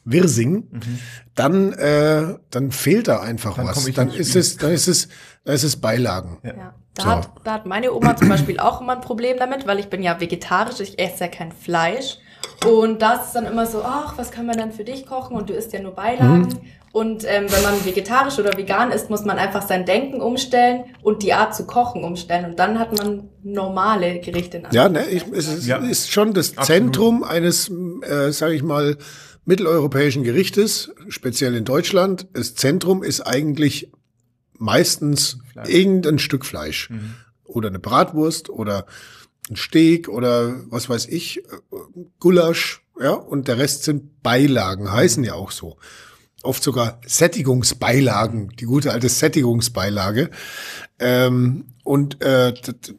Wirsing, 0.04 0.68
mhm. 0.70 0.98
dann, 1.34 1.72
äh, 1.74 2.38
dann 2.50 2.70
fehlt 2.70 3.08
da 3.08 3.20
einfach 3.20 3.56
dann 3.56 3.66
was. 3.66 3.84
Dann 3.92 4.10
ist 4.10 4.34
es, 4.34 4.56
dann 4.56 4.72
ist 4.72 4.88
es, 4.88 5.08
dann 5.44 5.54
ist 5.54 5.64
es 5.64 5.76
Beilagen. 5.76 6.38
Ja. 6.42 6.56
ja. 6.56 6.74
Da, 6.94 7.02
so. 7.02 7.10
hat, 7.10 7.30
da 7.44 7.52
hat 7.52 7.66
meine 7.66 7.92
Oma 7.92 8.16
zum 8.16 8.28
Beispiel 8.28 8.58
auch 8.58 8.80
immer 8.80 8.94
ein 8.94 9.00
Problem 9.02 9.36
damit, 9.38 9.66
weil 9.66 9.78
ich 9.78 9.90
bin 9.90 10.02
ja 10.02 10.18
vegetarisch, 10.20 10.80
ich 10.80 10.98
esse 10.98 11.24
ja 11.24 11.28
kein 11.28 11.52
Fleisch. 11.52 12.18
Und 12.66 13.00
da 13.00 13.14
ist 13.14 13.28
es 13.28 13.32
dann 13.32 13.46
immer 13.46 13.66
so, 13.66 13.82
ach, 13.82 14.18
was 14.18 14.30
kann 14.30 14.46
man 14.46 14.56
dann 14.56 14.72
für 14.72 14.84
dich 14.84 15.06
kochen? 15.06 15.36
Und 15.36 15.48
du 15.48 15.54
isst 15.54 15.72
ja 15.72 15.80
nur 15.80 15.92
Beilagen. 15.92 16.40
Mhm. 16.40 16.60
Und 16.92 17.24
ähm, 17.24 17.46
wenn 17.48 17.62
man 17.62 17.84
vegetarisch 17.84 18.38
oder 18.38 18.56
vegan 18.56 18.90
ist, 18.90 19.10
muss 19.10 19.24
man 19.24 19.38
einfach 19.38 19.66
sein 19.66 19.86
Denken 19.86 20.20
umstellen 20.20 20.84
und 21.02 21.22
die 21.22 21.32
Art 21.32 21.54
zu 21.54 21.64
kochen 21.64 22.02
umstellen. 22.02 22.50
Und 22.50 22.58
dann 22.58 22.78
hat 22.78 22.96
man 22.96 23.28
normale 23.42 24.20
Gerichte. 24.20 24.62
Ja, 24.72 24.88
ne, 24.88 25.08
ich, 25.08 25.24
es 25.32 25.46
ist, 25.46 25.66
ja. 25.66 25.76
ist 25.76 26.10
schon 26.10 26.34
das 26.34 26.56
Absolut. 26.56 26.66
Zentrum 26.66 27.22
eines, 27.22 27.70
äh, 28.02 28.32
sage 28.32 28.54
ich 28.54 28.62
mal, 28.62 28.96
mitteleuropäischen 29.44 30.24
Gerichtes, 30.24 30.90
speziell 31.08 31.54
in 31.54 31.64
Deutschland. 31.64 32.26
Das 32.32 32.56
Zentrum 32.56 33.04
ist 33.04 33.20
eigentlich 33.20 33.90
meistens 34.58 35.38
Fleisch. 35.52 35.68
irgendein 35.68 36.18
Stück 36.18 36.44
Fleisch. 36.44 36.90
Mhm. 36.90 37.14
Oder 37.44 37.68
eine 37.68 37.78
Bratwurst 37.78 38.50
oder 38.50 38.86
ein 39.50 39.56
Steak 39.56 40.08
oder 40.08 40.60
was 40.70 40.88
weiß 40.88 41.06
ich, 41.06 41.38
äh, 41.38 41.42
Gulasch, 42.18 42.82
ja, 43.00 43.12
und 43.12 43.48
der 43.48 43.58
Rest 43.58 43.84
sind 43.84 44.22
Beilagen, 44.22 44.92
heißen 44.92 45.24
ja 45.24 45.34
auch 45.34 45.50
so 45.50 45.76
oft 46.42 46.62
sogar 46.62 47.00
Sättigungsbeilagen, 47.06 48.52
die 48.58 48.64
gute 48.64 48.92
alte 48.92 49.08
Sättigungsbeilage. 49.08 50.30
Ähm, 50.98 51.74
und 51.84 52.22
äh, 52.22 52.54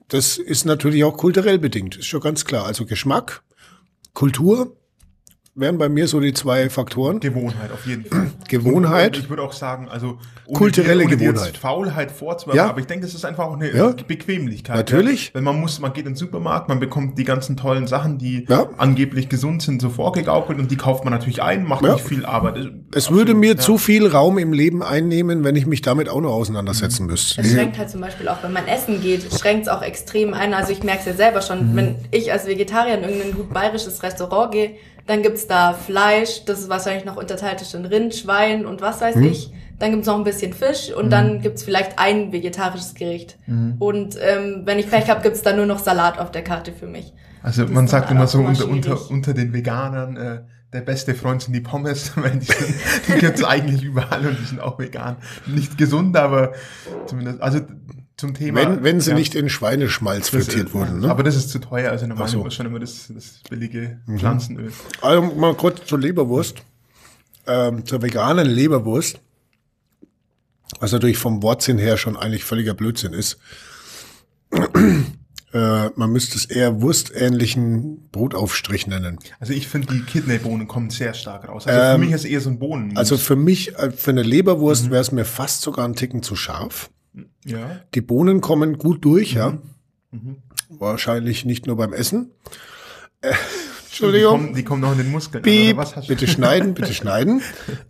das 0.07 0.37
ist 0.37 0.65
natürlich 0.65 1.03
auch 1.03 1.17
kulturell 1.17 1.57
bedingt, 1.59 1.97
ist 1.97 2.07
schon 2.07 2.21
ganz 2.21 2.45
klar. 2.45 2.65
Also 2.65 2.85
Geschmack, 2.85 3.43
Kultur 4.13 4.75
wären 5.53 5.77
bei 5.77 5.89
mir 5.89 6.07
so 6.07 6.19
die 6.19 6.33
zwei 6.33 6.69
Faktoren. 6.69 7.19
Gewohnheit, 7.19 7.71
auf 7.71 7.85
jeden 7.85 8.05
Fall. 8.05 8.31
Gewohnheit. 8.47 9.17
Und 9.17 9.23
ich 9.23 9.29
würde 9.29 9.43
auch 9.43 9.53
sagen, 9.53 9.89
also 9.89 10.17
kulturelle 10.53 11.05
ohne 11.05 11.17
Gewohnheit. 11.17 11.57
Faulheit 11.57 12.11
vorzuwerfen, 12.11 12.57
ja. 12.57 12.69
aber 12.69 12.79
ich 12.79 12.87
denke, 12.87 13.05
das 13.05 13.13
ist 13.13 13.25
einfach 13.25 13.45
auch 13.45 13.55
eine 13.55 13.75
ja. 13.75 13.93
Bequemlichkeit. 14.07 14.75
Natürlich. 14.75 15.27
Ja? 15.27 15.35
Wenn 15.35 15.43
man 15.43 15.59
muss, 15.59 15.79
man 15.79 15.91
geht 15.93 16.05
in 16.05 16.13
den 16.13 16.15
Supermarkt, 16.15 16.69
man 16.69 16.79
bekommt 16.79 17.17
die 17.17 17.25
ganzen 17.25 17.57
tollen 17.57 17.87
Sachen, 17.87 18.17
die 18.17 18.45
ja. 18.47 18.69
angeblich 18.77 19.27
gesund 19.27 19.61
sind, 19.61 19.81
so 19.81 19.89
vorgegaukelt 19.89 20.59
und 20.59 20.71
die 20.71 20.77
kauft 20.77 21.03
man 21.03 21.13
natürlich 21.13 21.41
ein, 21.41 21.65
macht 21.65 21.83
nicht 21.83 22.01
viel 22.01 22.25
Arbeit. 22.25 22.57
Es 22.57 23.05
Absolut, 23.05 23.19
würde 23.19 23.33
mir 23.33 23.57
zu 23.57 23.77
viel 23.77 24.07
Raum 24.07 24.37
im 24.37 24.53
Leben 24.53 24.81
einnehmen, 24.83 25.43
wenn 25.43 25.55
ich 25.55 25.65
mich 25.65 25.81
damit 25.81 26.07
auch 26.07 26.21
noch 26.21 26.31
auseinandersetzen 26.31 27.03
mhm. 27.03 27.11
müsste. 27.11 27.41
Es 27.41 27.51
schränkt 27.51 27.77
halt 27.77 27.89
zum 27.89 28.01
Beispiel 28.01 28.29
auch, 28.29 28.41
wenn 28.41 28.53
man 28.53 28.67
essen 28.67 29.01
geht, 29.01 29.25
schränkt 29.37 29.67
es 29.67 29.69
auch 29.69 29.81
extrem 29.81 30.33
ein. 30.33 30.53
Also 30.53 30.71
ich 30.71 30.83
merke 30.83 31.01
es 31.01 31.05
ja 31.07 31.13
selber 31.13 31.41
schon, 31.41 31.71
mhm. 31.71 31.75
wenn 31.75 31.95
ich 32.11 32.31
als 32.31 32.47
Vegetarier 32.47 32.95
in 32.95 33.03
irgendein 33.03 33.33
gut 33.33 33.53
bayerisches 33.53 34.01
Restaurant 34.03 34.51
gehe, 34.51 34.75
dann 35.07 35.21
gibt's 35.21 35.47
da 35.47 35.73
Fleisch, 35.73 36.45
das 36.45 36.59
ist 36.59 36.69
wahrscheinlich 36.69 37.05
noch 37.05 37.17
unterteilt 37.17 37.61
in 37.73 37.85
Rind, 37.85 38.15
Schwein 38.15 38.65
und 38.65 38.81
was 38.81 39.01
weiß 39.01 39.15
mhm. 39.15 39.23
ich. 39.25 39.51
Dann 39.79 39.91
gibt's 39.91 40.05
noch 40.07 40.15
ein 40.15 40.23
bisschen 40.23 40.53
Fisch 40.53 40.93
und 40.93 41.05
mhm. 41.05 41.09
dann 41.09 41.41
gibt's 41.41 41.63
vielleicht 41.63 41.97
ein 41.97 42.31
vegetarisches 42.31 42.93
Gericht. 42.93 43.37
Mhm. 43.47 43.75
Und 43.79 44.17
ähm, 44.21 44.61
wenn 44.65 44.77
ich 44.77 44.89
Pech 44.89 45.09
habe, 45.09 45.21
gibt's 45.21 45.41
dann 45.41 45.55
nur 45.55 45.65
noch 45.65 45.79
Salat 45.79 46.19
auf 46.19 46.31
der 46.31 46.43
Karte 46.43 46.71
für 46.71 46.87
mich. 46.87 47.13
Also 47.41 47.63
das 47.63 47.71
man 47.71 47.87
sagt 47.87 48.11
immer 48.11 48.27
so 48.27 48.39
unter, 48.39 48.67
unter, 48.67 49.09
unter 49.09 49.33
den 49.33 49.53
Veganern, 49.53 50.17
äh, 50.17 50.41
der 50.73 50.81
beste 50.81 51.15
Freund 51.15 51.41
sind 51.41 51.53
die 51.53 51.61
Pommes, 51.61 52.11
weil 52.15 52.37
die, 52.37 52.45
sind, 52.45 52.75
die 53.07 53.19
gibt's 53.19 53.43
eigentlich 53.43 53.83
überall 53.83 54.25
und 54.25 54.39
die 54.39 54.45
sind 54.45 54.61
auch 54.61 54.79
vegan. 54.79 55.17
Nicht 55.47 55.77
gesund, 55.77 56.15
aber 56.15 56.53
zumindest, 57.07 57.41
also 57.41 57.59
zum 58.21 58.33
Thema. 58.33 58.61
Wenn, 58.61 58.83
wenn 58.83 59.01
sie 59.01 59.11
ja, 59.11 59.17
nicht 59.17 59.35
in 59.35 59.49
Schweineschmalz 59.49 60.29
frittiert 60.29 60.73
wurden. 60.73 61.01
Ne? 61.01 61.09
Aber 61.09 61.23
das 61.23 61.35
ist 61.35 61.49
zu 61.49 61.59
teuer, 61.59 61.91
also 61.91 62.07
normalerweise 62.07 62.37
so. 62.37 62.49
schon 62.49 62.67
immer 62.67 62.79
das, 62.79 63.11
das 63.13 63.41
billige 63.49 63.99
mhm. 64.05 64.19
Pflanzenöl. 64.19 64.71
Also 65.01 65.21
mal 65.21 65.53
kurz 65.55 65.85
zur 65.85 65.99
Leberwurst, 65.99 66.63
ähm, 67.47 67.85
zur 67.85 68.01
veganen 68.01 68.47
Leberwurst, 68.47 69.19
was 70.79 70.91
natürlich 70.93 71.17
vom 71.17 71.43
Wortsinn 71.43 71.79
her 71.79 71.97
schon 71.97 72.15
eigentlich 72.15 72.45
völliger 72.45 72.73
Blödsinn 72.73 73.13
ist. 73.13 73.37
Äh, 75.53 75.89
man 75.97 76.09
müsste 76.13 76.37
es 76.37 76.45
eher 76.45 76.81
wurstähnlichen 76.81 78.07
Brotaufstrich 78.13 78.87
nennen. 78.87 79.19
Also 79.41 79.51
ich 79.51 79.67
finde, 79.67 79.93
die 79.93 80.01
Kidneybohnen 80.03 80.65
kommen 80.65 80.89
sehr 80.91 81.13
stark 81.13 81.49
raus. 81.49 81.67
Also 81.67 81.77
ähm, 81.77 81.99
für 81.99 82.05
mich 82.05 82.15
ist 82.15 82.23
eher 82.23 82.39
so 82.39 82.49
ein 82.49 82.57
Bohnen. 82.57 82.95
Also 82.95 83.17
für 83.17 83.35
mich, 83.35 83.77
äh, 83.77 83.91
für 83.91 84.11
eine 84.11 84.23
Leberwurst 84.23 84.85
mhm. 84.85 84.91
wäre 84.91 85.01
es 85.01 85.11
mir 85.11 85.25
fast 85.25 85.61
sogar 85.61 85.83
ein 85.83 85.95
Ticken 85.95 86.23
zu 86.23 86.37
scharf. 86.37 86.89
Ja. 87.45 87.81
Die 87.93 88.01
Bohnen 88.01 88.41
kommen 88.41 88.77
gut 88.77 89.03
durch, 89.05 89.33
mhm. 89.33 89.39
ja. 89.39 89.57
Mhm. 90.11 90.37
Wahrscheinlich 90.69 91.45
nicht 91.45 91.67
nur 91.67 91.77
beim 91.77 91.93
Essen. 91.93 92.31
Äh, 93.21 93.33
Entschuldigung. 93.85 94.39
Die 94.39 94.43
kommen, 94.43 94.55
die 94.55 94.63
kommen 94.63 94.81
noch 94.81 94.91
in 94.93 94.99
den 94.99 95.11
Muskeln. 95.11 95.43
Piep, 95.43 95.77
bitte 96.07 96.27
schneiden, 96.27 96.73
bitte 96.73 96.93
schneiden. 96.93 97.41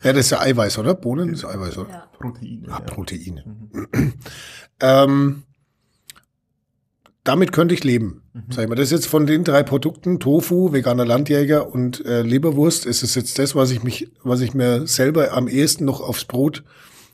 Ja, 0.03 0.13
das 0.13 0.25
ist 0.25 0.31
ja 0.31 0.41
Eiweiß, 0.41 0.79
oder? 0.79 0.95
Bohnen 0.95 1.33
ist 1.33 1.45
Eiweiß, 1.45 1.77
oder? 1.77 1.89
Ja. 1.89 2.07
Proteine. 2.17 2.67
Ah, 2.69 2.79
Proteine. 2.79 3.43
Mhm. 3.71 4.13
ähm, 4.79 5.43
damit 7.23 7.51
könnte 7.51 7.75
ich 7.75 7.83
leben. 7.83 8.23
Mhm. 8.33 8.43
Sag 8.49 8.63
ich 8.63 8.69
mal, 8.69 8.75
das 8.75 8.85
ist 8.85 8.91
jetzt 8.91 9.07
von 9.07 9.27
den 9.27 9.43
drei 9.43 9.61
Produkten, 9.61 10.19
Tofu, 10.19 10.73
veganer 10.73 11.05
Landjäger 11.05 11.71
und 11.71 12.03
äh, 12.05 12.23
Leberwurst, 12.23 12.87
ist 12.87 13.03
es 13.03 13.13
jetzt 13.13 13.37
das, 13.37 13.55
was 13.55 13.69
ich 13.69 13.83
mich, 13.83 14.11
was 14.23 14.41
ich 14.41 14.55
mir 14.55 14.87
selber 14.87 15.33
am 15.33 15.47
ehesten 15.47 15.85
noch 15.85 16.01
aufs 16.01 16.25
Brot 16.25 16.63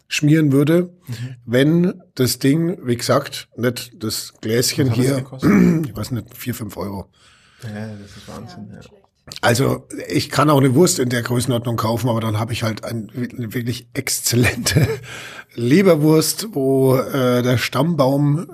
schmieren 0.08 0.52
würde, 0.52 0.93
mhm. 1.08 1.36
wenn 1.46 2.02
das 2.15 2.39
Ding, 2.39 2.78
wie 2.86 2.96
gesagt, 2.96 3.50
nicht 3.58 3.91
das 4.02 4.34
Gläschen 4.41 4.91
hier, 4.91 5.26
ich 5.86 5.96
weiß 5.96 6.12
nicht, 6.12 6.36
vier, 6.36 6.56
fünf 6.56 6.78
Euro. 6.78 7.10
Ja, 7.63 7.88
das 7.88 8.17
ist 8.17 8.28
Wahnsinn, 8.28 8.70
ja. 8.72 8.80
Also 9.41 9.88
ich 10.08 10.30
kann 10.30 10.50
auch 10.50 10.60
eine 10.60 10.74
Wurst 10.74 11.00
in 11.00 11.10
der 11.10 11.22
Größenordnung 11.22 11.76
kaufen, 11.76 12.10
aber 12.10 12.22
dann 12.22 12.39
habe 12.39 12.54
ich 12.54 12.63
halt 12.63 12.86
ein, 12.86 13.12
eine 13.13 13.54
wirklich 13.54 13.89
exzellente 13.93 14.88
Leberwurst, 15.56 16.50
wo 16.54 16.96
äh, 16.96 17.41
der 17.41 17.58
Stammbaum 17.58 18.48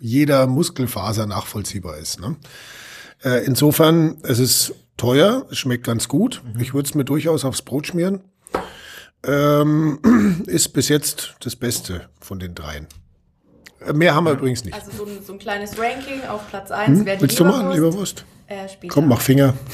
jeder 0.00 0.46
Muskelfaser 0.46 1.26
nachvollziehbar 1.26 1.98
ist. 1.98 2.20
Ne? 2.20 2.36
Äh, 3.22 3.44
insofern, 3.44 4.18
es 4.22 4.40
ist 4.40 4.74
teuer, 4.96 5.46
es 5.50 5.58
schmeckt 5.58 5.84
ganz 5.84 6.08
gut. 6.08 6.42
Mhm. 6.44 6.60
Ich 6.60 6.74
würde 6.74 6.88
es 6.88 6.94
mir 6.94 7.04
durchaus 7.04 7.44
aufs 7.44 7.62
Brot 7.62 7.86
schmieren. 7.86 8.20
Ähm, 9.24 10.44
ist 10.46 10.68
bis 10.72 10.88
jetzt 10.88 11.36
das 11.40 11.56
Beste 11.56 12.08
von 12.20 12.38
den 12.38 12.54
dreien. 12.54 12.86
Äh, 13.86 13.92
mehr 13.92 14.14
haben 14.14 14.24
wir 14.24 14.32
übrigens 14.32 14.64
nicht. 14.64 14.74
Also 14.74 14.90
so 14.92 15.04
ein, 15.04 15.22
so 15.22 15.32
ein 15.34 15.38
kleines 15.38 15.78
Ranking 15.78 16.24
auf 16.28 16.48
Platz 16.48 16.70
1 16.70 17.00
hm? 17.00 17.06
wäre 17.06 17.16
die 17.16 17.22
Willst 17.22 17.38
Leberwurst. 17.38 17.60
du 17.60 17.64
mal 17.64 17.74
Leberwurst? 17.74 18.24
Äh, 18.46 18.88
Komm, 18.88 19.08
mach 19.08 19.20
Finger. 19.20 19.54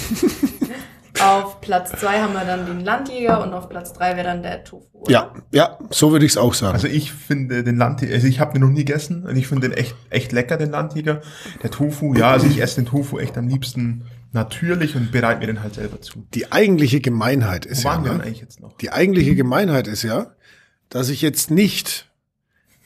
Auf 1.21 1.61
Platz 1.61 1.99
zwei 1.99 2.21
haben 2.21 2.35
wir 2.35 2.45
dann 2.45 2.67
den 2.67 2.85
Landjäger 2.85 3.43
und 3.43 3.55
auf 3.55 3.69
Platz 3.69 3.93
drei 3.93 4.17
wäre 4.17 4.25
dann 4.25 4.43
der 4.43 4.65
Tofu. 4.65 4.87
Oder? 4.93 5.11
Ja, 5.11 5.33
ja, 5.51 5.79
so 5.91 6.13
würde 6.13 6.27
ich 6.27 6.33
es 6.33 6.37
auch 6.37 6.53
sagen. 6.53 6.75
Also 6.75 6.89
ich 6.89 7.13
finde 7.13 7.65
den 7.65 7.77
Landjäger, 7.77 8.15
also 8.15 8.27
ich 8.27 8.39
habe 8.39 8.53
den 8.53 8.63
noch 8.63 8.69
nie 8.69 8.85
gegessen 8.85 9.25
und 9.25 9.37
ich 9.37 9.47
finde 9.47 9.69
den 9.69 9.79
echt, 9.79 9.95
echt 10.11 10.33
lecker, 10.33 10.57
den 10.57 10.71
Landjäger. 10.71 11.23
Der 11.63 11.71
Tofu, 11.71 12.15
ja, 12.15 12.31
also 12.31 12.47
ich 12.47 12.61
esse 12.61 12.77
den 12.77 12.87
Tofu 12.87 13.19
echt 13.19 13.39
am 13.39 13.49
liebsten 13.49 14.05
natürlich 14.37 14.95
und 14.95 15.11
bereite 15.11 15.41
mir 15.41 15.47
den 15.47 15.63
halt 15.65 15.75
selber 15.75 16.01
zu. 16.01 16.25
Die 16.33 16.53
eigentliche 16.53 17.01
Gemeinheit 17.01 17.67
ist 17.67 17.83
Wo 17.83 17.89
waren 17.89 18.05
ja, 18.05 18.13
wir 18.13 18.19
ne? 18.19 18.25
eigentlich 18.25 18.41
jetzt 18.41 18.61
noch? 18.61 18.77
Die 18.77 18.93
eigentliche 18.93 19.35
Gemeinheit 19.35 19.89
ist 19.89 20.05
ja, 20.05 20.37
dass 20.89 21.09
ich 21.09 21.23
jetzt 21.23 21.51
nicht 21.51 22.09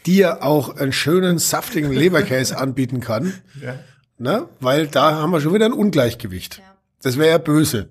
dir 0.06 0.42
auch 0.42 0.76
einen 0.76 0.92
schönen, 0.92 1.38
saftigen 1.38 1.92
Leberkäse 1.92 2.56
anbieten 2.58 3.00
kann, 3.00 3.34
ja. 3.60 3.74
ne? 4.16 4.48
weil 4.60 4.86
da 4.86 5.16
haben 5.16 5.30
wir 5.30 5.42
schon 5.42 5.52
wieder 5.52 5.66
ein 5.66 5.74
Ungleichgewicht. 5.74 6.58
Ja. 6.58 6.64
Das 7.02 7.18
wäre 7.18 7.28
ja 7.28 7.38
böse. 7.38 7.88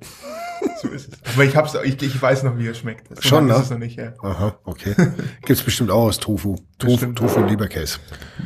So 0.81 0.87
ist 0.87 1.09
es. 1.09 1.33
Aber 1.33 1.43
ich, 1.43 1.55
hab's, 1.55 1.75
ich, 1.83 2.01
ich 2.01 2.21
weiß 2.21 2.43
noch, 2.43 2.57
wie 2.57 2.67
er 2.67 2.73
schmeckt. 2.73 3.07
So 3.15 3.21
Schon, 3.21 3.47
ne? 3.47 3.55
Ist 3.55 3.71
noch 3.71 3.77
nicht, 3.77 3.97
ja. 3.97 4.13
Aha, 4.21 4.55
okay. 4.63 4.95
Gibt's 5.45 5.63
bestimmt 5.63 5.91
auch 5.91 6.03
aus 6.03 6.19
Tofu. 6.19 6.55
Tofu, 6.77 7.07
Tofu 7.07 7.41
Leberkäse. 7.41 7.99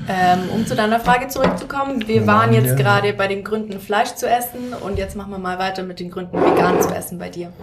Ähm, 0.07 0.49
um 0.53 0.65
zu 0.65 0.75
deiner 0.75 0.99
Frage 0.99 1.27
zurückzukommen, 1.27 2.07
wir 2.07 2.25
waren 2.25 2.53
jetzt 2.53 2.69
ja. 2.69 2.75
gerade 2.75 3.13
bei 3.13 3.27
den 3.27 3.43
Gründen, 3.43 3.79
Fleisch 3.79 4.15
zu 4.15 4.27
essen 4.27 4.73
und 4.81 4.97
jetzt 4.97 5.15
machen 5.15 5.31
wir 5.31 5.37
mal 5.37 5.59
weiter 5.59 5.83
mit 5.83 5.99
den 5.99 6.09
Gründen, 6.09 6.35
vegan 6.41 6.81
zu 6.81 6.89
essen 6.89 7.19
bei 7.19 7.29
dir. 7.29 7.53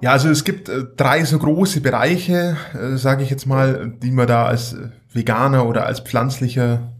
Ja, 0.00 0.12
also 0.12 0.28
es 0.30 0.44
gibt 0.44 0.68
äh, 0.68 0.84
drei 0.96 1.24
so 1.24 1.38
große 1.38 1.80
Bereiche, 1.80 2.56
äh, 2.72 2.96
sage 2.96 3.22
ich 3.22 3.30
jetzt 3.30 3.46
mal, 3.46 3.92
die 4.02 4.12
man 4.12 4.26
da 4.28 4.46
als 4.46 4.72
äh, 4.72 4.90
Veganer 5.12 5.66
oder 5.66 5.86
als 5.86 6.00
pflanzlicher 6.00 6.92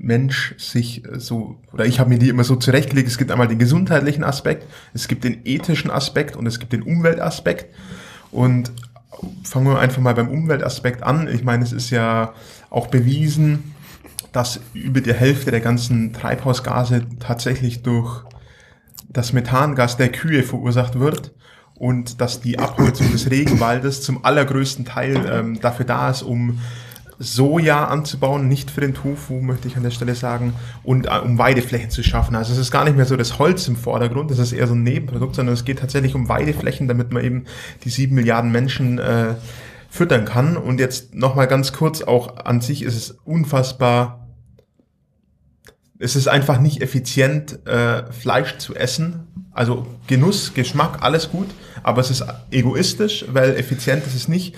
Mensch 0.00 0.54
sich 0.58 1.04
äh, 1.04 1.20
so, 1.20 1.56
oder 1.72 1.84
ich 1.86 2.00
habe 2.00 2.10
mir 2.10 2.18
die 2.18 2.28
immer 2.28 2.44
so 2.44 2.56
zurechtgelegt, 2.56 3.08
es 3.08 3.18
gibt 3.18 3.30
einmal 3.30 3.48
den 3.48 3.58
gesundheitlichen 3.58 4.24
Aspekt, 4.24 4.66
es 4.94 5.08
gibt 5.08 5.24
den 5.24 5.42
ethischen 5.44 5.90
Aspekt 5.90 6.36
und 6.36 6.46
es 6.46 6.58
gibt 6.58 6.72
den 6.72 6.82
Umweltaspekt. 6.82 7.66
Und 8.30 8.72
fangen 9.42 9.66
wir 9.66 9.78
einfach 9.78 10.02
mal 10.02 10.14
beim 10.14 10.28
Umweltaspekt 10.28 11.02
an. 11.02 11.28
Ich 11.28 11.42
meine, 11.44 11.64
es 11.64 11.72
ist 11.72 11.90
ja 11.90 12.34
auch 12.70 12.88
bewiesen, 12.88 13.74
dass 14.32 14.60
über 14.74 15.00
die 15.00 15.14
Hälfte 15.14 15.50
der 15.50 15.60
ganzen 15.60 16.12
Treibhausgase 16.12 17.06
tatsächlich 17.18 17.82
durch 17.82 18.24
das 19.08 19.32
Methangas 19.32 19.96
der 19.96 20.10
Kühe 20.10 20.42
verursacht 20.42 20.98
wird 20.98 21.32
und 21.74 22.20
dass 22.20 22.40
die 22.40 22.58
Abholzung 22.58 23.10
des 23.10 23.30
Regenwaldes 23.30 24.02
zum 24.02 24.24
allergrößten 24.24 24.84
Teil 24.84 25.26
ähm, 25.30 25.60
dafür 25.60 25.86
da 25.86 26.10
ist, 26.10 26.22
um 26.22 26.60
Soja 27.18 27.86
anzubauen, 27.86 28.46
nicht 28.46 28.70
für 28.70 28.80
den 28.80 28.94
Tofu, 28.94 29.40
möchte 29.40 29.66
ich 29.66 29.76
an 29.76 29.82
der 29.82 29.90
Stelle 29.90 30.14
sagen, 30.14 30.54
und 30.84 31.06
äh, 31.06 31.18
um 31.18 31.38
Weideflächen 31.38 31.90
zu 31.90 32.02
schaffen. 32.02 32.36
Also 32.36 32.52
es 32.52 32.58
ist 32.58 32.70
gar 32.70 32.84
nicht 32.84 32.96
mehr 32.96 33.06
so 33.06 33.16
das 33.16 33.38
Holz 33.38 33.66
im 33.66 33.76
Vordergrund, 33.76 34.30
das 34.30 34.38
ist 34.38 34.52
eher 34.52 34.66
so 34.66 34.74
ein 34.74 34.82
Nebenprodukt, 34.82 35.34
sondern 35.34 35.54
es 35.54 35.64
geht 35.64 35.80
tatsächlich 35.80 36.14
um 36.14 36.28
Weideflächen, 36.28 36.86
damit 36.86 37.12
man 37.12 37.24
eben 37.24 37.44
die 37.84 37.90
sieben 37.90 38.14
Milliarden 38.14 38.52
Menschen 38.52 38.98
äh, 38.98 39.34
füttern 39.90 40.24
kann. 40.24 40.56
Und 40.56 40.78
jetzt 40.78 41.14
nochmal 41.14 41.48
ganz 41.48 41.72
kurz, 41.72 42.02
auch 42.02 42.36
an 42.36 42.60
sich 42.60 42.82
ist 42.82 42.96
es 42.96 43.10
unfassbar 43.10 44.28
es 45.98 46.14
ist 46.16 46.28
einfach 46.28 46.60
nicht 46.60 46.80
effizient, 46.80 47.66
äh, 47.66 48.10
Fleisch 48.12 48.58
zu 48.58 48.74
essen. 48.74 49.27
Also 49.58 49.84
Genuss, 50.06 50.54
Geschmack, 50.54 50.98
alles 51.00 51.32
gut, 51.32 51.48
aber 51.82 52.00
es 52.00 52.12
ist 52.12 52.24
egoistisch, 52.52 53.24
weil 53.32 53.56
effizient 53.56 54.06
ist 54.06 54.14
es 54.14 54.28
nicht. 54.28 54.54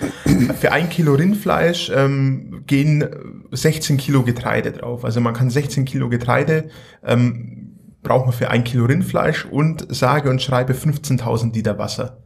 Für 0.59 0.73
ein 0.73 0.89
Kilo 0.89 1.15
Rindfleisch 1.15 1.89
ähm, 1.89 2.65
gehen 2.67 3.09
16 3.49 3.97
Kilo 3.97 4.21
Getreide 4.21 4.71
drauf. 4.71 5.03
Also 5.03 5.19
man 5.19 5.33
kann 5.33 5.49
16 5.49 5.85
Kilo 5.85 6.07
Getreide 6.07 6.69
ähm, 7.03 7.79
braucht 8.03 8.27
man 8.27 8.33
für 8.35 8.51
ein 8.51 8.63
Kilo 8.63 8.85
Rindfleisch 8.85 9.45
und 9.45 9.87
sage 9.89 10.29
und 10.29 10.39
schreibe 10.39 10.73
15.000 10.73 11.51
Liter 11.55 11.79
Wasser. 11.79 12.19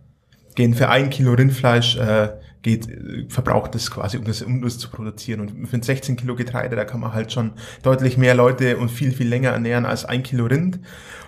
Gehen 0.56 0.74
für 0.74 0.90
ein 0.90 1.10
Kilo 1.10 1.32
Rindfleisch 1.32 1.96
äh, 1.96 2.28
geht, 2.65 2.88
verbraucht 3.32 3.75
es 3.75 3.91
quasi, 3.91 4.17
um 4.17 4.25
das, 4.25 4.41
um 4.41 4.60
das 4.62 4.80
zu 4.80 4.89
produzieren. 4.89 5.39
Und 5.39 5.67
für 5.67 5.82
16 5.82 6.15
Kilo 6.15 6.36
Getreide, 6.36 6.75
da 6.75 6.84
kann 6.84 6.99
man 6.99 7.13
halt 7.13 7.32
schon 7.32 7.51
deutlich 7.84 8.17
mehr 8.17 8.34
Leute 8.34 8.78
und 8.78 8.89
viel, 8.89 9.12
viel 9.12 9.28
länger 9.28 9.51
ernähren 9.51 9.86
als 9.86 10.04
ein 10.04 10.23
Kilo 10.23 10.45
Rind. 10.45 10.80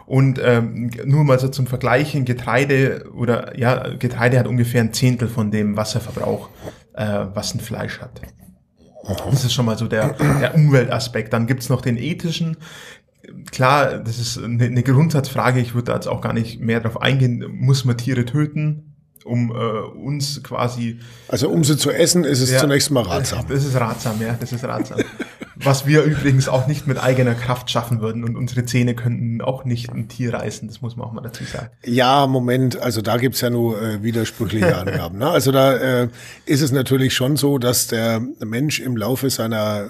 Und 0.08 0.42
ähm, 0.44 0.90
nur 1.06 1.24
mal 1.24 1.38
so 1.38 1.48
zum 1.50 1.68
Vergleichen, 1.68 2.26
Getreide 2.26 3.06
oder 3.14 3.56
ja, 3.56 3.88
Getreide 3.96 4.40
hat 4.40 4.48
ungefähr 4.48 4.82
ein 4.82 4.94
Zehntel 4.94 5.28
von 5.28 5.52
dem 5.52 5.78
Wasserverbrauch, 5.78 6.50
äh, 6.94 7.26
was 7.36 7.54
ein 7.54 7.60
Fleisch 7.60 8.02
hat. 8.02 8.20
Das 9.30 9.46
ist 9.46 9.54
schon 9.54 9.68
mal 9.68 9.78
so 9.78 9.88
der, 9.88 10.14
der 10.42 10.56
Umweltaspekt. 10.56 11.34
Dann 11.34 11.46
gibt's 11.46 11.70
noch 11.70 11.82
den 11.82 11.98
ethischen. 11.98 12.58
Klar, 13.52 14.00
das 14.00 14.18
ist 14.18 14.44
eine, 14.44 14.66
eine 14.66 14.82
Grundsatzfrage, 14.82 15.60
ich 15.60 15.76
würde 15.76 15.92
da 15.92 15.96
jetzt 15.96 16.08
auch 16.08 16.22
gar 16.22 16.34
nicht 16.34 16.60
mehr 16.62 16.80
darauf 16.80 17.00
eingehen. 17.00 17.46
Muss 17.52 17.86
man 17.86 17.96
Tiere 17.96 18.26
töten? 18.26 18.87
Um 19.28 19.52
äh, 19.52 19.54
uns 19.54 20.42
quasi. 20.42 21.00
Also 21.28 21.50
um 21.50 21.64
sie 21.64 21.78
zu 21.78 21.92
essen, 21.92 22.24
ist 22.24 22.42
es 22.42 22.52
ja, 22.52 22.60
zunächst 22.60 22.90
mal 22.92 23.04
ratsam. 23.04 23.46
Das 23.48 23.66
ist 23.66 23.76
ratsam, 23.76 24.22
ja, 24.22 24.36
das 24.40 24.52
ist 24.52 24.64
ratsam. 24.64 25.00
Was 25.56 25.88
wir 25.88 26.04
übrigens 26.04 26.48
auch 26.48 26.68
nicht 26.68 26.86
mit 26.86 27.00
eigener 27.00 27.34
Kraft 27.34 27.72
schaffen 27.72 28.00
würden 28.00 28.24
und 28.24 28.36
unsere 28.36 28.66
Zähne 28.66 28.94
könnten 28.94 29.42
auch 29.42 29.66
nicht 29.66 29.90
ein 29.90 30.08
Tier 30.08 30.34
reißen, 30.34 30.68
das 30.68 30.82
muss 30.82 30.96
man 30.96 31.08
auch 31.08 31.14
mal 31.14 31.22
dazu 31.22 31.44
sagen. 31.46 31.70
Ja, 31.84 32.28
Moment, 32.28 32.80
also 32.80 33.02
da 33.02 33.18
gibt's 33.18 33.42
ja 33.42 33.50
nur 33.50 33.82
äh, 33.82 34.04
widersprüchliche 34.04 34.78
Angaben. 34.78 35.18
Ne? 35.18 35.28
Also 35.28 35.52
da 35.52 35.74
äh, 35.76 36.10
ist 36.46 36.62
es 36.62 36.72
natürlich 36.72 37.16
schon 37.16 37.38
so, 37.38 37.58
dass 37.58 37.88
der 37.88 38.22
Mensch 38.46 38.80
im 38.80 38.96
Laufe 38.98 39.32
seiner, 39.32 39.90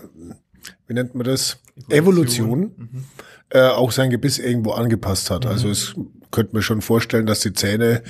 wie 0.87 0.93
nennt 0.93 1.15
man 1.15 1.25
das, 1.25 1.57
Evolution, 1.89 1.97
Evolution 1.97 2.59
mhm. 2.77 3.03
Äh, 3.49 3.61
auch 3.61 3.91
sein 3.91 4.09
Gebiss 4.09 4.39
irgendwo 4.39 4.71
angepasst 4.71 5.29
hat. 5.29 5.45
Also 5.45 5.67
mhm. 5.67 5.71
Also 5.71 5.93
es 5.93 5.95
könnte 6.31 6.55
mir 6.55 6.61
schon 6.61 6.81
vorstellen, 6.81 7.25
dass 7.25 7.39
die 7.39 7.53
Zähne 7.53 8.03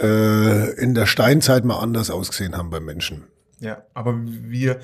äh, 0.00 0.70
in 0.80 0.94
der 0.94 1.06
Steinzeit 1.06 1.64
mal 1.64 1.78
anders 1.78 2.10
ausgesehen 2.10 2.56
haben 2.56 2.70
beim 2.70 2.84
Menschen. 2.84 3.24
Ja, 3.60 3.82
aber 3.94 4.14
wir, 4.24 4.80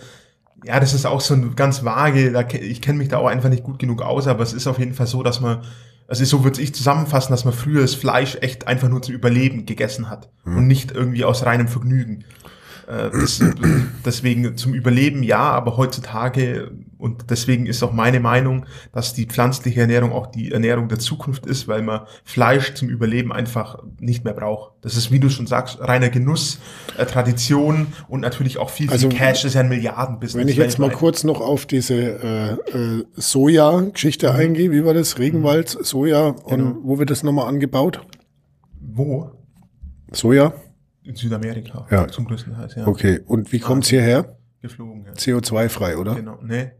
ja, 0.64 0.78
das 0.78 0.94
ist 0.94 1.06
auch 1.06 1.20
so 1.20 1.34
ein 1.34 1.56
ganz 1.56 1.84
vage, 1.84 2.30
da, 2.30 2.46
ich 2.48 2.80
kenne 2.80 2.98
mich 2.98 3.08
da 3.08 3.18
auch 3.18 3.26
einfach 3.26 3.48
nicht 3.48 3.64
gut 3.64 3.78
genug 3.78 4.02
aus, 4.02 4.26
aber 4.28 4.42
es 4.42 4.52
ist 4.52 4.66
auf 4.66 4.78
jeden 4.78 4.94
Fall 4.94 5.08
so, 5.08 5.22
dass 5.22 5.40
man 5.40 5.62
Also 6.06 6.24
so 6.24 6.44
würde 6.44 6.62
ich 6.62 6.74
zusammenfassen, 6.74 7.32
dass 7.32 7.44
man 7.44 7.54
früher 7.54 7.82
das 7.82 7.94
Fleisch 7.94 8.38
echt 8.40 8.68
einfach 8.68 8.88
nur 8.88 9.02
zum 9.02 9.14
Überleben 9.14 9.66
gegessen 9.66 10.08
hat 10.08 10.30
hm. 10.44 10.58
und 10.58 10.66
nicht 10.68 10.92
irgendwie 10.92 11.24
aus 11.24 11.44
reinem 11.44 11.68
Vergnügen. 11.68 12.24
Äh, 12.86 13.10
das, 13.10 13.40
deswegen 14.04 14.56
zum 14.56 14.74
Überleben 14.74 15.22
ja, 15.24 15.50
aber 15.50 15.76
heutzutage 15.76 16.70
und 16.98 17.30
deswegen 17.30 17.66
ist 17.66 17.82
auch 17.84 17.92
meine 17.92 18.18
Meinung, 18.18 18.66
dass 18.92 19.14
die 19.14 19.26
pflanzliche 19.26 19.80
Ernährung 19.80 20.12
auch 20.12 20.26
die 20.26 20.50
Ernährung 20.50 20.88
der 20.88 20.98
Zukunft 20.98 21.46
ist, 21.46 21.68
weil 21.68 21.82
man 21.82 22.00
Fleisch 22.24 22.74
zum 22.74 22.88
Überleben 22.88 23.32
einfach 23.32 23.78
nicht 24.00 24.24
mehr 24.24 24.34
braucht. 24.34 24.72
Das 24.80 24.96
ist, 24.96 25.12
wie 25.12 25.20
du 25.20 25.30
schon 25.30 25.46
sagst, 25.46 25.80
reiner 25.80 26.08
Genuss, 26.08 26.58
äh, 26.96 27.06
Tradition 27.06 27.86
und 28.08 28.20
natürlich 28.20 28.58
auch 28.58 28.70
viel, 28.70 28.86
viel 28.86 28.92
also, 28.92 29.08
Cash, 29.08 29.42
das 29.42 29.44
ist 29.44 29.54
ja 29.54 29.60
ein 29.60 29.68
Milliardenbusiness. 29.68 30.44
Wenn 30.44 30.52
ich 30.52 30.56
jetzt 30.56 30.80
mal 30.80 30.90
kurz 30.90 31.22
noch 31.22 31.40
auf 31.40 31.66
diese 31.66 31.94
äh, 31.94 32.52
äh, 32.76 33.04
Soja-Geschichte 33.14 34.32
mhm. 34.32 34.38
eingehe, 34.38 34.72
wie 34.72 34.84
war 34.84 34.94
das? 34.94 35.18
Regenwald, 35.18 35.68
Soja 35.68 36.28
und 36.28 36.58
genau. 36.58 36.76
wo 36.82 36.98
wird 36.98 37.10
das 37.10 37.22
nochmal 37.22 37.46
angebaut? 37.46 38.00
Wo? 38.80 39.30
Soja? 40.10 40.52
In 41.04 41.14
Südamerika. 41.14 41.86
Ja. 41.90 42.08
Zum 42.08 42.24
größten 42.24 42.54
Teil, 42.54 42.68
ja. 42.76 42.86
Okay. 42.86 43.20
Und 43.24 43.52
wie 43.52 43.60
kommt's 43.60 43.88
hierher? 43.88 44.37
Geflogen. 44.60 45.04
Ja. 45.06 45.12
CO2-frei, 45.12 45.96
oder? 45.96 46.14
Genau, 46.14 46.38
nee. 46.42 46.72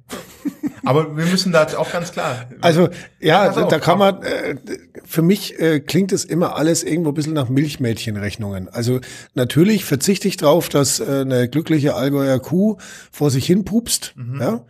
Aber 0.84 1.16
wir 1.16 1.26
müssen 1.26 1.52
da 1.52 1.66
auch 1.76 1.92
ganz 1.92 2.12
klar. 2.12 2.46
Also 2.60 2.88
ja, 3.20 3.52
da, 3.52 3.64
da 3.66 3.78
kann 3.78 3.98
man, 3.98 4.22
äh, 4.22 4.56
für 5.04 5.22
mich 5.22 5.60
äh, 5.60 5.80
klingt 5.80 6.12
es 6.12 6.24
immer 6.24 6.56
alles 6.56 6.82
irgendwo 6.82 7.10
ein 7.10 7.14
bisschen 7.14 7.34
nach 7.34 7.48
Milchmädchenrechnungen. 7.48 8.68
Also 8.68 9.00
natürlich 9.34 9.84
verzichte 9.84 10.28
ich 10.28 10.38
drauf, 10.38 10.68
dass 10.68 11.00
äh, 11.00 11.20
eine 11.20 11.48
glückliche 11.48 11.94
Allgäuer 11.94 12.38
Kuh 12.38 12.78
vor 13.12 13.30
sich 13.30 13.44
hin 13.44 13.64
pupst 13.64 14.14
mhm. 14.16 14.40
ja, 14.40 14.64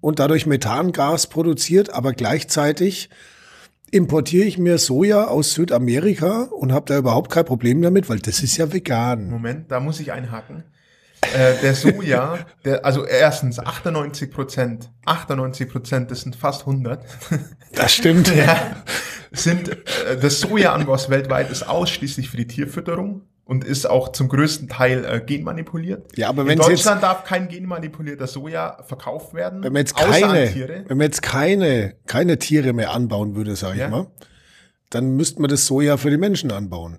und 0.00 0.18
dadurch 0.18 0.46
Methangas 0.46 1.28
produziert, 1.28 1.90
aber 1.90 2.12
gleichzeitig 2.12 3.08
importiere 3.90 4.46
ich 4.46 4.58
mir 4.58 4.78
Soja 4.78 5.26
aus 5.26 5.54
Südamerika 5.54 6.42
und 6.44 6.72
habe 6.72 6.86
da 6.86 6.98
überhaupt 6.98 7.30
kein 7.30 7.44
Problem 7.44 7.80
damit, 7.82 8.08
weil 8.08 8.18
das 8.18 8.42
ist 8.42 8.56
ja 8.56 8.72
vegan. 8.72 9.30
Moment, 9.30 9.70
da 9.70 9.80
muss 9.80 10.00
ich 10.00 10.12
einhaken. 10.12 10.64
Äh, 11.34 11.60
der 11.62 11.74
Soja, 11.74 12.38
der, 12.64 12.84
also 12.84 13.04
erstens 13.06 13.58
98 13.58 14.30
Prozent, 14.30 14.90
98 15.06 15.68
Prozent, 15.68 16.10
das 16.10 16.22
sind 16.22 16.36
fast 16.36 16.62
100. 16.62 17.04
Das 17.74 17.94
stimmt. 17.94 18.34
ja, 18.34 18.82
sind, 19.30 19.70
äh, 19.70 20.18
das 20.20 20.40
Sojaanbaus 20.40 21.08
weltweit 21.08 21.50
ist 21.50 21.62
ausschließlich 21.62 22.28
für 22.28 22.36
die 22.36 22.46
Tierfütterung 22.46 23.22
und 23.44 23.64
ist 23.64 23.86
auch 23.86 24.12
zum 24.12 24.28
größten 24.28 24.68
Teil 24.68 25.04
äh, 25.04 25.20
genmanipuliert. 25.20 26.16
Ja, 26.16 26.28
aber 26.28 26.44
wenn 26.44 26.52
in 26.52 26.58
Deutschland 26.58 27.00
jetzt, 27.00 27.02
darf 27.02 27.24
kein 27.24 27.48
genmanipulierter 27.48 28.26
Soja 28.26 28.82
verkauft 28.86 29.32
werden. 29.32 29.62
Wenn 29.62 29.72
man 29.72 29.80
jetzt 29.80 29.96
keine, 29.96 30.54
wenn 30.88 30.98
man 30.98 31.06
jetzt 31.06 31.22
keine, 31.22 31.94
keine 32.06 32.38
Tiere 32.38 32.72
mehr 32.72 32.92
anbauen 32.92 33.34
würde, 33.34 33.56
sage 33.56 33.78
ja. 33.78 33.86
ich 33.86 33.90
mal, 33.90 34.06
dann 34.90 35.16
müsste 35.16 35.40
man 35.40 35.50
das 35.50 35.66
Soja 35.66 35.96
für 35.96 36.10
die 36.10 36.18
Menschen 36.18 36.52
anbauen. 36.52 36.98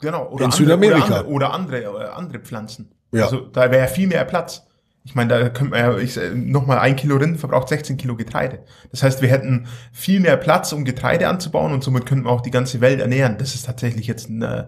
Genau. 0.00 0.26
Oder 0.26 0.44
in 0.44 0.44
andere, 0.44 0.58
Südamerika. 0.58 1.22
Oder 1.22 1.52
andere, 1.52 1.90
oder 1.90 1.94
andere, 1.94 2.12
andere 2.14 2.38
Pflanzen. 2.40 2.90
Ja. 3.14 3.24
Also 3.24 3.40
da 3.40 3.70
wäre 3.70 3.88
viel 3.88 4.08
mehr 4.08 4.24
Platz. 4.24 4.66
Ich 5.06 5.14
meine, 5.14 5.28
da 5.28 5.48
könnte 5.50 5.70
man 5.70 5.80
ja, 5.80 5.98
ich, 5.98 6.18
nochmal 6.34 6.78
ein 6.78 6.96
Kilo 6.96 7.16
Rind 7.16 7.38
verbraucht 7.38 7.68
16 7.68 7.98
Kilo 7.98 8.16
Getreide. 8.16 8.60
Das 8.90 9.02
heißt, 9.02 9.20
wir 9.20 9.28
hätten 9.28 9.66
viel 9.92 10.18
mehr 10.18 10.38
Platz, 10.38 10.72
um 10.72 10.84
Getreide 10.84 11.28
anzubauen 11.28 11.72
und 11.72 11.84
somit 11.84 12.06
könnten 12.06 12.24
wir 12.24 12.30
auch 12.30 12.40
die 12.40 12.50
ganze 12.50 12.80
Welt 12.80 13.00
ernähren. 13.00 13.36
Das 13.36 13.54
ist 13.54 13.66
tatsächlich 13.66 14.06
jetzt 14.06 14.30
ein, 14.30 14.40
äh, 14.40 14.64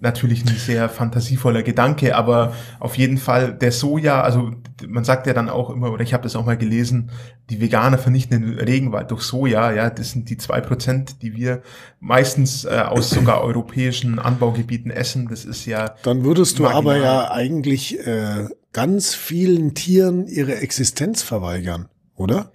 natürlich 0.00 0.42
ein 0.42 0.56
sehr 0.56 0.88
fantasievoller 0.88 1.62
Gedanke, 1.62 2.16
aber 2.16 2.54
auf 2.78 2.96
jeden 2.96 3.18
Fall 3.18 3.52
der 3.52 3.72
Soja, 3.72 4.22
also 4.22 4.52
man 4.86 5.04
sagt 5.04 5.26
ja 5.26 5.34
dann 5.34 5.48
auch 5.48 5.70
immer, 5.70 5.92
oder 5.92 6.02
ich 6.02 6.14
habe 6.14 6.22
das 6.22 6.36
auch 6.36 6.46
mal 6.46 6.56
gelesen, 6.56 7.10
die 7.50 7.60
Veganer 7.60 7.98
vernichten 7.98 8.40
den 8.40 8.58
Regenwald 8.58 9.10
durch 9.10 9.22
Soja, 9.22 9.72
ja, 9.72 9.90
das 9.90 10.12
sind 10.12 10.30
die 10.30 10.38
zwei 10.38 10.60
Prozent, 10.60 11.22
die 11.22 11.34
wir 11.36 11.62
meistens 12.00 12.64
äh, 12.64 12.82
aus 12.86 13.10
sogar 13.10 13.42
europäischen 13.42 14.18
Anbaugebieten 14.18 14.90
essen, 14.90 15.28
das 15.28 15.44
ist 15.44 15.66
ja. 15.66 15.94
Dann 16.02 16.24
würdest 16.24 16.58
du 16.58 16.62
marginal. 16.62 16.82
aber 16.82 16.96
ja 16.96 17.30
eigentlich 17.30 18.06
äh, 18.06 18.48
ganz 18.72 19.14
vielen 19.14 19.74
Tieren 19.74 20.26
ihre 20.26 20.56
Existenz 20.56 21.22
verweigern, 21.22 21.88
oder? 22.14 22.52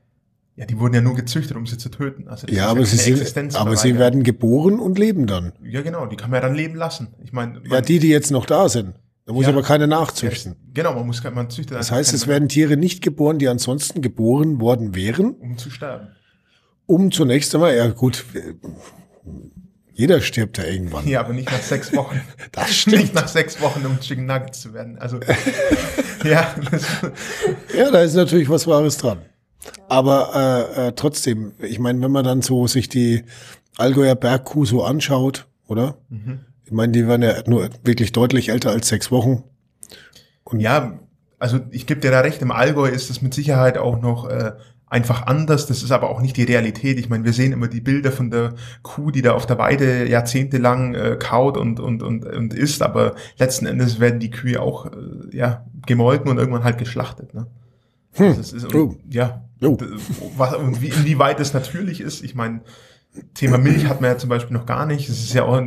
Ja, 0.58 0.66
die 0.66 0.80
wurden 0.80 0.94
ja 0.94 1.02
nur 1.02 1.16
gezüchtet, 1.16 1.58
um 1.58 1.66
sie 1.66 1.78
zu 1.78 1.90
töten. 1.90 2.30
Also 2.30 2.48
ja, 2.48 2.68
aber, 2.68 2.80
ja 2.82 2.86
sie, 2.86 3.14
sind, 3.14 3.56
aber 3.56 3.76
sie 3.76 3.98
werden 4.00 4.24
geboren 4.24 4.80
und 4.80 4.98
leben 4.98 5.28
dann. 5.28 5.52
Ja, 5.62 5.82
genau, 5.82 6.06
die 6.06 6.16
kann 6.16 6.32
man 6.32 6.42
ja 6.42 6.48
dann 6.48 6.56
leben 6.56 6.76
lassen. 6.76 7.10
Ich 7.22 7.34
meine, 7.34 7.62
ja, 7.70 7.82
die, 7.82 8.00
die 8.00 8.08
jetzt 8.08 8.32
noch 8.32 8.46
da 8.46 8.70
sind. 8.70 8.96
Da 9.26 9.34
muss 9.34 9.44
ja, 9.44 9.52
aber 9.52 9.64
keine 9.64 9.88
nachzüchten. 9.88 10.54
Ja, 10.54 10.84
genau, 10.84 10.94
man 10.94 11.08
muss 11.08 11.22
man 11.24 11.50
züchtet. 11.50 11.78
Das 11.78 11.92
heißt, 11.92 12.14
es 12.14 12.28
werden 12.28 12.48
Tiere 12.48 12.78
nicht 12.78 13.02
geboren, 13.02 13.40
die 13.40 13.50
ansonsten 13.50 14.02
geboren 14.02 14.62
worden 14.62 14.96
wären. 14.96 15.34
Um 15.34 15.58
zu 15.58 15.70
sterben. 15.70 16.10
Um 16.86 17.12
zunächst 17.12 17.54
einmal, 17.54 17.76
ja 17.76 17.88
gut, 17.88 18.24
jeder 19.92 20.22
stirbt 20.22 20.58
ja 20.58 20.66
irgendwann. 20.66 21.08
Ja, 21.08 21.22
aber 21.22 21.34
nicht 21.34 21.52
nach 21.52 21.62
sechs 21.62 21.94
Wochen. 21.96 22.22
das 22.52 22.76
stimmt. 22.76 22.98
Nicht 22.98 23.14
nach 23.16 23.28
sechs 23.28 23.60
Wochen, 23.62 23.86
um 23.86 24.00
Chicken 24.00 24.26
Nuggets 24.26 24.62
zu 24.62 24.74
werden. 24.74 24.98
Also, 25.00 25.20
ja. 26.24 26.54
ja, 27.76 27.92
da 27.92 28.02
ist 28.02 28.14
natürlich 28.14 28.48
was 28.48 28.68
Wahres 28.68 28.98
dran. 28.98 29.20
Aber 29.90 30.70
äh, 30.76 30.88
äh, 30.88 30.92
trotzdem, 30.96 31.54
ich 31.60 31.80
meine, 31.80 32.02
wenn 32.02 32.12
man 32.12 32.26
dann 32.26 32.42
so 32.42 32.68
sich 32.68 32.90
die 32.90 33.24
Allgäuer 33.78 34.16
Bergkuh 34.16 34.66
so 34.66 34.84
anschaut, 34.84 35.48
oder? 35.68 35.98
Mhm. 36.10 36.40
Ich 36.66 36.72
meine, 36.72 36.94
die 36.94 37.08
waren 37.08 37.22
ja 37.22 37.36
nur 37.48 37.70
wirklich 37.84 38.12
deutlich 38.12 38.50
älter 38.50 38.72
als 38.72 38.88
sechs 38.88 39.12
Wochen. 39.12 39.44
Und 40.44 40.60
ja, 40.60 41.00
also 41.40 41.60
ich 41.72 41.86
gebe 41.86 42.02
dir 42.02 42.12
da 42.12 42.22
recht, 42.22 42.42
im 42.42 42.52
Allgäu 42.52 42.88
ist 42.88 43.10
das 43.10 43.22
mit 43.22 43.34
Sicherheit 43.34 43.78
auch 43.78 44.02
noch 44.02 44.28
äh, 44.30 44.54
einfach 44.88 45.28
anders. 45.28 45.68
Das 45.68 45.84
ist 45.84 45.92
aber 45.92 46.10
auch 46.10 46.22
nicht 46.22 46.38
die 46.38 46.44
Realität. 46.44 47.00
Ich 47.00 47.10
meine, 47.10 47.26
wir 47.26 47.34
sehen 47.34 47.52
immer 47.52 47.68
die 47.68 47.82
Bilder 47.82 48.12
von 48.12 48.32
der 48.32 48.54
Kuh, 48.82 49.12
die 49.12 49.22
da 49.22 49.34
auf 49.34 49.46
der 49.46 49.58
Weide 49.58 50.08
jahrzehntelang 50.08 50.96
äh, 50.96 51.18
kaut 51.20 51.58
und, 51.58 51.80
und, 51.80 52.02
und, 52.02 52.26
und 52.26 52.54
isst, 52.54 52.82
aber 52.82 53.16
letzten 53.38 53.66
Endes 53.66 54.00
werden 54.00 54.20
die 54.20 54.32
Kühe 54.32 54.62
auch 54.62 54.88
äh, 54.88 54.90
ja, 55.32 55.66
gemolken 55.86 56.30
und 56.32 56.38
irgendwann 56.38 56.64
halt 56.64 56.78
geschlachtet. 56.78 57.34
Ne? 57.34 57.48
Hm. 58.16 58.36
Also 58.38 58.56
ist, 58.56 58.74
und, 58.74 59.14
ja, 59.14 59.44
und, 59.62 59.84
was, 60.38 60.56
und 60.56 60.82
wie, 60.82 60.88
inwieweit 60.88 61.40
es 61.40 61.54
natürlich 61.54 62.02
ist, 62.02 62.24
ich 62.24 62.36
meine, 62.36 62.62
Thema 63.34 63.58
Milch 63.58 63.86
hat 63.86 64.02
man 64.02 64.12
ja 64.12 64.18
zum 64.18 64.30
Beispiel 64.30 64.56
noch 64.56 64.66
gar 64.66 64.86
nicht. 64.86 65.10
Es 65.10 65.20
ist 65.20 65.34
ja 65.34 65.44
auch, 65.44 65.62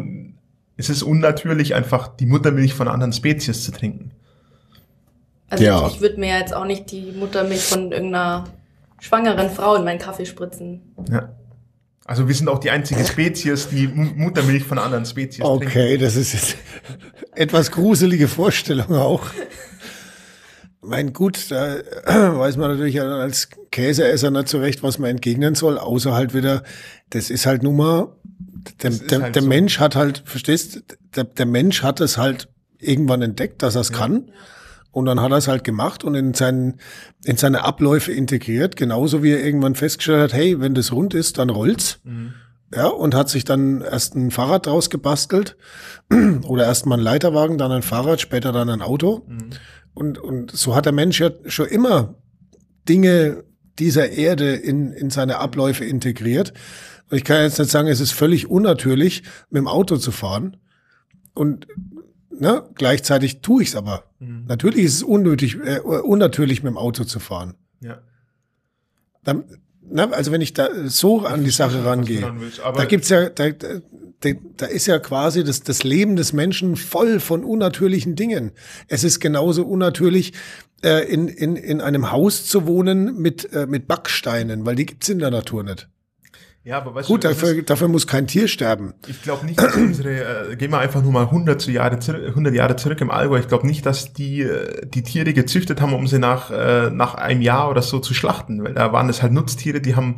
es 0.77 0.91
ist 0.91 1.03
unnatürlich, 1.03 1.75
einfach 1.75 2.09
die 2.09 2.27
Muttermilch 2.27 2.75
von 2.75 2.89
anderen 2.89 3.13
Spezies 3.13 3.65
zu 3.65 3.73
trinken. 3.73 4.11
Also 5.51 5.65
ja. 5.65 5.87
ich, 5.87 5.95
ich 5.95 6.01
würde 6.01 6.21
mir 6.21 6.39
jetzt 6.39 6.55
auch 6.55 6.67
nicht 6.67 6.91
die 6.91 7.13
Muttermilch 7.13 7.63
von 7.63 7.91
irgendeiner 7.93 8.45
schwangeren 9.01 9.51
Frau 9.51 9.77
in 9.77 9.85
meinen 9.85 9.99
Kaffee 9.99 10.27
spritzen. 10.27 10.83
Ja. 11.11 11.31
Also 12.05 12.27
wir 12.27 12.35
sind 12.35 12.49
auch 12.49 12.59
die 12.59 12.71
einzige 12.71 13.05
Spezies, 13.05 13.69
die 13.69 13.87
Muttermilch 13.87 14.65
von 14.65 14.79
anderen 14.79 15.05
Spezies 15.05 15.45
okay, 15.45 15.59
trinken. 15.59 15.79
Okay, 15.79 15.99
das 15.99 16.17
ist 16.17 16.33
jetzt 16.33 16.57
etwas 17.35 17.71
gruselige 17.71 18.29
Vorstellung 18.29 18.95
auch. 18.95 19.27
Mein 20.89 21.13
gut, 21.13 21.51
da 21.51 21.77
weiß 22.07 22.57
man 22.57 22.71
natürlich 22.71 23.01
als 23.01 23.49
Käseesser 23.71 24.31
nicht 24.31 24.49
so 24.49 24.59
recht, 24.59 24.83
was 24.83 24.99
man 24.99 25.11
entgegnen 25.11 25.55
soll, 25.55 25.79
außer 25.79 26.15
halt 26.15 26.35
wieder, 26.35 26.63
das 27.11 27.31
ist 27.31 27.47
halt 27.47 27.63
nun 27.63 27.77
mal, 27.77 28.17
der, 28.83 28.91
der, 28.91 29.23
halt 29.23 29.35
der 29.35 29.43
so. 29.43 29.49
Mensch 29.49 29.79
hat 29.79 29.97
halt, 29.97 30.23
verstehst, 30.25 30.83
der, 31.15 31.25
der 31.25 31.47
Mensch 31.47 31.83
hat 31.83 32.01
es 32.01 32.17
halt 32.17 32.49
irgendwann 32.79 33.23
entdeckt, 33.23 33.63
dass 33.63 33.75
er 33.75 33.83
es 33.83 33.91
ja. 33.91 33.97
kann. 33.97 34.31
Und 34.91 35.05
dann 35.05 35.21
hat 35.21 35.31
er 35.31 35.37
es 35.37 35.49
halt 35.49 35.65
gemacht 35.65 36.03
und 36.03 36.15
in, 36.15 36.35
seinen, 36.35 36.81
in 37.25 37.37
seine 37.37 37.63
Abläufe 37.63 38.11
integriert, 38.11 38.75
genauso 38.75 39.23
wie 39.23 39.33
er 39.33 39.45
irgendwann 39.45 39.75
festgestellt 39.75 40.23
hat, 40.23 40.33
hey, 40.33 40.61
wenn 40.61 40.75
das 40.75 40.93
rund 40.93 41.15
ist, 41.15 41.39
dann 41.39 41.51
rollt's. 41.51 42.01
Mhm. 42.05 42.33
Ja, 42.75 42.87
und 42.89 43.15
hat 43.15 43.31
sich 43.31 43.45
dann 43.45 43.81
erst 43.81 44.15
ein 44.15 44.31
Fahrrad 44.31 44.67
draus 44.67 44.91
gebastelt 44.91 45.57
oder 46.47 46.65
erst 46.65 46.85
mal 46.85 46.99
ein 46.99 47.05
Leiterwagen, 47.05 47.57
dann 47.59 47.73
ein 47.73 47.83
Fahrrad, 47.83 48.21
später 48.21 48.53
dann 48.53 48.69
ein 48.69 48.83
Auto. 48.83 49.25
Mhm. 49.27 49.51
Und, 49.99 50.17
und 50.19 50.53
so 50.53 50.77
hat 50.77 50.87
der 50.87 50.93
Mensch 50.93 51.19
ja 51.19 51.31
schon 51.47 51.67
immer 51.67 52.15
Dinge 52.89 53.43
dieser 53.81 54.11
Erde 54.11 54.55
in, 54.55 54.93
in 54.93 55.11
seine 55.11 55.39
Abläufe 55.39 55.85
integriert. 55.85 56.53
Und 57.11 57.17
ich 57.17 57.25
kann 57.25 57.43
jetzt 57.43 57.59
nicht 57.59 57.73
sagen, 57.73 57.89
es 57.89 57.99
ist 57.99 58.13
völlig 58.13 58.49
unnatürlich, 58.49 59.25
mit 59.51 59.59
dem 59.59 59.67
Auto 59.67 59.97
zu 59.97 60.13
fahren. 60.13 60.57
Und 61.35 61.67
ne, 62.31 62.63
gleichzeitig 62.77 63.41
tue 63.41 63.65
ich 63.65 63.71
es 63.71 63.75
aber. 63.75 64.05
Mhm. 64.21 64.45
Natürlich 64.47 64.85
ist 64.85 64.95
es 64.95 65.03
unnötig, 65.03 65.57
äh, 65.65 65.81
unnatürlich, 65.81 66.63
mit 66.63 66.71
dem 66.71 66.79
Auto 66.79 67.03
zu 67.03 67.19
fahren. 67.19 67.55
Ja. 67.81 67.99
Dann, 69.25 69.47
ne, 69.83 70.13
also 70.13 70.31
wenn 70.31 70.43
ich 70.43 70.53
da 70.53 70.69
so 70.87 71.27
an 71.27 71.43
die 71.43 71.51
Sache 71.51 71.85
rangehe, 71.85 72.33
da 72.73 72.85
gibt's 72.85 73.09
ja, 73.09 73.31
da, 73.31 73.49
da 74.21 74.67
ist 74.67 74.87
ja 74.87 74.99
quasi 74.99 75.45
das, 75.45 75.63
das 75.63 75.85
Leben 75.85 76.17
des 76.17 76.33
Menschen 76.33 76.77
voll 76.77 77.21
von 77.21 77.45
unnatürlichen 77.45 78.17
Dingen. 78.17 78.53
Es 78.89 79.05
ist 79.05 79.21
genauso 79.21 79.65
unnatürlich, 79.65 80.33
äh, 80.83 81.13
in, 81.13 81.29
in, 81.29 81.57
in 81.57 81.81
einem 81.81 82.11
Haus 82.11 82.47
zu 82.47 82.67
wohnen 82.67 83.17
mit, 83.17 83.53
äh, 83.53 83.67
mit 83.67 83.89
Backsteinen, 83.89 84.65
weil 84.67 84.77
die 84.77 84.87
gibt's 84.87 85.09
in 85.09 85.19
der 85.19 85.31
Natur 85.31 85.65
nicht. 85.65 85.89
Ja, 86.65 86.77
aber 86.77 86.95
weißt 86.95 87.09
Gut, 87.09 87.25
du, 87.25 87.29
dafür, 87.29 87.57
ist, 87.57 87.71
dafür 87.71 87.89
muss 87.89 88.07
kein 88.07 88.27
Tier 88.27 88.47
sterben. 88.47 88.93
Ich 89.07 89.23
glaube 89.23 89.47
nicht, 89.47 89.59
dass 89.59 89.75
unsere, 89.75 90.51
äh, 90.51 90.57
gehen 90.57 90.71
wir 90.71 90.79
einfach 90.79 91.03
nur 91.03 91.13
mal 91.13 91.25
100 91.25 91.67
Jahre, 91.69 91.99
100 91.99 92.55
Jahre 92.55 92.77
zurück 92.77 93.01
im 93.01 93.11
Allgäu, 93.11 93.39
ich 93.39 93.49
glaube 93.49 93.67
nicht, 93.67 93.87
dass 93.87 94.13
die 94.13 94.43
äh, 94.43 94.87
die 94.87 95.03
Tiere 95.03 95.33
gezüchtet 95.33 95.81
haben, 95.81 95.95
um 95.95 96.07
sie 96.07 96.19
nach, 96.19 96.51
äh, 96.51 96.91
nach 96.91 97.15
einem 97.15 97.41
Jahr 97.41 97.71
oder 97.71 97.81
so 97.81 98.01
zu 98.01 98.13
schlachten, 98.13 98.63
weil 98.63 98.75
da 98.75 98.93
waren 98.93 99.09
es 99.09 99.23
halt 99.23 99.33
Nutztiere, 99.33 99.81
die 99.81 99.97
haben 99.97 100.17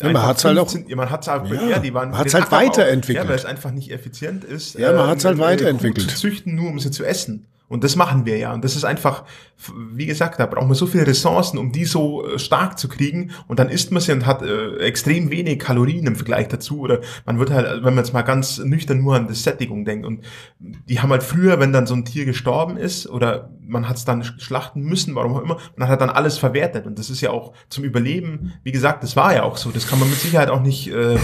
Ja, 0.00 0.10
man 0.10 0.22
hat 0.22 0.38
es 0.38 0.44
halt 0.44 0.58
auch. 0.58 0.74
Man 0.88 1.10
hat 1.10 1.22
es 1.22 1.28
halt, 1.28 1.50
ja, 1.50 1.68
ja, 1.68 1.78
die 1.78 1.94
waren. 1.94 2.16
Hat 2.16 2.32
halt 2.34 2.50
weiterentwickelt. 2.50 3.18
Auch, 3.18 3.24
ja, 3.24 3.28
weil 3.28 3.38
es 3.38 3.44
einfach 3.44 3.70
nicht 3.70 3.92
effizient 3.92 4.44
ist. 4.44 4.74
Ja, 4.76 4.92
man 4.92 5.06
hat 5.06 5.18
es 5.18 5.24
halt 5.24 5.38
weiterentwickelt. 5.38 6.10
Züchten 6.10 6.54
nur, 6.56 6.70
um 6.70 6.80
sie 6.80 6.90
zu 6.90 7.04
essen. 7.04 7.46
Und 7.68 7.82
das 7.82 7.96
machen 7.96 8.26
wir 8.26 8.36
ja. 8.36 8.52
Und 8.52 8.62
das 8.62 8.76
ist 8.76 8.84
einfach, 8.84 9.24
wie 9.74 10.06
gesagt, 10.06 10.38
da 10.38 10.46
brauchen 10.46 10.68
wir 10.68 10.74
so 10.74 10.86
viele 10.86 11.06
Ressourcen, 11.06 11.58
um 11.58 11.72
die 11.72 11.86
so 11.86 12.26
äh, 12.26 12.38
stark 12.38 12.78
zu 12.78 12.88
kriegen. 12.88 13.30
Und 13.48 13.58
dann 13.58 13.70
isst 13.70 13.90
man 13.90 14.02
sie 14.02 14.12
und 14.12 14.26
hat 14.26 14.42
äh, 14.42 14.76
extrem 14.78 15.30
wenig 15.30 15.58
Kalorien 15.58 16.06
im 16.06 16.16
Vergleich 16.16 16.48
dazu. 16.48 16.80
Oder 16.80 17.00
man 17.24 17.38
wird 17.38 17.50
halt, 17.50 17.66
wenn 17.84 17.94
man 17.94 18.04
jetzt 18.04 18.12
mal 18.12 18.22
ganz 18.22 18.58
nüchtern 18.58 19.00
nur 19.00 19.16
an 19.16 19.28
das 19.28 19.42
Sättigung 19.42 19.84
denkt. 19.84 20.06
Und 20.06 20.24
die 20.58 21.00
haben 21.00 21.10
halt 21.10 21.22
früher, 21.22 21.58
wenn 21.58 21.72
dann 21.72 21.86
so 21.86 21.94
ein 21.94 22.04
Tier 22.04 22.26
gestorben 22.26 22.76
ist 22.76 23.08
oder 23.08 23.50
man 23.66 23.88
hat 23.88 23.96
es 23.96 24.04
dann 24.04 24.22
schlachten 24.22 24.82
müssen, 24.82 25.14
warum 25.14 25.34
auch 25.34 25.42
immer, 25.42 25.58
man 25.76 25.88
hat 25.88 26.02
dann 26.02 26.10
alles 26.10 26.36
verwertet. 26.36 26.86
Und 26.86 26.98
das 26.98 27.08
ist 27.08 27.22
ja 27.22 27.30
auch 27.30 27.54
zum 27.70 27.84
Überleben, 27.84 28.52
wie 28.62 28.72
gesagt, 28.72 29.02
das 29.02 29.16
war 29.16 29.34
ja 29.34 29.42
auch 29.42 29.56
so. 29.56 29.70
Das 29.70 29.88
kann 29.88 29.98
man 29.98 30.10
mit 30.10 30.18
Sicherheit 30.18 30.50
auch 30.50 30.60
nicht 30.60 30.88
äh, 30.88 31.16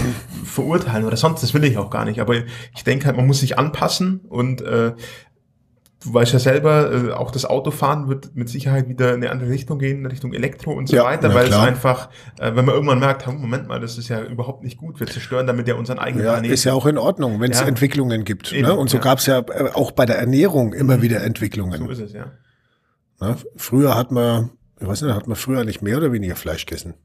verurteilen 0.43 1.05
oder 1.05 1.17
sonst, 1.17 1.43
das 1.43 1.53
will 1.53 1.63
ich 1.63 1.77
auch 1.77 1.91
gar 1.91 2.05
nicht. 2.05 2.19
Aber 2.19 2.35
ich 2.35 2.83
denke 2.83 3.05
halt, 3.05 3.15
man 3.15 3.27
muss 3.27 3.41
sich 3.41 3.59
anpassen 3.59 4.21
und 4.27 4.61
äh, 4.61 4.93
du 6.03 6.13
weißt 6.13 6.33
ja 6.33 6.39
selber, 6.39 6.91
äh, 6.91 7.11
auch 7.11 7.31
das 7.31 7.45
Autofahren 7.45 8.07
wird 8.07 8.35
mit 8.35 8.49
Sicherheit 8.49 8.89
wieder 8.89 9.09
in 9.09 9.15
eine 9.15 9.31
andere 9.31 9.49
Richtung 9.49 9.79
gehen, 9.79 9.99
in 9.99 10.05
Richtung 10.07 10.33
Elektro 10.33 10.73
und 10.73 10.87
so 10.87 10.95
ja, 10.95 11.03
weiter, 11.03 11.33
weil 11.33 11.47
klar. 11.47 11.63
es 11.63 11.67
einfach, 11.67 12.09
äh, 12.39 12.55
wenn 12.55 12.65
man 12.65 12.75
irgendwann 12.75 12.99
merkt, 12.99 13.27
Moment 13.27 13.67
mal, 13.67 13.79
das 13.79 13.97
ist 13.97 14.09
ja 14.09 14.21
überhaupt 14.21 14.63
nicht 14.63 14.77
gut, 14.77 14.99
wir 14.99 15.07
zerstören 15.07 15.47
damit 15.47 15.67
ja 15.67 15.75
unseren 15.75 15.99
eigenen 15.99 16.25
ja, 16.25 16.33
Planeten. 16.33 16.53
Ist 16.53 16.63
ja 16.63 16.73
auch 16.73 16.85
in 16.85 16.97
Ordnung, 16.97 17.39
wenn 17.39 17.51
es 17.51 17.59
ja. 17.59 17.67
Entwicklungen 17.67 18.23
gibt. 18.23 18.51
Eben, 18.51 18.67
ne? 18.67 18.75
Und 18.75 18.89
so 18.89 18.97
ja. 18.97 19.03
gab 19.03 19.19
es 19.19 19.27
ja 19.27 19.39
äh, 19.39 19.69
auch 19.73 19.91
bei 19.91 20.05
der 20.05 20.17
Ernährung 20.17 20.73
immer 20.73 20.97
mhm. 20.97 21.01
wieder 21.03 21.23
Entwicklungen. 21.23 21.77
So 21.77 21.89
ist 21.89 21.99
es, 21.99 22.13
ja. 22.13 22.31
Na, 23.19 23.37
früher 23.55 23.95
hat 23.95 24.11
man, 24.11 24.51
ich 24.79 24.87
weiß 24.87 25.03
nicht, 25.03 25.13
hat 25.13 25.27
man 25.27 25.35
früher 25.35 25.61
eigentlich 25.61 25.81
mehr 25.83 25.97
oder 25.97 26.11
weniger 26.11 26.35
Fleisch 26.35 26.65
gegessen? 26.65 26.95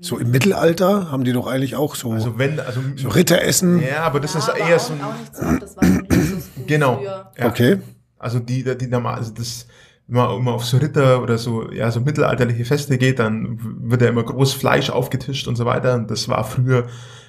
So 0.00 0.18
im 0.18 0.30
Mittelalter 0.30 1.10
haben 1.10 1.24
die 1.24 1.32
doch 1.32 1.46
eigentlich 1.46 1.74
auch 1.74 1.94
so, 1.94 2.12
also 2.12 2.38
wenn, 2.38 2.60
also, 2.60 2.80
so 2.96 3.08
Ritteressen. 3.08 3.82
Ja, 3.82 4.02
aber 4.02 4.20
das 4.20 4.34
ja, 4.34 4.40
ist 4.40 4.48
eher 4.48 4.78
so. 4.78 4.92
Ein, 4.92 5.58
das 5.58 5.74
war 5.74 5.84
genau. 6.66 7.02
Ja. 7.02 7.32
Okay. 7.42 7.78
Also 8.18 8.38
die, 8.38 8.64
die 8.76 8.86
normal, 8.86 9.16
also 9.16 9.32
das, 9.32 9.66
wenn 10.06 10.16
man 10.16 10.36
immer 10.36 10.54
auf 10.54 10.64
so 10.64 10.78
Ritter 10.78 11.22
oder 11.22 11.38
so, 11.38 11.70
ja, 11.72 11.90
so 11.90 12.00
mittelalterliche 12.00 12.64
Feste 12.64 12.98
geht, 12.98 13.18
dann 13.18 13.58
wird 13.90 14.02
ja 14.02 14.08
immer 14.08 14.24
groß 14.24 14.54
Fleisch 14.54 14.90
aufgetischt 14.90 15.48
und 15.48 15.56
so 15.56 15.64
weiter. 15.64 15.94
Und 15.94 16.10
das 16.10 16.28
war 16.28 16.44
früher, 16.44 16.86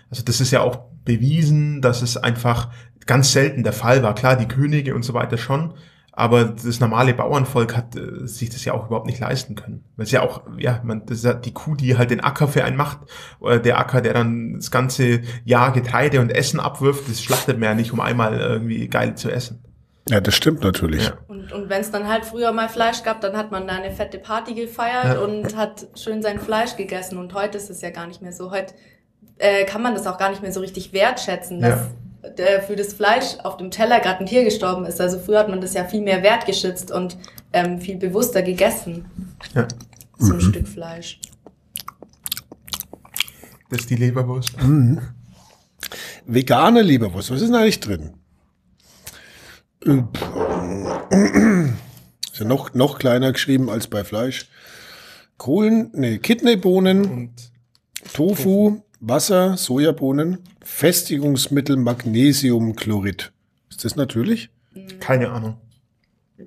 also 0.10 0.24
das 0.24 0.42
ist 0.42 0.52
ja 0.52 0.62
auch 0.62 0.80
bewiesen, 1.04 1.82
dass 1.82 2.02
es 2.02 2.18
einfach 2.18 2.70
ganz 3.06 3.32
selten 3.32 3.64
der 3.64 3.74
Fall 3.74 4.04
war. 4.04 4.14
Klar, 4.16 4.36
die 4.36 4.48
Könige 4.48 4.94
und 4.94 5.04
so 5.04 5.14
weiter 5.14 5.38
schon, 5.38 5.74
aber 6.12 6.46
das 6.46 6.80
normale 6.80 7.14
Bauernvolk 7.14 7.78
hat 7.78 7.96
äh, 7.96 8.28
sich 8.28 8.50
das 8.50 8.66
ja 8.66 8.74
auch 8.74 8.88
überhaupt 8.88 9.06
nicht 9.06 9.20
leisten 9.20 9.56
können. 9.56 9.84
Weil 9.96 10.06
es 10.06 10.12
ja 10.12 10.24
auch, 10.24 10.42
ja, 10.58 10.82
man, 10.84 11.06
das 11.06 11.24
ist 11.24 11.42
die 11.46 11.54
Kuh, 11.54 11.76
die 11.76 11.98
halt 11.98 12.10
den 12.10 12.22
Acker 12.22 12.48
für 12.48 12.64
einen 12.64 12.76
macht, 12.76 13.00
oder 13.40 13.60
der 13.60 13.80
Acker, 13.80 14.02
der 14.02 14.14
dann 14.14 14.56
das 14.56 14.72
ganze 14.72 15.22
Jahr 15.46 15.72
Getreide 15.72 16.20
und 16.20 16.32
Essen 16.32 16.60
abwirft, 16.60 17.08
das 17.08 17.22
schlachtet 17.22 17.60
man 17.60 17.70
ja 17.70 17.76
nicht, 17.76 17.94
um 17.94 18.00
einmal 18.00 18.40
irgendwie 18.40 18.88
geil 18.88 19.16
zu 19.16 19.30
essen. 19.30 19.64
Ja, 20.10 20.22
das 20.22 20.36
stimmt 20.36 20.64
natürlich. 20.64 21.06
Ja. 21.06 21.18
Und, 21.28 21.52
und 21.52 21.70
wenn 21.70 21.82
es 21.82 21.92
dann 21.92 22.08
halt 22.08 22.26
früher 22.26 22.52
mal 22.52 22.70
Fleisch 22.70 23.04
gab, 23.04 23.22
dann 23.22 23.36
hat 23.36 23.52
man 23.52 23.68
da 23.68 23.76
eine 23.76 23.92
fette 23.92 24.18
Party 24.18 24.54
gefeiert 24.54 25.06
ja. 25.16 25.20
und 25.20 25.56
hat 25.56 25.88
schön 25.96 26.22
sein 26.22 26.40
Fleisch 26.40 26.76
gegessen. 26.78 27.18
Und 27.18 27.34
heute 27.34 27.58
ist 27.58 27.70
es 27.70 27.82
ja 27.82 27.90
gar 27.90 28.08
nicht 28.08 28.22
mehr 28.22 28.32
so. 28.32 28.52
Heute 28.52 28.74
äh, 29.38 29.66
kann 29.66 29.82
man 29.82 29.94
das 29.94 30.08
auch 30.08 30.18
gar 30.18 30.30
nicht 30.30 30.42
mehr 30.42 30.52
so 30.52 30.62
richtig 30.62 30.94
wertschätzen, 30.94 31.62
dass 31.62 31.80
ja. 32.24 32.30
der, 32.30 32.62
für 32.62 32.76
das 32.76 32.94
Fleisch 32.94 33.38
auf 33.44 33.58
dem 33.58 33.70
Teller 33.70 34.00
gerade 34.00 34.20
ein 34.20 34.26
Tier 34.26 34.44
gestorben 34.44 34.86
ist. 34.86 35.02
Also 35.02 35.20
früher 35.20 35.40
hat 35.40 35.50
man 35.50 35.62
das 35.62 35.74
ja 35.74 35.84
viel 35.84 36.02
mehr 36.02 36.24
wertgeschützt 36.24 36.92
und 36.92 37.18
ähm, 37.52 37.82
viel 37.82 37.98
bewusster 37.98 38.42
gegessen. 38.42 39.06
Ja. 39.54 39.68
So 40.18 40.34
ein 40.34 40.38
mhm. 40.38 40.42
Stück 40.42 40.68
Fleisch. 40.68 41.20
Das 43.70 43.82
ist 43.82 43.90
die 43.90 43.96
Leberwurst. 43.96 44.62
Mhm. 44.62 45.02
Vegane 46.26 46.82
Leberwurst, 46.82 47.32
was 47.32 47.42
ist 47.42 47.50
denn 47.50 47.56
eigentlich 47.56 47.80
drin? 47.80 48.14
Ist 49.82 50.00
ja 52.40 52.46
noch, 52.46 52.74
noch 52.74 53.00
kleiner 53.00 53.32
geschrieben 53.32 53.70
als 53.70 53.88
bei 53.88 54.04
Fleisch. 54.04 54.50
Kohlen, 55.38 55.92
nee, 55.94 56.18
Kidneybohnen, 56.18 57.34
Tofu, 58.14 58.84
Wasser, 59.00 59.58
Sojabohnen, 59.58 60.40
Festigungsmittel, 60.62 61.78
Magnesiumchlorid. 61.78 63.32
Ist 63.70 63.86
das 63.86 63.96
natürlich? 63.96 64.50
Keine 65.00 65.30
Ahnung. 65.30 65.58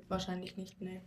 Wahrscheinlich 0.08 0.56
nicht, 0.56 0.80
nee. 0.80 1.00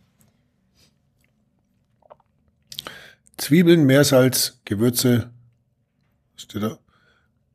Zwiebeln, 3.37 3.85
Meersalz, 3.85 4.61
Gewürze, 4.63 5.31
was 6.33 6.43
steht 6.43 6.63
da? 6.63 6.79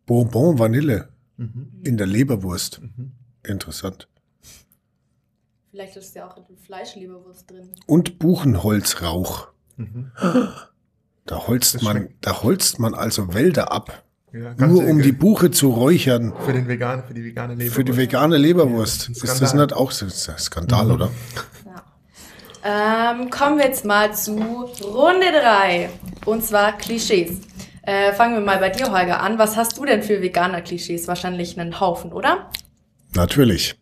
Bonbon 0.05 0.59
Vanille 0.59 1.09
mhm. 1.39 1.69
in 1.85 1.97
der 1.97 2.07
Leberwurst. 2.07 2.83
Mhm. 2.83 3.13
Interessant. 3.43 4.08
Vielleicht 5.79 5.97
ist 5.97 6.17
ja 6.17 6.27
auch 6.27 6.35
Fleischleberwurst 6.67 7.49
drin. 7.49 7.71
Und 7.87 8.19
Buchenholzrauch. 8.19 9.47
Mhm. 9.77 10.11
Da 11.25 11.47
holzt 11.47 11.83
man, 11.85 12.09
da 12.21 12.43
holzt 12.43 12.81
man 12.81 12.95
also 12.95 13.33
Wälder 13.33 13.71
ab. 13.71 14.03
Ja, 14.33 14.55
nur 14.67 14.85
um 14.85 15.01
die 15.01 15.13
Buche 15.13 15.53
zu 15.53 15.71
räuchern. 15.71 16.35
Für 16.45 16.53
den 16.53 16.67
vegan, 16.67 17.05
für 17.05 17.15
die 17.15 17.23
vegane 17.23 17.53
Leberwurst. 17.53 17.77
Für 17.77 17.85
die 17.85 17.97
vegane 17.97 18.37
Leberwurst. 18.39 19.11
Ja, 19.15 19.23
ist 19.23 19.41
das 19.41 19.55
nicht 19.55 19.73
auch 19.73 19.93
so 19.93 20.07
ein 20.07 20.11
Skandal, 20.11 20.87
mhm. 20.87 20.91
oder? 20.91 21.11
Ja. 22.65 23.13
Ähm, 23.13 23.31
kommen 23.31 23.59
wir 23.59 23.67
jetzt 23.67 23.85
mal 23.85 24.13
zu 24.13 24.33
Runde 24.83 25.31
3. 25.31 25.91
Und 26.25 26.45
zwar 26.45 26.77
Klischees. 26.77 27.39
Äh, 27.83 28.13
fangen 28.15 28.35
wir 28.35 28.41
mal 28.41 28.59
bei 28.59 28.71
dir, 28.71 28.91
Holger, 28.91 29.21
an. 29.21 29.39
Was 29.39 29.57
hast 29.57 29.79
du 29.79 29.85
denn 29.85 30.03
für 30.03 30.21
veganer 30.23 30.61
Klischees? 30.61 31.07
Wahrscheinlich 31.07 31.57
einen 31.57 31.79
Haufen, 31.79 32.13
oder? 32.13 32.51
Natürlich. 33.15 33.77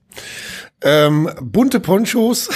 Ähm, 0.82 1.30
bunte 1.40 1.80
Ponchos. 1.80 2.50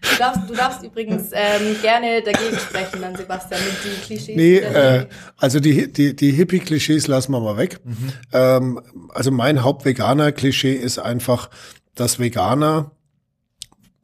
Du 0.00 0.16
darfst, 0.18 0.50
du 0.50 0.54
darfst 0.54 0.82
übrigens 0.82 1.30
ähm, 1.32 1.76
gerne 1.80 2.22
dagegen 2.22 2.56
sprechen, 2.56 3.02
dann 3.02 3.14
Sebastian, 3.14 3.60
mit 3.60 3.84
den 3.84 4.02
Klischees. 4.02 4.36
Nee, 4.36 4.58
äh, 4.58 5.06
also 5.36 5.60
die, 5.60 5.92
die, 5.92 6.16
die 6.16 6.32
Hippie-Klischees 6.32 7.06
lassen 7.06 7.32
wir 7.32 7.40
mal 7.40 7.56
weg. 7.56 7.78
Mhm. 7.84 8.12
Ähm, 8.32 8.80
also 9.10 9.30
mein 9.30 9.62
Hauptveganer-Klischee 9.62 10.74
ist 10.74 10.98
einfach, 10.98 11.50
dass 11.94 12.18
Veganer 12.18 12.90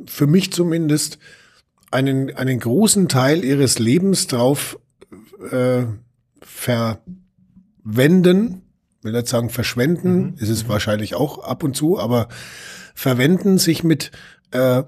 für 0.06 0.26
mich 0.26 0.52
zumindest 0.52 1.18
einen, 1.90 2.36
einen 2.36 2.60
großen 2.60 3.08
Teil 3.08 3.44
ihres 3.44 3.78
Lebens 3.78 4.26
drauf 4.26 4.78
äh, 5.50 5.84
verwenden, 6.42 8.62
will 9.04 9.12
nicht 9.12 9.28
sagen 9.28 9.50
verschwenden, 9.50 10.16
mhm. 10.16 10.34
ist 10.38 10.48
es 10.48 10.64
mhm. 10.64 10.68
wahrscheinlich 10.68 11.14
auch 11.14 11.38
ab 11.44 11.62
und 11.62 11.76
zu, 11.76 11.98
aber 11.98 12.28
verwenden 12.94 13.58
sich 13.58 13.84
mit 13.84 14.10
äh, 14.50 14.84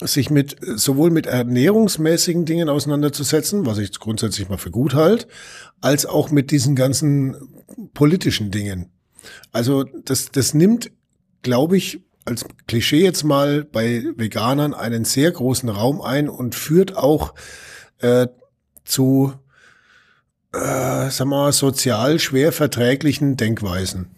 sich 0.00 0.30
mit 0.30 0.56
sowohl 0.60 1.10
mit 1.10 1.26
ernährungsmäßigen 1.26 2.44
Dingen 2.44 2.68
auseinanderzusetzen, 2.68 3.66
was 3.66 3.78
ich 3.78 3.98
grundsätzlich 3.98 4.48
mal 4.48 4.58
für 4.58 4.72
gut 4.72 4.94
halte, 4.94 5.28
als 5.80 6.06
auch 6.06 6.30
mit 6.30 6.50
diesen 6.50 6.74
ganzen 6.74 7.36
politischen 7.94 8.50
Dingen. 8.50 8.90
Also 9.52 9.84
das 9.84 10.30
das 10.32 10.54
nimmt, 10.54 10.90
glaube 11.42 11.76
ich, 11.76 12.00
als 12.24 12.44
Klischee 12.66 13.02
jetzt 13.02 13.22
mal 13.22 13.64
bei 13.64 14.04
Veganern 14.16 14.74
einen 14.74 15.04
sehr 15.04 15.30
großen 15.30 15.68
Raum 15.68 16.00
ein 16.00 16.28
und 16.28 16.54
führt 16.54 16.96
auch 16.96 17.34
äh, 17.98 18.26
zu 18.84 19.32
äh, 20.56 21.10
sagen 21.10 21.30
wir 21.30 21.36
mal, 21.36 21.52
sozial 21.52 22.18
schwer 22.18 22.52
verträglichen 22.52 23.36
Denkweisen. 23.36 24.10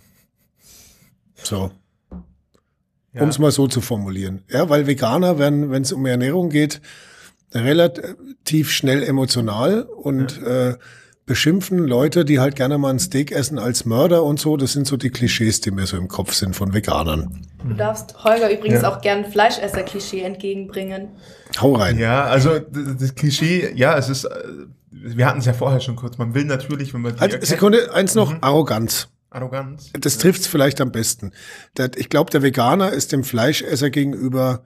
So. 1.42 1.70
Ja. 3.12 3.22
Um 3.22 3.28
es 3.28 3.38
mal 3.38 3.50
so 3.50 3.66
zu 3.66 3.80
formulieren. 3.80 4.42
Ja, 4.48 4.68
weil 4.68 4.86
Veganer 4.86 5.38
werden, 5.38 5.70
wenn 5.70 5.82
es 5.82 5.92
um 5.92 6.04
Ernährung 6.06 6.50
geht, 6.50 6.80
relativ 7.54 8.70
schnell 8.70 9.02
emotional 9.02 9.82
und 9.82 10.40
ja. 10.40 10.70
äh, 10.70 10.76
beschimpfen 11.28 11.78
Leute, 11.78 12.24
die 12.24 12.40
halt 12.40 12.56
gerne 12.56 12.78
mal 12.78 12.90
ein 12.90 12.98
Steak 12.98 13.32
essen 13.32 13.58
als 13.58 13.84
Mörder 13.84 14.24
und 14.24 14.40
so. 14.40 14.56
Das 14.56 14.72
sind 14.72 14.86
so 14.86 14.96
die 14.96 15.10
Klischees, 15.10 15.60
die 15.60 15.70
mir 15.70 15.86
so 15.86 15.96
im 15.96 16.08
Kopf 16.08 16.32
sind 16.32 16.56
von 16.56 16.74
Veganern. 16.74 17.46
Du 17.66 17.74
darfst 17.74 18.24
Holger 18.24 18.50
übrigens 18.50 18.82
ja. 18.82 18.92
auch 18.92 19.00
gern 19.00 19.24
Fleischesser-Klischee 19.24 20.22
entgegenbringen. 20.22 21.08
Hau 21.60 21.74
rein. 21.74 21.98
Ja, 21.98 22.24
also 22.24 22.58
das 22.58 23.14
Klischee, 23.14 23.72
ja, 23.74 23.96
es 23.96 24.08
ist, 24.08 24.24
äh, 24.24 24.28
wir 24.90 25.26
hatten 25.26 25.40
es 25.40 25.46
ja 25.46 25.52
vorher 25.52 25.80
schon 25.80 25.96
kurz. 25.96 26.18
Man 26.18 26.34
will 26.34 26.44
natürlich, 26.44 26.94
wenn 26.94 27.02
man 27.02 27.14
die 27.14 27.20
halt, 27.20 27.46
Sekunde, 27.46 27.92
eins 27.94 28.14
noch, 28.14 28.32
mhm. 28.32 28.38
Arroganz. 28.40 29.08
Arroganz. 29.30 29.90
Das 29.98 30.14
ja. 30.14 30.22
trifft 30.22 30.42
es 30.42 30.46
vielleicht 30.46 30.80
am 30.80 30.90
besten. 30.90 31.32
Ich 31.96 32.08
glaube, 32.08 32.30
der 32.30 32.42
Veganer 32.42 32.92
ist 32.92 33.12
dem 33.12 33.24
Fleischesser 33.24 33.90
gegenüber 33.90 34.64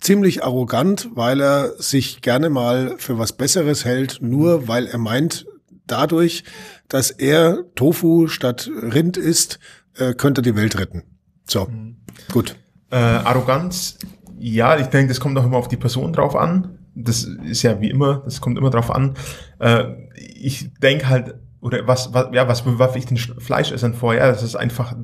ziemlich 0.00 0.44
arrogant, 0.44 1.08
weil 1.14 1.40
er 1.40 1.72
sich 1.78 2.20
gerne 2.20 2.50
mal 2.50 2.96
für 2.98 3.18
was 3.18 3.32
Besseres 3.32 3.84
hält, 3.84 4.18
nur 4.20 4.68
weil 4.68 4.86
er 4.86 4.98
meint, 4.98 5.46
dadurch, 5.86 6.44
dass 6.88 7.10
er 7.10 7.64
Tofu 7.74 8.28
statt 8.28 8.70
Rind 8.82 9.16
isst, 9.16 9.58
äh, 9.96 10.12
könnte 10.12 10.42
die 10.42 10.56
Welt 10.56 10.78
retten. 10.78 11.02
So, 11.46 11.66
mhm. 11.66 11.96
gut. 12.32 12.56
Äh, 12.90 12.96
Arroganz, 12.96 13.98
ja, 14.38 14.76
ich 14.78 14.86
denke, 14.88 15.08
das 15.08 15.20
kommt 15.20 15.38
auch 15.38 15.44
immer 15.44 15.56
auf 15.56 15.68
die 15.68 15.76
Person 15.76 16.12
drauf 16.12 16.36
an. 16.36 16.73
Das 16.94 17.24
ist 17.24 17.62
ja 17.62 17.80
wie 17.80 17.90
immer, 17.90 18.22
das 18.24 18.40
kommt 18.40 18.58
immer 18.58 18.70
drauf 18.70 18.90
an. 18.90 19.14
Äh, 19.58 19.84
ich 20.14 20.72
denke 20.80 21.08
halt, 21.08 21.34
oder 21.60 21.86
was, 21.86 22.12
was, 22.12 22.28
ja, 22.32 22.46
was 22.46 22.62
bewerfe 22.62 22.98
ich 22.98 23.06
den 23.06 23.16
Fleischessern 23.16 23.94
vor? 23.94 24.14
Ja, 24.14 24.28
das 24.28 24.42
ist 24.42 24.54
einfach 24.54 24.94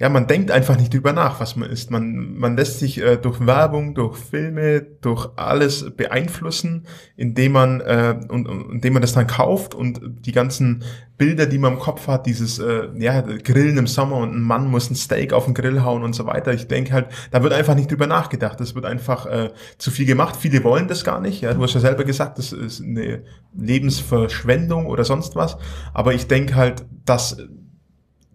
ja, 0.00 0.08
man 0.08 0.28
denkt 0.28 0.52
einfach 0.52 0.78
nicht 0.78 0.94
drüber 0.94 1.12
nach, 1.12 1.40
was 1.40 1.56
man 1.56 1.68
isst. 1.68 1.90
Man, 1.90 2.38
man 2.38 2.56
lässt 2.56 2.78
sich 2.78 3.02
äh, 3.02 3.16
durch 3.16 3.44
Werbung, 3.44 3.94
durch 3.94 4.16
Filme, 4.16 4.80
durch 4.80 5.28
alles 5.34 5.90
beeinflussen, 5.96 6.86
indem 7.16 7.52
man, 7.52 7.80
äh, 7.80 8.14
und, 8.28 8.46
und, 8.46 8.70
indem 8.70 8.92
man 8.92 9.02
das 9.02 9.12
dann 9.14 9.26
kauft 9.26 9.74
und 9.74 10.00
die 10.24 10.30
ganzen 10.30 10.84
Bilder, 11.16 11.46
die 11.46 11.58
man 11.58 11.72
im 11.72 11.78
Kopf 11.80 12.06
hat, 12.06 12.26
dieses 12.26 12.60
äh, 12.60 12.90
ja, 12.96 13.22
Grillen 13.22 13.76
im 13.76 13.88
Sommer 13.88 14.18
und 14.18 14.36
ein 14.36 14.40
Mann 14.40 14.68
muss 14.68 14.88
ein 14.88 14.94
Steak 14.94 15.32
auf 15.32 15.46
den 15.46 15.54
Grill 15.54 15.82
hauen 15.82 16.04
und 16.04 16.12
so 16.14 16.26
weiter. 16.26 16.52
Ich 16.52 16.68
denke 16.68 16.92
halt, 16.92 17.06
da 17.32 17.42
wird 17.42 17.52
einfach 17.52 17.74
nicht 17.74 17.90
drüber 17.90 18.06
nachgedacht. 18.06 18.60
Das 18.60 18.76
wird 18.76 18.84
einfach 18.84 19.26
äh, 19.26 19.50
zu 19.78 19.90
viel 19.90 20.06
gemacht. 20.06 20.36
Viele 20.36 20.62
wollen 20.62 20.86
das 20.86 21.02
gar 21.02 21.20
nicht. 21.20 21.40
Ja, 21.40 21.54
du 21.54 21.62
hast 21.64 21.74
ja 21.74 21.80
selber 21.80 22.04
gesagt, 22.04 22.38
das 22.38 22.52
ist 22.52 22.80
eine 22.80 23.24
Lebensverschwendung 23.52 24.86
oder 24.86 25.02
sonst 25.02 25.34
was. 25.34 25.56
Aber 25.92 26.14
ich 26.14 26.28
denke 26.28 26.54
halt, 26.54 26.86
dass 27.04 27.36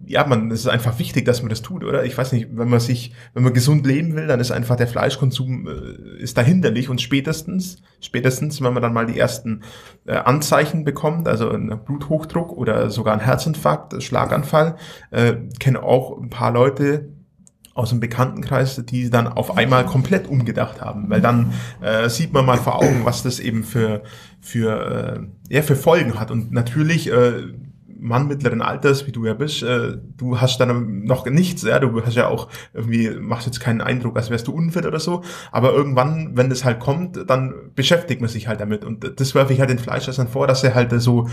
ja, 0.06 0.26
man, 0.26 0.52
es 0.52 0.62
ist 0.62 0.68
einfach 0.68 1.00
wichtig, 1.00 1.26
dass 1.26 1.42
man 1.42 1.50
das 1.50 1.62
tut, 1.62 1.84
oder? 1.84 2.04
Ich 2.04 2.18
weiß 2.18 2.32
nicht, 2.34 2.50
wenn 2.52 2.70
man 2.70 2.80
sich, 2.80 3.14
wenn 3.34 3.44
man 3.44 3.54
gesund 3.54 3.86
leben 3.86 4.16
will, 4.16 4.28
dann 4.28 4.40
ist 4.40 4.52
einfach 4.52 4.76
der 4.76 4.88
Fleischkonsum 4.88 5.68
äh, 5.68 6.22
ist 6.22 6.38
dahinterlich 6.38 6.90
und 6.90 7.02
spätestens, 7.02 7.82
spätestens, 8.02 8.62
wenn 8.62 8.74
man 8.74 8.84
dann 8.84 8.94
mal 8.94 9.06
die 9.06 9.18
ersten 9.18 9.62
äh, 10.06 10.14
Anzeichen 10.14 10.84
bekommt, 10.84 11.28
also 11.28 11.50
ein 11.50 11.80
Bluthochdruck 11.86 12.52
oder 12.52 12.90
sogar 12.90 13.14
ein 13.14 13.22
Herzinfarkt, 13.22 14.02
Schlaganfall, 14.02 14.76
äh, 15.12 15.36
kennen 15.60 15.78
auch 15.78 16.20
ein 16.20 16.30
paar 16.30 16.52
Leute, 16.52 17.10
aus 17.76 17.90
dem 17.90 18.00
Bekanntenkreis, 18.00 18.84
die 18.86 19.10
dann 19.10 19.28
auf 19.28 19.58
einmal 19.58 19.86
komplett 19.86 20.28
umgedacht 20.28 20.80
haben, 20.82 21.10
weil 21.10 21.22
dann 21.22 21.54
äh, 21.82 22.08
sieht 22.08 22.32
man 22.32 22.46
mal 22.46 22.58
vor 22.58 22.76
Augen, 22.76 23.02
was 23.04 23.24
das 23.24 23.40
eben 23.40 23.64
für 23.64 24.04
für 24.42 25.26
äh, 25.50 25.56
ja 25.56 25.64
für 25.64 25.76
Folgen 25.76 26.20
hat. 26.20 26.30
Und 26.30 26.52
natürlich 26.52 27.12
äh, 27.12 27.34
Mann 28.04 28.28
mittleren 28.28 28.62
Alters, 28.62 29.08
wie 29.08 29.14
du 29.14 29.26
ja 29.26 29.34
bist, 29.34 29.64
äh, 29.64 29.98
du 30.18 30.42
hast 30.42 30.60
dann 30.60 31.06
noch 31.06 31.26
nichts, 31.26 31.64
ja, 31.64 31.80
du 31.80 32.06
hast 32.06 32.16
ja 32.16 32.28
auch 32.28 32.50
irgendwie, 32.74 33.10
machst 33.10 33.46
jetzt 33.46 33.62
keinen 33.62 33.82
Eindruck, 33.82 34.18
als 34.18 34.30
wärst 34.30 34.48
du 34.48 34.52
unfit 34.52 34.86
oder 34.86 35.00
so, 35.00 35.24
aber 35.52 35.74
irgendwann, 35.74 36.36
wenn 36.36 36.50
das 36.50 36.66
halt 36.66 36.82
kommt, 36.82 37.30
dann 37.30 37.72
beschäftigt 37.76 38.20
man 38.20 38.30
sich 38.30 38.48
halt 38.50 38.60
damit 38.60 38.84
und 38.84 39.20
das 39.20 39.34
werfe 39.36 39.54
ich 39.54 39.60
halt 39.60 39.70
den 39.70 39.80
Fleischessern 39.80 40.28
vor, 40.28 40.48
dass 40.48 40.62
sie 40.62 40.76
halt 40.76 40.92
so, 41.02 41.30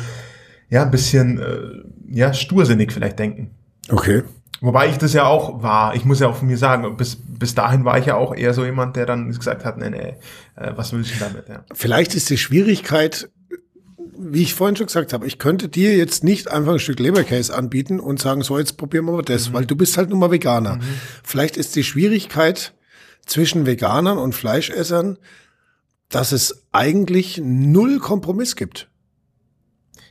ja, 0.69 0.85
ein 0.85 0.93
bisschen, 0.93 1.41
äh, 1.41 1.83
ja, 2.09 2.33
stursinnig 2.33 2.93
vielleicht 2.93 3.19
denken. 3.19 3.51
Okay. 3.89 4.23
Wobei 4.61 4.89
ich 4.89 4.99
das 4.99 5.13
ja 5.13 5.25
auch 5.25 5.63
war, 5.63 5.97
ich 5.97 6.05
muss 6.05 6.21
ja 6.21 6.29
auch 6.29 6.37
von 6.37 6.47
mir 6.47 6.59
sagen, 6.59 6.97
bis, 6.97 7.17
bis 7.17 7.55
dahin 7.55 7.85
war 7.85 7.99
ich 7.99 8.07
ja 8.07 8.15
auch 8.15 8.35
eher 8.35 8.55
so 8.55 8.65
jemand, 8.65 8.95
der 8.95 9.07
dann 9.07 9.29
gesagt 9.33 9.65
hat, 9.65 9.79
nee, 9.79 9.91
nee, 9.91 10.15
äh, 10.55 10.73
was 10.77 10.93
willst 10.93 11.15
du 11.15 11.19
damit? 11.19 11.49
Ja. 11.49 11.65
Vielleicht 11.73 12.15
ist 12.15 12.31
die 12.31 12.39
Schwierigkeit, 12.39 13.31
wie 14.21 14.43
ich 14.43 14.55
vorhin 14.55 14.77
schon 14.77 14.87
gesagt 14.87 15.13
habe, 15.13 15.27
ich 15.27 15.39
könnte 15.39 15.69
dir 15.69 15.97
jetzt 15.97 16.25
nicht 16.25 16.51
einfach 16.51 16.75
ein 16.75 16.79
Stück 16.79 17.01
Leberkäse 17.01 17.55
anbieten 17.55 18.01
und 18.01 18.21
sagen, 18.21 18.43
so, 18.43 18.59
jetzt 18.59 18.77
probieren 18.77 19.07
wir 19.07 19.13
mal 19.13 19.23
das, 19.23 19.49
mhm. 19.49 19.55
weil 19.55 19.67
du 19.67 19.77
bist 19.77 19.97
halt 19.97 20.11
nun 20.11 20.19
mal 20.19 20.31
Veganer. 20.31 20.77
Mhm. 20.77 20.83
Vielleicht 21.25 21.57
ist 21.57 21.75
die 21.77 21.85
Schwierigkeit 21.85 22.75
zwischen 23.27 23.67
Veganern 23.67 24.19
und 24.19 24.35
Fleischessern, 24.35 25.19
dass 26.09 26.33
es 26.33 26.67
eigentlich 26.73 27.41
null 27.43 27.99
Kompromiss 27.99 28.57
gibt. 28.57 28.89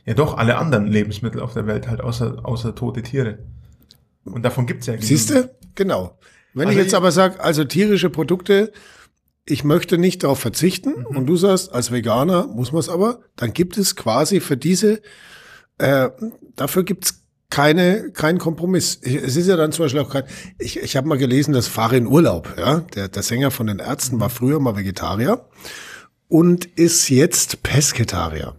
Ja 0.06 0.14
doch, 0.14 0.36
alle 0.36 0.56
anderen 0.56 0.86
Lebensmittel 0.86 1.40
auf 1.40 1.52
der 1.52 1.66
Welt 1.66 1.88
halt, 1.88 2.00
außer, 2.00 2.40
außer 2.42 2.74
tote 2.74 3.02
Tiere. 3.02 3.38
Und 4.24 4.42
davon 4.42 4.66
gibt's 4.66 4.86
ja 4.86 4.94
Siehst 4.98 5.30
du? 5.30 5.50
Genau. 5.74 6.18
Wenn 6.52 6.68
also 6.68 6.78
ich 6.78 6.84
jetzt 6.84 6.94
aber 6.94 7.12
sage, 7.12 7.42
also 7.42 7.64
tierische 7.64 8.10
Produkte, 8.10 8.72
ich 9.50 9.64
möchte 9.64 9.98
nicht 9.98 10.22
darauf 10.22 10.38
verzichten 10.38 10.90
mhm. 10.90 11.16
und 11.16 11.26
du 11.26 11.36
sagst, 11.36 11.72
als 11.72 11.90
Veganer 11.90 12.46
muss 12.46 12.72
man 12.72 12.80
es 12.80 12.88
aber, 12.88 13.20
dann 13.36 13.52
gibt 13.52 13.76
es 13.76 13.96
quasi 13.96 14.40
für 14.40 14.56
diese, 14.56 15.00
äh, 15.78 16.10
dafür 16.56 16.84
gibt's 16.84 17.24
keine, 17.50 18.12
kein 18.12 18.38
Kompromiss. 18.38 19.00
Es 19.02 19.36
ist 19.36 19.48
ja 19.48 19.56
dann 19.56 19.72
zum 19.72 19.84
Beispiel 19.84 20.00
auch 20.00 20.10
kein, 20.10 20.22
ich, 20.58 20.78
ich 20.78 20.96
habe 20.96 21.08
mal 21.08 21.18
gelesen, 21.18 21.52
dass 21.52 21.66
Farin 21.66 22.06
Urlaub, 22.06 22.54
ja, 22.56 22.80
der, 22.94 23.08
der 23.08 23.22
Sänger 23.22 23.50
von 23.50 23.66
den 23.66 23.80
Ärzten 23.80 24.20
war 24.20 24.30
früher 24.30 24.60
mal 24.60 24.76
Vegetarier 24.76 25.44
und 26.28 26.64
ist 26.64 27.08
jetzt 27.08 27.62
Pesketarier. 27.62 28.54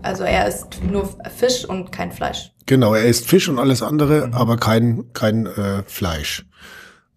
Also 0.00 0.24
er 0.24 0.48
isst 0.48 0.82
nur 0.82 1.08
Fisch 1.36 1.64
und 1.64 1.92
kein 1.92 2.10
Fleisch. 2.10 2.50
Genau, 2.66 2.94
er 2.94 3.04
isst 3.04 3.28
Fisch 3.28 3.48
und 3.48 3.58
alles 3.58 3.82
andere, 3.82 4.28
mhm. 4.28 4.34
aber 4.34 4.56
kein, 4.56 5.12
kein 5.12 5.46
äh, 5.46 5.82
Fleisch. 5.86 6.46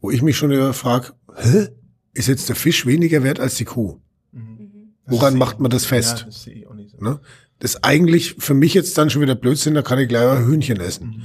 Wo 0.02 0.12
ich 0.12 0.22
mich 0.22 0.38
schon 0.38 0.74
frage, 0.74 1.14
hä? 1.38 1.70
Ist 2.16 2.28
jetzt 2.28 2.50
der 2.50 2.56
Fisch 2.56 2.86
weniger 2.86 3.22
wert 3.24 3.40
als 3.40 3.56
die 3.56 3.66
Kuh? 3.66 4.00
Mhm. 4.32 4.94
Woran 5.06 5.38
macht 5.38 5.60
man 5.60 5.70
das 5.70 5.86
fest? 5.86 6.20
Ja, 6.20 6.26
das 6.26 6.92
so. 6.92 7.04
Ne? 7.04 7.20
Das 7.60 7.76
ist 7.76 7.84
eigentlich 7.84 8.36
für 8.40 8.54
mich 8.54 8.74
jetzt 8.74 8.98
dann 8.98 9.10
schon 9.10 9.22
wieder 9.22 9.36
Blödsinn, 9.36 9.76
da 9.76 9.82
kann 9.82 10.00
ich 10.00 10.08
gleich 10.08 10.28
ein 10.28 10.46
Hühnchen 10.46 10.80
essen. 10.80 11.08
Mhm. 11.08 11.22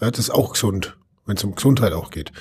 Ja, 0.00 0.10
das 0.10 0.20
ist 0.20 0.30
auch 0.30 0.52
gesund, 0.52 0.96
wenn 1.24 1.36
es 1.36 1.44
um 1.44 1.54
Gesundheit 1.54 1.92
auch 1.92 2.10
geht. 2.10 2.32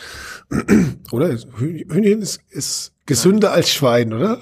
oder? 1.11 1.37
Hühnchen 1.57 2.21
ist, 2.21 2.39
ist 2.49 2.93
gesünder 3.05 3.49
Nein. 3.49 3.57
als 3.57 3.69
Schwein, 3.69 4.13
oder? 4.13 4.39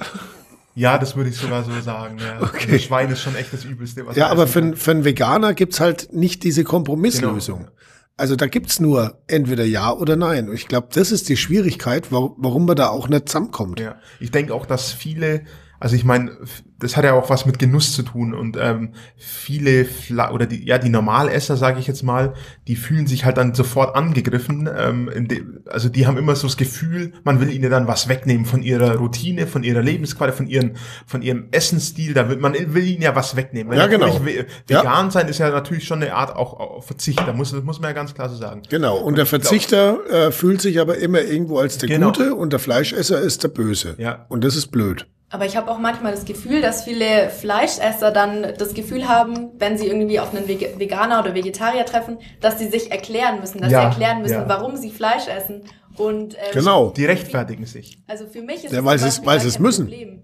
Ja, 0.76 0.98
das 0.98 1.16
würde 1.16 1.30
ich 1.30 1.38
sogar 1.38 1.64
so 1.64 1.72
sagen. 1.82 2.18
Ja. 2.18 2.42
Okay. 2.42 2.72
Also 2.72 2.86
Schwein 2.86 3.12
ist 3.12 3.22
schon 3.22 3.36
echt 3.36 3.54
das 3.54 3.64
Übelste. 3.64 4.08
Was 4.08 4.16
ja, 4.16 4.30
aber 4.30 4.48
für, 4.48 4.76
für 4.76 4.92
einen 4.92 5.06
Veganer 5.06 5.54
gibt's 5.54 5.80
halt 5.80 6.14
nicht 6.14 6.44
diese 6.44 6.64
Kompromisslösung. 6.64 7.60
Genau. 7.60 7.72
Also 8.16 8.36
da 8.36 8.46
gibt's 8.48 8.80
nur 8.80 9.24
entweder 9.28 9.66
ja 9.66 9.92
oder 9.92 10.16
nein. 10.16 10.52
Ich 10.54 10.68
glaube, 10.68 10.90
das 10.94 11.12
ist 11.12 11.30
die 11.30 11.38
Schwierigkeit, 11.38 12.12
warum 12.12 12.66
man 12.66 12.76
da 12.76 12.90
auch 12.90 13.08
nicht 13.08 13.28
zusammenkommt. 13.28 13.80
Ja, 13.80 13.96
ich 14.20 14.30
denke 14.30 14.54
auch, 14.54 14.66
dass 14.66 14.92
viele 14.92 15.46
also 15.84 15.98
ich 15.98 16.06
meine, 16.06 16.32
das 16.80 16.96
hat 16.96 17.04
ja 17.04 17.12
auch 17.12 17.30
was 17.30 17.46
mit 17.46 17.60
Genuss 17.60 17.92
zu 17.92 18.04
tun 18.04 18.34
und 18.34 18.56
ähm, 18.58 18.94
viele 19.18 19.84
Fla 19.84 20.32
oder 20.32 20.46
die 20.46 20.66
ja 20.66 20.78
die 20.78 20.88
Normalesser, 20.88 21.58
sage 21.58 21.78
ich 21.82 21.88
jetzt 21.88 22.04
mal, 22.04 22.36
die 22.70 22.78
fühlen 22.78 23.06
sich 23.06 23.26
halt 23.26 23.36
dann 23.36 23.54
sofort 23.54 23.94
angegriffen. 23.94 24.70
Ähm, 24.74 25.28
also 25.70 25.90
die 25.90 26.08
haben 26.08 26.16
immer 26.18 26.38
so 26.38 26.48
das 26.48 26.56
Gefühl, 26.56 27.12
man 27.26 27.42
will 27.42 27.52
ihnen 27.52 27.70
dann 27.70 27.86
was 27.86 28.08
wegnehmen 28.08 28.46
von 28.46 28.64
ihrer 28.64 28.96
Routine, 28.96 29.46
von 29.46 29.66
ihrer 29.66 29.82
Lebensqualität, 29.82 30.38
von 30.38 30.48
ihren 30.48 30.78
von 31.06 31.22
ihrem 31.22 31.50
Essensstil. 31.52 32.14
Da 32.14 32.30
will 32.30 32.38
man 32.38 32.54
will 32.54 32.88
ihnen 32.88 33.02
ja 33.02 33.14
was 33.14 33.36
wegnehmen. 33.36 33.70
Weil 33.70 33.80
ja 33.80 33.88
genau. 33.88 34.22
Vegan 34.24 34.46
ja. 34.70 35.12
sein 35.12 35.28
ist 35.28 35.40
ja 35.40 35.50
natürlich 35.50 35.84
schon 35.84 36.02
eine 36.02 36.16
Art 36.16 36.34
auch, 36.34 36.62
auch 36.62 36.82
Verzicht. 36.86 37.20
Da 37.20 37.34
muss 37.34 37.52
das 37.52 37.62
muss 37.62 37.82
man 37.82 37.90
ja 37.90 37.94
ganz 37.94 38.14
klar 38.14 38.30
so 38.30 38.38
sagen. 38.38 38.62
Genau. 38.70 39.00
Und, 39.00 39.04
und 39.04 39.18
der 39.18 39.26
Verzichter 39.26 40.00
glaub, 40.08 40.18
äh, 40.18 40.32
fühlt 40.32 40.62
sich 40.62 40.80
aber 40.80 40.98
immer 41.00 41.20
irgendwo 41.20 41.58
als 41.58 41.78
der 41.78 41.90
genau. 41.90 42.14
Gute 42.14 42.36
und 42.36 42.54
der 42.54 42.60
Fleischesser 42.60 43.20
ist 43.20 43.44
der 43.44 43.50
Böse. 43.50 43.96
Ja. 43.98 44.26
Und 44.30 44.46
das 44.46 44.56
ist 44.56 44.68
blöd. 44.68 45.08
Aber 45.34 45.48
ich 45.48 45.58
habe 45.58 45.72
auch 45.72 45.80
manchmal 45.80 46.12
das 46.12 46.26
Gefühl, 46.26 46.62
dass 46.62 46.84
viele 46.84 47.28
Fleischesser 47.32 48.12
dann 48.12 48.54
das 48.56 48.76
Gefühl 48.76 49.08
haben, 49.08 49.50
wenn 49.58 49.80
sie 49.80 49.88
irgendwie 49.88 50.20
auf 50.20 50.32
einen 50.32 50.48
Veganer 50.48 51.20
oder 51.22 51.34
Vegetarier 51.34 51.88
treffen, 51.88 52.20
dass 52.40 52.60
sie 52.60 52.68
sich 52.68 52.92
erklären 52.92 53.40
müssen, 53.40 53.60
dass 53.60 53.72
ja, 53.72 53.80
sie 53.80 53.86
erklären 53.88 54.22
müssen, 54.22 54.34
ja. 54.34 54.48
warum 54.48 54.78
sie 54.78 54.92
Fleisch 54.92 55.28
essen. 55.28 55.64
Und 55.98 56.36
ähm, 56.36 56.40
genau, 56.54 56.92
die 56.92 57.06
rechtfertigen 57.06 57.66
sich. 57.66 57.98
Also 58.06 58.28
für 58.28 58.44
mich 58.44 58.64
ist 58.64 58.74
ja, 58.74 58.86
weil 58.86 58.98
es 58.98 59.26
weil 59.26 59.40
sie 59.40 59.48
es 59.48 59.58
müssen. 59.58 59.88
Problem. 59.88 60.22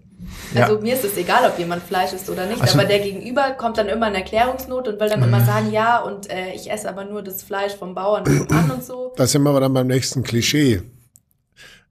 Also 0.54 0.74
ja. 0.76 0.80
mir 0.80 0.94
ist 0.94 1.04
es 1.04 1.16
egal, 1.16 1.44
ob 1.44 1.58
jemand 1.58 1.82
Fleisch 1.82 2.12
isst 2.12 2.30
oder 2.30 2.46
nicht, 2.46 2.62
also, 2.62 2.78
aber 2.78 2.86
der 2.86 3.00
Gegenüber 3.00 3.50
kommt 3.58 3.78
dann 3.78 3.88
immer 3.88 4.06
in 4.06 4.14
Erklärungsnot 4.14 4.86
und 4.86 5.00
will 5.00 5.08
dann 5.08 5.24
immer 5.24 5.44
sagen, 5.44 5.72
ja, 5.72 5.98
und 5.98 6.30
äh, 6.30 6.52
ich 6.54 6.70
esse 6.70 6.88
aber 6.88 7.04
nur 7.04 7.22
das 7.22 7.42
Fleisch 7.42 7.74
vom 7.74 7.96
Bauern 7.96 8.22
an 8.48 8.70
und 8.70 8.84
so. 8.84 9.12
Da 9.16 9.26
sind 9.26 9.42
wir 9.42 9.50
aber 9.50 9.58
dann 9.58 9.74
beim 9.74 9.88
nächsten 9.88 10.22
Klischee. 10.22 10.82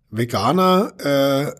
Veganer 0.09 0.93
äh, 1.03 1.59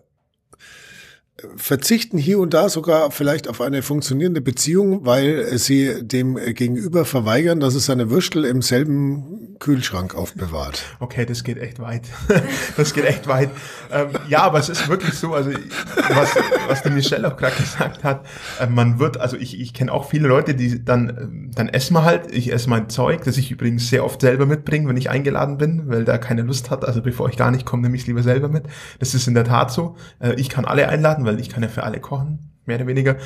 verzichten 1.56 2.18
hier 2.18 2.38
und 2.38 2.54
da 2.54 2.68
sogar 2.68 3.10
vielleicht 3.10 3.48
auf 3.48 3.60
eine 3.60 3.82
funktionierende 3.82 4.40
Beziehung, 4.40 5.04
weil 5.06 5.58
sie 5.58 6.02
dem 6.02 6.36
Gegenüber 6.36 7.04
verweigern, 7.04 7.60
dass 7.60 7.74
es 7.74 7.86
seine 7.86 8.10
Würstel 8.10 8.44
im 8.44 8.62
selben 8.62 9.40
Kühlschrank 9.60 10.14
aufbewahrt. 10.14 10.82
Okay, 11.00 11.26
das 11.26 11.44
geht 11.44 11.58
echt 11.58 11.78
weit. 11.78 12.02
Das 12.76 12.94
geht 12.94 13.04
echt 13.04 13.26
weit. 13.26 13.50
Ähm, 13.92 14.08
ja, 14.28 14.42
aber 14.42 14.58
es 14.58 14.68
ist 14.68 14.88
wirklich 14.88 15.14
so, 15.14 15.34
also 15.34 15.50
was, 15.50 16.34
was 16.68 16.82
die 16.82 16.90
Michelle 16.90 17.30
auch 17.30 17.36
gerade 17.36 17.56
gesagt 17.56 18.04
hat, 18.04 18.24
äh, 18.58 18.66
man 18.66 18.98
wird, 18.98 19.20
also 19.20 19.36
ich, 19.36 19.60
ich 19.60 19.74
kenne 19.74 19.92
auch 19.92 20.08
viele 20.08 20.28
Leute, 20.28 20.54
die 20.54 20.82
dann, 20.82 21.50
dann 21.54 21.68
essen 21.68 21.94
wir 21.94 22.04
halt, 22.04 22.32
ich 22.32 22.52
esse 22.52 22.70
mein 22.70 22.88
Zeug, 22.88 23.24
das 23.24 23.36
ich 23.36 23.50
übrigens 23.50 23.90
sehr 23.90 24.04
oft 24.04 24.20
selber 24.20 24.46
mitbringe, 24.46 24.88
wenn 24.88 24.96
ich 24.96 25.10
eingeladen 25.10 25.58
bin, 25.58 25.88
weil 25.88 26.04
da 26.04 26.16
keine 26.16 26.42
Lust 26.42 26.70
hat, 26.70 26.84
also 26.86 27.02
bevor 27.02 27.28
ich 27.28 27.36
gar 27.36 27.50
nicht 27.50 27.66
komme, 27.66 27.82
nehme 27.82 27.96
ich 27.96 28.02
es 28.02 28.06
lieber 28.06 28.22
selber 28.22 28.48
mit. 28.48 28.64
Das 28.98 29.14
ist 29.14 29.26
in 29.28 29.34
der 29.34 29.44
Tat 29.44 29.70
so. 29.72 29.96
Äh, 30.20 30.34
ich 30.34 30.48
kann 30.48 30.64
alle 30.64 30.88
einladen, 30.88 31.26
weil 31.30 31.40
ich 31.40 31.48
kann 31.48 31.62
ja 31.62 31.68
für 31.68 31.84
alle 31.84 32.00
kochen, 32.00 32.50
mehr 32.66 32.76
oder 32.76 32.86
weniger. 32.86 33.16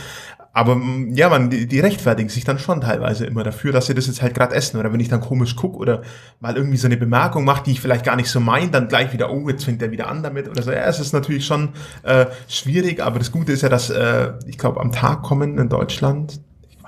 Aber 0.52 0.76
mm, 0.76 1.14
ja, 1.14 1.28
man, 1.28 1.50
die, 1.50 1.66
die 1.66 1.80
rechtfertigen 1.80 2.28
sich 2.28 2.44
dann 2.44 2.58
schon 2.58 2.80
teilweise 2.80 3.26
immer 3.26 3.42
dafür, 3.42 3.72
dass 3.72 3.86
sie 3.86 3.94
das 3.94 4.06
jetzt 4.06 4.22
halt 4.22 4.34
gerade 4.34 4.54
essen. 4.54 4.78
Oder 4.78 4.92
wenn 4.92 5.00
ich 5.00 5.08
dann 5.08 5.20
komisch 5.20 5.56
guck 5.56 5.76
oder 5.76 6.02
mal 6.40 6.56
irgendwie 6.56 6.76
so 6.76 6.86
eine 6.86 6.96
Bemerkung 6.96 7.44
mache, 7.44 7.64
die 7.64 7.72
ich 7.72 7.80
vielleicht 7.80 8.04
gar 8.04 8.16
nicht 8.16 8.28
so 8.28 8.40
meine, 8.40 8.70
dann 8.70 8.88
gleich 8.88 9.12
wieder, 9.12 9.32
oh, 9.32 9.48
jetzt 9.48 9.64
fängt 9.64 9.82
er 9.82 9.90
wieder 9.90 10.08
an 10.08 10.22
damit. 10.22 10.48
Oder 10.48 10.62
so. 10.62 10.70
Ja, 10.70 10.84
es 10.84 11.00
ist 11.00 11.12
natürlich 11.12 11.46
schon 11.46 11.70
äh, 12.02 12.26
schwierig, 12.48 13.02
aber 13.02 13.18
das 13.18 13.32
Gute 13.32 13.52
ist 13.52 13.62
ja, 13.62 13.68
dass 13.68 13.90
äh, 13.90 14.32
ich 14.46 14.58
glaube, 14.58 14.80
am 14.80 14.92
Tag 14.92 15.22
kommen 15.22 15.58
in 15.58 15.68
Deutschland 15.68 16.40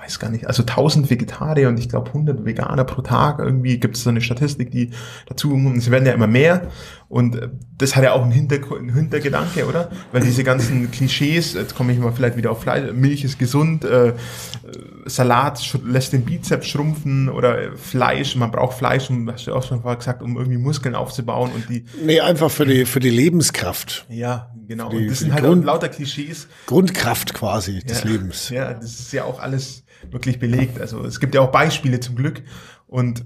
weiß 0.07 0.19
gar 0.19 0.29
nicht, 0.29 0.47
also 0.47 0.63
1000 0.63 1.09
Vegetarier 1.09 1.67
und 1.67 1.77
ich 1.77 1.89
glaube 1.89 2.07
100 2.07 2.45
Veganer 2.45 2.85
pro 2.85 3.01
Tag. 3.01 3.39
Irgendwie 3.39 3.77
gibt 3.77 3.97
es 3.97 4.03
so 4.03 4.09
eine 4.09 4.21
Statistik, 4.21 4.71
die 4.71 4.91
dazu, 5.27 5.55
es 5.75 5.91
werden 5.91 6.05
ja 6.05 6.13
immer 6.13 6.27
mehr. 6.27 6.69
Und 7.09 7.35
äh, 7.35 7.49
das 7.77 7.95
hat 7.95 8.03
ja 8.03 8.13
auch 8.13 8.23
einen, 8.23 8.31
Hinter 8.31 8.57
einen 8.75 8.93
Hintergedanke, 8.93 9.65
oder? 9.65 9.89
Weil 10.11 10.21
diese 10.21 10.43
ganzen 10.43 10.91
Klischees, 10.91 11.53
jetzt 11.53 11.75
komme 11.75 11.93
ich 11.93 11.99
mal 11.99 12.11
vielleicht 12.11 12.37
wieder 12.37 12.51
auf 12.51 12.61
Fleisch, 12.61 12.91
Milch 12.93 13.23
ist 13.23 13.37
gesund, 13.37 13.83
äh, 13.85 14.13
Salat 15.05 15.61
lässt 15.85 16.13
den 16.13 16.23
Bizeps 16.23 16.67
schrumpfen 16.67 17.29
oder 17.29 17.75
Fleisch, 17.75 18.35
man 18.35 18.51
braucht 18.51 18.77
Fleisch, 18.77 19.09
um, 19.09 19.31
hast 19.31 19.47
du 19.47 19.53
auch 19.53 19.63
schon 19.63 19.81
vorher 19.81 19.97
gesagt, 19.97 20.21
um 20.21 20.37
irgendwie 20.37 20.57
Muskeln 20.57 20.95
aufzubauen 20.95 21.51
und 21.53 21.69
die. 21.69 21.85
Nee, 22.03 22.19
einfach 22.19 22.51
für 22.51 22.65
die, 22.65 22.85
für 22.85 22.99
die 22.99 23.09
Lebenskraft. 23.09 24.05
Ja, 24.09 24.51
genau. 24.67 24.89
Die, 24.89 24.97
und 24.97 25.11
das 25.11 25.19
sind 25.19 25.33
halt 25.33 25.43
Grund, 25.43 25.65
lauter 25.65 25.89
Klischees. 25.89 26.47
Grundkraft 26.65 27.33
quasi 27.33 27.79
des 27.79 28.03
ja, 28.03 28.09
Lebens. 28.09 28.49
Ja, 28.49 28.73
das 28.73 28.99
ist 28.99 29.13
ja 29.13 29.23
auch 29.23 29.39
alles 29.39 29.83
wirklich 30.11 30.39
belegt. 30.39 30.79
Also 30.79 31.03
es 31.03 31.19
gibt 31.19 31.35
ja 31.35 31.41
auch 31.41 31.51
Beispiele 31.51 31.99
zum 31.99 32.15
Glück 32.15 32.43
und 32.87 33.25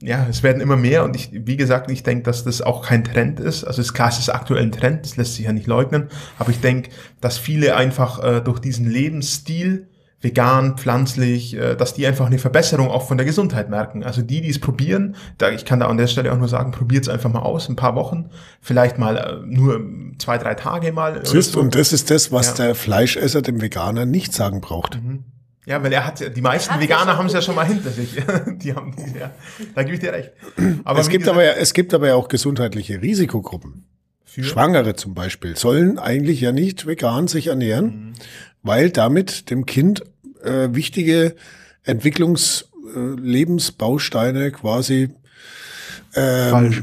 ja, 0.00 0.26
es 0.30 0.42
werden 0.42 0.62
immer 0.62 0.76
mehr 0.76 1.04
und 1.04 1.16
ich, 1.16 1.30
wie 1.32 1.56
gesagt, 1.56 1.90
ich 1.90 2.04
denke, 2.04 2.22
dass 2.22 2.44
das 2.44 2.62
auch 2.62 2.86
kein 2.86 3.02
Trend 3.02 3.40
ist. 3.40 3.64
Also 3.64 3.80
es 3.80 3.88
ist 3.88 3.94
klar, 3.94 4.08
es 4.08 4.18
ist 4.18 4.28
aktuell 4.28 4.62
ein 4.62 4.72
Trend, 4.72 5.04
das 5.04 5.16
lässt 5.16 5.34
sich 5.34 5.46
ja 5.46 5.52
nicht 5.52 5.66
leugnen, 5.66 6.08
aber 6.38 6.50
ich 6.50 6.60
denke, 6.60 6.90
dass 7.20 7.36
viele 7.36 7.74
einfach 7.76 8.22
äh, 8.22 8.40
durch 8.40 8.60
diesen 8.60 8.88
Lebensstil 8.88 9.88
vegan, 10.20 10.76
pflanzlich, 10.76 11.56
äh, 11.56 11.76
dass 11.76 11.94
die 11.94 12.06
einfach 12.06 12.26
eine 12.26 12.38
Verbesserung 12.38 12.88
auch 12.88 13.06
von 13.06 13.18
der 13.18 13.26
Gesundheit 13.26 13.70
merken. 13.70 14.02
Also 14.02 14.22
die, 14.22 14.40
die 14.40 14.50
es 14.50 14.60
probieren, 14.60 15.16
da, 15.36 15.50
ich 15.50 15.64
kann 15.64 15.80
da 15.80 15.86
an 15.86 15.96
der 15.96 16.08
Stelle 16.08 16.32
auch 16.32 16.38
nur 16.38 16.48
sagen, 16.48 16.72
probiert 16.72 17.04
es 17.04 17.08
einfach 17.08 17.32
mal 17.32 17.40
aus, 17.40 17.68
ein 17.68 17.76
paar 17.76 17.94
Wochen, 17.94 18.30
vielleicht 18.60 18.98
mal 18.98 19.16
äh, 19.16 19.46
nur 19.46 19.80
zwei, 20.18 20.38
drei 20.38 20.54
Tage 20.54 20.92
mal. 20.92 21.24
Siehst, 21.24 21.52
so. 21.52 21.60
Und 21.60 21.74
das 21.74 21.92
ist 21.92 22.10
das, 22.10 22.32
was 22.32 22.58
ja. 22.58 22.66
der 22.66 22.74
Fleischesser 22.74 23.42
dem 23.42 23.60
Veganer 23.60 24.06
nicht 24.06 24.32
sagen 24.32 24.60
braucht. 24.60 25.00
Mhm. 25.02 25.24
Ja, 25.68 25.80
weil 25.82 25.92
er 25.92 26.06
hat 26.06 26.34
die 26.34 26.40
meisten 26.40 26.80
Veganer 26.80 27.18
haben 27.18 27.26
es 27.26 27.34
ja 27.34 27.42
schon 27.42 27.54
mal 27.54 27.66
hinter 27.66 27.90
sich. 27.90 28.14
die 28.46 28.74
haben 28.74 28.96
die, 28.96 29.18
ja, 29.18 29.32
da 29.74 29.82
gebe 29.82 29.96
ich 29.96 30.00
dir 30.00 30.14
recht. 30.14 30.32
Aber 30.84 30.98
es 30.98 31.10
gibt 31.10 31.24
gesagt, 31.24 31.36
aber 31.36 31.44
ja, 31.44 31.52
es 31.52 31.74
gibt 31.74 31.92
aber 31.92 32.08
ja 32.08 32.14
auch 32.14 32.28
gesundheitliche 32.28 33.02
Risikogruppen. 33.02 33.84
Für? 34.24 34.44
Schwangere 34.44 34.96
zum 34.96 35.12
Beispiel 35.12 35.58
sollen 35.58 35.98
eigentlich 35.98 36.40
ja 36.40 36.52
nicht 36.52 36.86
vegan 36.86 37.28
sich 37.28 37.48
ernähren, 37.48 37.84
mhm. 37.84 38.14
weil 38.62 38.90
damit 38.90 39.50
dem 39.50 39.66
Kind 39.66 40.04
äh, 40.42 40.68
wichtige 40.72 41.36
Entwicklungslebensbausteine 41.84 44.46
äh, 44.46 44.50
quasi 44.50 45.10
ähm, 46.14 46.50
falsch. 46.50 46.82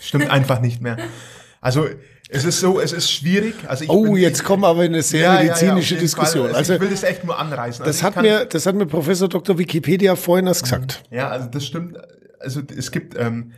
Stimmt 0.00 0.30
einfach 0.30 0.60
nicht 0.60 0.80
mehr. 0.80 0.96
Also 1.60 1.86
es 2.34 2.44
ist 2.44 2.60
so, 2.60 2.80
es 2.80 2.92
ist 2.92 3.10
schwierig. 3.10 3.54
Also 3.66 3.84
oh, 3.88 4.16
jetzt 4.16 4.42
kommen 4.42 4.62
wir 4.62 4.68
aber 4.68 4.84
in 4.84 4.92
eine 4.92 5.02
sehr 5.02 5.32
ja, 5.32 5.40
medizinische 5.40 5.94
ja, 5.94 6.00
ja, 6.00 6.02
Diskussion. 6.02 6.46
Also, 6.46 6.58
also, 6.58 6.74
ich 6.74 6.80
will 6.80 6.90
das 6.90 7.04
echt 7.04 7.24
nur 7.24 7.38
anreißen. 7.38 7.84
Das 7.84 8.02
also 8.02 8.16
hat 8.16 8.22
mir, 8.22 8.44
das 8.44 8.66
hat 8.66 8.74
mir 8.74 8.86
Professor 8.86 9.28
Dr. 9.28 9.56
Wikipedia 9.56 10.16
vorhin 10.16 10.48
erst 10.48 10.64
gesagt. 10.64 11.04
Ja, 11.10 11.28
also 11.28 11.48
das 11.48 11.64
stimmt. 11.64 11.96
Also 12.40 12.60
es 12.76 12.90
gibt 12.90 13.16
ähm, 13.18 13.52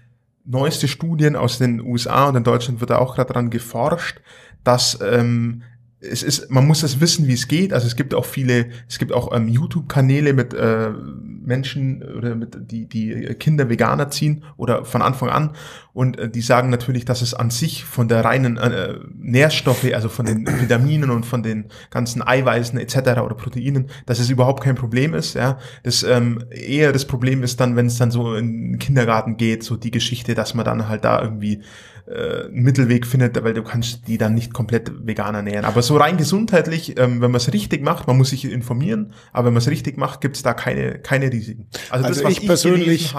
neueste 0.45 0.89
Studien 0.89 1.37
aus 1.37 1.59
den 1.59 1.81
USA 1.81 2.29
und 2.29 2.37
in 2.37 2.45
Deutschland 2.45 2.81
wird 2.81 2.91
da 2.91 2.99
auch 2.99 3.17
gerade 3.17 3.33
dran 3.33 3.51
geforscht, 3.51 4.21
dass 4.63 4.99
ähm, 5.03 5.63
es 6.01 6.23
ist, 6.23 6.51
man 6.51 6.67
muss 6.67 6.83
das 6.83 7.01
wissen, 7.01 7.27
wie 7.27 7.33
es 7.33 7.49
geht. 7.49 7.73
Also 7.73 7.87
es 7.87 7.97
gibt 7.97 8.15
auch 8.15 8.27
viele, 8.27 8.67
es 8.89 8.99
gibt 8.99 9.13
auch 9.13 9.35
ähm, 9.35 9.49
YouTube-Kanäle 9.49 10.35
mit 10.35 10.53
äh, 10.53 10.91
Menschen 10.91 12.03
oder 12.03 12.35
mit 12.35 12.71
die 12.71 12.87
die 12.87 13.35
Kinder 13.39 13.71
Veganer 13.71 14.11
ziehen 14.11 14.45
oder 14.57 14.85
von 14.85 15.01
Anfang 15.01 15.31
an 15.31 15.51
und 15.93 16.19
äh, 16.19 16.29
die 16.29 16.43
sagen 16.43 16.69
natürlich, 16.69 17.07
dass 17.07 17.23
es 17.23 17.33
an 17.33 17.49
sich 17.51 17.85
von 17.85 18.09
der 18.09 18.25
reinen 18.25 18.59
äh, 18.59 18.99
Nährstoffe, 19.15 19.87
also 19.95 20.11
von 20.11 20.27
den 20.27 20.47
Vitaminen 20.61 21.11
und 21.11 21.25
von 21.25 21.43
den 21.43 21.67
ganzen 21.91 22.21
Eiweißen 22.21 22.79
etc. 22.79 23.21
oder 23.23 23.35
Proteinen, 23.35 23.87
dass 24.05 24.19
es 24.19 24.29
überhaupt 24.29 24.63
kein 24.63 24.75
Problem 24.75 25.15
ist. 25.15 25.35
Ja, 25.35 25.59
das 25.83 26.03
ähm, 26.03 26.45
eher 26.51 26.93
das 26.93 27.07
Problem 27.07 27.43
ist 27.43 27.61
dann, 27.61 27.77
wenn 27.77 27.87
es 27.87 27.97
dann 27.97 28.11
so 28.11 28.35
in 28.35 28.73
den 28.73 28.79
Kindergarten 28.79 29.39
geht, 29.39 29.63
so 29.63 29.77
die 29.77 29.91
Geschichte, 29.91 30.35
dass 30.35 30.53
man 30.53 30.67
dann 30.67 30.89
halt 30.89 31.05
da 31.05 31.23
irgendwie 31.23 31.63
äh, 32.09 32.49
Mittelweg 32.51 33.05
findet, 33.05 33.43
weil 33.43 33.53
du 33.53 33.65
kannst 33.65 34.07
die 34.07 34.17
dann 34.17 34.35
nicht 34.35 34.55
komplett 34.55 34.93
vegan 35.07 35.35
ernähren. 35.35 35.65
Aber 35.65 35.83
so 35.83 35.97
rein 35.97 36.17
gesundheitlich, 36.17 36.97
ähm, 36.99 37.21
wenn 37.21 37.33
man 37.33 37.41
es 37.41 37.53
richtig 37.53 37.83
macht, 37.83 38.07
man 38.07 38.17
muss 38.17 38.31
sich 38.31 38.45
informieren, 38.45 39.13
aber 39.33 39.47
wenn 39.47 39.55
man 39.55 39.61
es 39.61 39.69
richtig 39.69 39.97
macht, 39.97 40.21
gibt 40.21 40.37
es 40.37 40.45
da 40.45 40.55
keine, 40.55 41.01
keine 41.01 41.33
Risiken. 41.33 41.67
Also, 41.91 42.07
also 42.07 42.23
das, 42.23 42.31
ich, 42.31 42.43
ich 42.43 42.47
persönlich, 42.47 43.13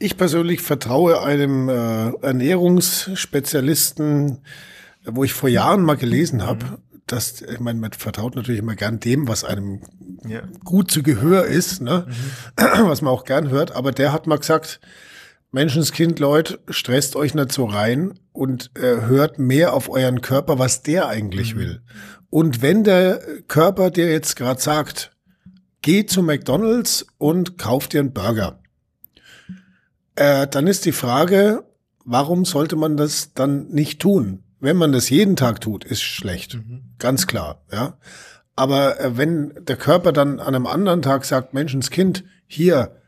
ich 0.00 0.16
persönlich 0.16 0.60
vertraue 0.60 1.22
einem 1.22 1.68
äh, 1.68 2.10
Ernährungsspezialisten, 2.22 4.38
wo 5.04 5.22
ich 5.22 5.32
vor 5.32 5.48
Jahren 5.48 5.82
mal 5.82 5.96
gelesen 5.96 6.44
habe, 6.44 6.64
mhm. 6.64 6.78
dass, 7.06 7.42
ich 7.42 7.60
meine, 7.60 7.78
man 7.78 7.92
vertraut 7.92 8.34
natürlich 8.34 8.60
immer 8.60 8.74
gern 8.74 8.98
dem, 8.98 9.28
was 9.28 9.44
einem 9.44 9.82
ja. 10.26 10.40
gut 10.64 10.90
zu 10.90 11.04
Gehör 11.04 11.44
ist, 11.44 11.80
ne? 11.80 12.08
Mhm. 12.08 12.88
was 12.88 13.02
man 13.02 13.12
auch 13.12 13.24
gern 13.24 13.50
hört, 13.50 13.76
aber 13.76 13.92
der 13.92 14.12
hat 14.12 14.26
mal 14.26 14.38
gesagt, 14.38 14.80
Menschenskind, 15.56 16.18
Leute, 16.18 16.58
stresst 16.68 17.16
euch 17.16 17.32
nicht 17.32 17.50
so 17.50 17.64
rein 17.64 18.20
und 18.34 18.72
äh, 18.74 19.06
hört 19.06 19.38
mehr 19.38 19.72
auf 19.72 19.88
euren 19.88 20.20
Körper, 20.20 20.58
was 20.58 20.82
der 20.82 21.08
eigentlich 21.08 21.54
mhm. 21.54 21.58
will. 21.58 21.82
Und 22.28 22.60
wenn 22.60 22.84
der 22.84 23.22
Körper 23.48 23.90
dir 23.90 24.12
jetzt 24.12 24.36
gerade 24.36 24.60
sagt, 24.60 25.16
geh 25.80 26.04
zu 26.04 26.22
McDonald's 26.22 27.06
und 27.16 27.56
kauf 27.56 27.88
dir 27.88 28.00
einen 28.00 28.12
Burger, 28.12 28.58
äh, 30.16 30.46
dann 30.46 30.66
ist 30.66 30.84
die 30.84 30.92
Frage, 30.92 31.64
warum 32.04 32.44
sollte 32.44 32.76
man 32.76 32.98
das 32.98 33.32
dann 33.32 33.68
nicht 33.68 33.98
tun? 33.98 34.42
Wenn 34.60 34.76
man 34.76 34.92
das 34.92 35.08
jeden 35.08 35.36
Tag 35.36 35.62
tut, 35.62 35.84
ist 35.84 36.02
schlecht, 36.02 36.56
mhm. 36.56 36.82
ganz 36.98 37.26
klar, 37.26 37.64
ja. 37.72 37.96
Aber 38.56 39.00
äh, 39.00 39.16
wenn 39.16 39.54
der 39.58 39.76
Körper 39.76 40.12
dann 40.12 40.38
an 40.38 40.54
einem 40.54 40.66
anderen 40.66 41.00
Tag 41.00 41.24
sagt, 41.24 41.54
Menschenskind, 41.54 42.24
hier, 42.46 43.00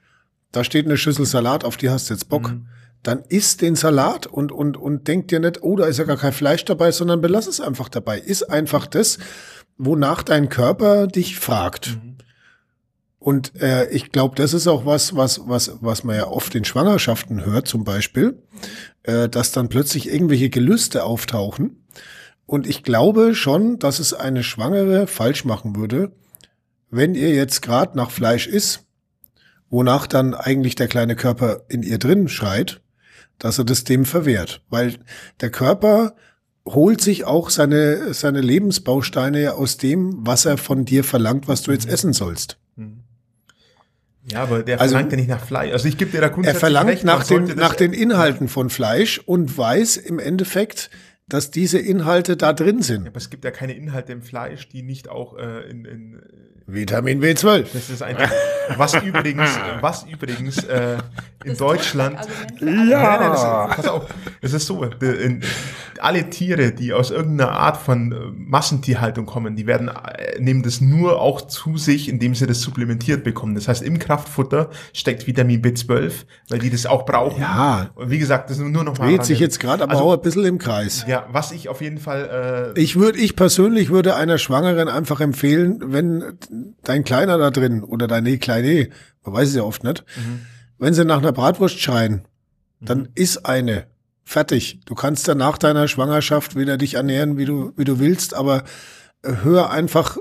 da 0.52 0.64
steht 0.64 0.86
eine 0.86 0.96
Schüssel 0.96 1.26
Salat, 1.26 1.64
auf 1.64 1.76
die 1.76 1.90
hast 1.90 2.08
du 2.08 2.14
jetzt 2.14 2.28
Bock. 2.28 2.50
Mhm. 2.50 2.66
Dann 3.02 3.22
isst 3.28 3.62
den 3.62 3.76
Salat 3.76 4.26
und, 4.26 4.50
und, 4.50 4.76
und 4.76 5.06
denk 5.06 5.28
dir 5.28 5.40
nicht, 5.40 5.62
oh, 5.62 5.76
da 5.76 5.86
ist 5.86 5.98
ja 5.98 6.04
gar 6.04 6.16
kein 6.16 6.32
Fleisch 6.32 6.64
dabei, 6.64 6.90
sondern 6.90 7.20
belass 7.20 7.46
es 7.46 7.60
einfach 7.60 7.88
dabei. 7.88 8.18
Iss 8.18 8.42
einfach 8.42 8.86
das, 8.86 9.18
wonach 9.76 10.22
dein 10.22 10.48
Körper 10.48 11.06
dich 11.06 11.38
fragt. 11.38 11.96
Mhm. 11.96 12.16
Und 13.20 13.60
äh, 13.60 13.88
ich 13.90 14.10
glaube, 14.10 14.36
das 14.36 14.54
ist 14.54 14.66
auch 14.68 14.86
was, 14.86 15.14
was, 15.16 15.42
was, 15.46 15.72
was 15.80 16.04
man 16.04 16.16
ja 16.16 16.28
oft 16.28 16.54
in 16.54 16.64
Schwangerschaften 16.64 17.44
hört, 17.44 17.68
zum 17.68 17.84
Beispiel, 17.84 18.42
äh, 19.02 19.28
dass 19.28 19.52
dann 19.52 19.68
plötzlich 19.68 20.08
irgendwelche 20.08 20.50
Gelüste 20.50 21.04
auftauchen. 21.04 21.84
Und 22.46 22.66
ich 22.66 22.82
glaube 22.82 23.34
schon, 23.34 23.78
dass 23.78 23.98
es 23.98 24.14
eine 24.14 24.42
Schwangere 24.42 25.06
falsch 25.06 25.44
machen 25.44 25.76
würde, 25.76 26.12
wenn 26.90 27.14
ihr 27.14 27.34
jetzt 27.34 27.60
gerade 27.60 27.96
nach 27.96 28.10
Fleisch 28.10 28.46
isst 28.46 28.87
wonach 29.70 30.06
dann 30.06 30.34
eigentlich 30.34 30.74
der 30.74 30.88
kleine 30.88 31.16
Körper 31.16 31.62
in 31.68 31.82
ihr 31.82 31.98
drin 31.98 32.28
schreit, 32.28 32.80
dass 33.38 33.58
er 33.58 33.64
das 33.64 33.84
dem 33.84 34.04
verwehrt. 34.04 34.62
Weil 34.68 34.96
der 35.40 35.50
Körper 35.50 36.14
holt 36.66 37.00
sich 37.00 37.24
auch 37.24 37.50
seine, 37.50 38.12
seine 38.14 38.40
Lebensbausteine 38.40 39.54
aus 39.54 39.76
dem, 39.76 40.26
was 40.26 40.44
er 40.44 40.58
von 40.58 40.84
dir 40.84 41.04
verlangt, 41.04 41.48
was 41.48 41.62
du 41.62 41.72
jetzt 41.72 41.88
essen 41.88 42.12
sollst. 42.12 42.58
Mhm. 42.76 43.04
Ja, 44.30 44.42
aber 44.42 44.62
der 44.62 44.80
also, 44.80 44.92
verlangt 44.92 45.12
ja 45.12 45.18
nicht 45.18 45.28
nach 45.28 45.44
Fleisch. 45.44 45.72
Also 45.72 45.88
ich 45.88 45.96
gebe 45.96 46.10
dir 46.10 46.20
da 46.20 46.28
grundsätzlich 46.28 46.56
Er 46.56 46.60
verlangt 46.60 46.90
recht, 46.90 47.04
nach, 47.04 47.24
den, 47.24 47.44
nach 47.56 47.74
den 47.74 47.94
Inhalten 47.94 48.48
von 48.48 48.68
Fleisch 48.68 49.18
und 49.18 49.56
weiß 49.56 49.96
im 49.96 50.18
Endeffekt, 50.18 50.90
dass 51.28 51.50
diese 51.50 51.78
Inhalte 51.78 52.36
da 52.36 52.52
drin 52.52 52.82
sind. 52.82 53.04
Ja, 53.04 53.10
aber 53.10 53.16
es 53.16 53.30
gibt 53.30 53.44
ja 53.44 53.50
keine 53.50 53.74
Inhalte 53.74 54.12
im 54.12 54.22
Fleisch, 54.22 54.68
die 54.68 54.82
nicht 54.82 55.08
auch 55.08 55.36
äh, 55.38 55.70
in, 55.70 55.84
in 55.84 56.22
Vitamin 56.68 57.20
B12. 57.22 57.66
Das 57.72 57.88
ist 57.88 58.02
einfach, 58.02 58.30
was 58.76 58.94
übrigens, 59.02 59.48
was 59.80 60.04
übrigens 60.04 60.62
äh, 60.64 60.98
in 61.48 61.56
Deutschland. 61.56 62.18
Ja. 62.60 63.18
Nein, 63.18 63.30
das, 63.32 63.42
pass 63.76 63.88
auf, 63.88 64.06
es 64.40 64.52
ist 64.52 64.66
so, 64.66 64.82
in, 64.84 65.42
alle 66.00 66.30
Tiere, 66.30 66.72
die 66.72 66.92
aus 66.92 67.10
irgendeiner 67.10 67.52
Art 67.52 67.76
von 67.76 68.12
äh, 68.12 68.16
Massentierhaltung 68.36 69.26
kommen, 69.26 69.56
die 69.56 69.66
werden 69.66 69.88
äh, 69.88 70.40
nehmen 70.40 70.62
das 70.62 70.80
nur 70.80 71.20
auch 71.20 71.42
zu 71.42 71.76
sich, 71.76 72.08
indem 72.08 72.34
sie 72.34 72.46
das 72.46 72.60
supplementiert 72.60 73.24
bekommen. 73.24 73.54
Das 73.54 73.68
heißt, 73.68 73.82
im 73.82 73.98
Kraftfutter 73.98 74.70
steckt 74.92 75.26
Vitamin 75.26 75.62
B12, 75.62 76.12
weil 76.48 76.58
die 76.58 76.70
das 76.70 76.86
auch 76.86 77.04
brauchen. 77.04 77.40
Ja. 77.40 77.90
Und 77.94 78.10
wie 78.10 78.18
gesagt, 78.18 78.50
das 78.50 78.58
ist 78.58 78.64
nur 78.64 78.84
noch 78.84 78.98
mal. 78.98 79.08
Dreht 79.08 79.24
sich 79.24 79.38
jetzt 79.38 79.60
gerade 79.60 79.82
aber 79.82 79.92
also, 79.92 80.04
auch 80.04 80.14
ein 80.14 80.22
bisschen 80.22 80.44
im 80.44 80.58
Kreis. 80.58 81.04
Ja, 81.08 81.26
was 81.30 81.52
ich 81.52 81.68
auf 81.68 81.80
jeden 81.80 81.98
Fall. 81.98 82.74
Äh, 82.76 82.80
ich 82.80 82.96
würde, 82.96 83.18
ich 83.18 83.36
persönlich 83.36 83.90
würde 83.90 84.16
einer 84.16 84.38
Schwangeren 84.38 84.88
einfach 84.88 85.20
empfehlen, 85.20 85.80
wenn 85.84 86.38
dein 86.82 87.04
Kleiner 87.04 87.38
da 87.38 87.50
drin 87.50 87.82
oder 87.82 88.06
deine 88.06 88.38
Kleine, 88.38 88.88
man 89.24 89.34
weiß 89.34 89.48
es 89.48 89.54
ja 89.56 89.62
oft 89.62 89.84
nicht, 89.84 90.04
mhm. 90.16 90.40
Wenn 90.78 90.94
sie 90.94 91.04
nach 91.04 91.18
einer 91.18 91.32
Bratwurst 91.32 91.80
schreien, 91.80 92.26
dann 92.80 93.00
mhm. 93.00 93.08
ist 93.14 93.46
eine. 93.46 93.86
Fertig. 94.24 94.80
Du 94.84 94.94
kannst 94.94 95.26
dann 95.26 95.38
nach 95.38 95.56
deiner 95.56 95.88
Schwangerschaft 95.88 96.54
wieder 96.54 96.76
dich 96.76 96.94
ernähren, 96.94 97.38
wie 97.38 97.46
du, 97.46 97.72
wie 97.76 97.84
du 97.84 97.98
willst, 97.98 98.34
aber 98.34 98.62
hör 99.22 99.70
einfach, 99.70 100.18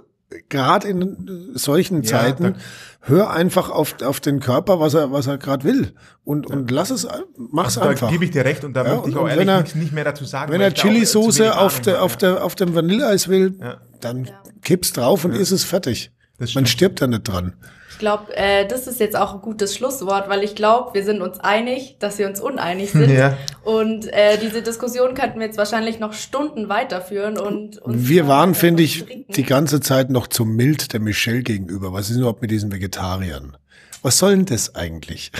gerade 0.49 0.88
in 0.88 1.51
solchen 1.55 2.03
ja, 2.03 2.10
Zeiten, 2.10 2.55
hör 3.01 3.32
einfach 3.32 3.70
auf, 3.70 4.01
auf 4.01 4.20
den 4.20 4.39
Körper, 4.39 4.80
was 4.80 4.93
er, 4.93 5.12
was 5.12 5.28
er 5.28 5.38
gerade 5.38 5.64
will. 5.64 5.93
Und, 6.24 6.49
ja. 6.49 6.55
und 6.55 6.72
lass 6.72 6.89
es, 6.89 7.08
mach's 7.36 7.78
also 7.78 7.89
einfach. 7.89 8.08
Da 8.08 8.12
gebe 8.14 8.26
ich 8.26 8.32
dir 8.32 8.45
recht 8.45 8.64
und 8.64 8.74
da 8.74 8.86
ja, 8.86 8.95
möchte 8.95 9.10
ich 9.10 9.16
auch 9.18 9.28
ehrlich 9.28 9.47
er, 9.47 9.64
nicht 9.76 9.93
mehr 9.93 10.03
dazu 10.03 10.26
sagen. 10.26 10.51
Wenn 10.51 10.62
er 10.62 10.74
Chili-Soße 10.74 11.58
auf, 11.58 11.82
der, 11.82 12.01
auf, 12.01 12.18
der, 12.18 12.43
auf 12.43 12.55
dem 12.55 12.76
Vanilleeis 12.76 13.28
will, 13.28 13.58
dann 14.01 14.30
kipp's 14.62 14.93
drauf 14.93 15.26
und 15.26 15.34
ist 15.34 15.51
es 15.51 15.64
fertig. 15.64 16.12
Man 16.53 16.65
stirbt 16.65 17.01
da 17.01 17.07
nicht 17.07 17.27
dran. 17.27 17.53
Ich 17.97 17.99
glaube, 17.99 18.35
äh, 18.38 18.67
das 18.67 18.85
ist 18.85 18.99
jetzt 18.99 19.15
auch 19.15 19.33
ein 19.33 19.41
gutes 19.41 19.75
Schlusswort, 19.75 20.29
weil 20.29 20.43
ich 20.43 20.53
glaube, 20.53 20.93
wir 20.93 21.03
sind 21.03 21.19
uns 21.19 21.39
einig, 21.39 21.95
dass 21.97 22.19
wir 22.19 22.27
uns 22.27 22.39
uneinig 22.39 22.91
sind. 22.91 23.07
Ja. 23.17 23.35
Und 23.63 24.05
äh, 24.13 24.38
diese 24.38 24.61
Diskussion 24.61 25.15
könnten 25.15 25.39
wir 25.39 25.47
jetzt 25.47 25.57
wahrscheinlich 25.57 25.99
noch 25.99 26.13
Stunden 26.13 26.69
weiterführen. 26.69 27.39
Und 27.39 27.79
wir 27.85 28.27
waren, 28.27 28.53
finde 28.53 28.83
ich, 28.83 29.25
die 29.29 29.43
ganze 29.43 29.79
Zeit 29.79 30.11
noch 30.11 30.27
zu 30.27 30.45
mild 30.45 30.93
der 30.93 30.99
Michelle 30.99 31.41
gegenüber. 31.41 31.93
Was 31.93 32.11
ist 32.11 32.17
überhaupt 32.17 32.43
mit 32.43 32.51
diesen 32.51 32.71
Vegetariern? 32.71 33.57
Was 34.03 34.19
soll 34.19 34.35
denn 34.35 34.45
das 34.45 34.75
eigentlich? 34.75 35.31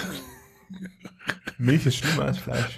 Milch 1.58 1.86
ist 1.86 1.98
schlimmer 1.98 2.26
als 2.26 2.38
Fleisch. 2.38 2.78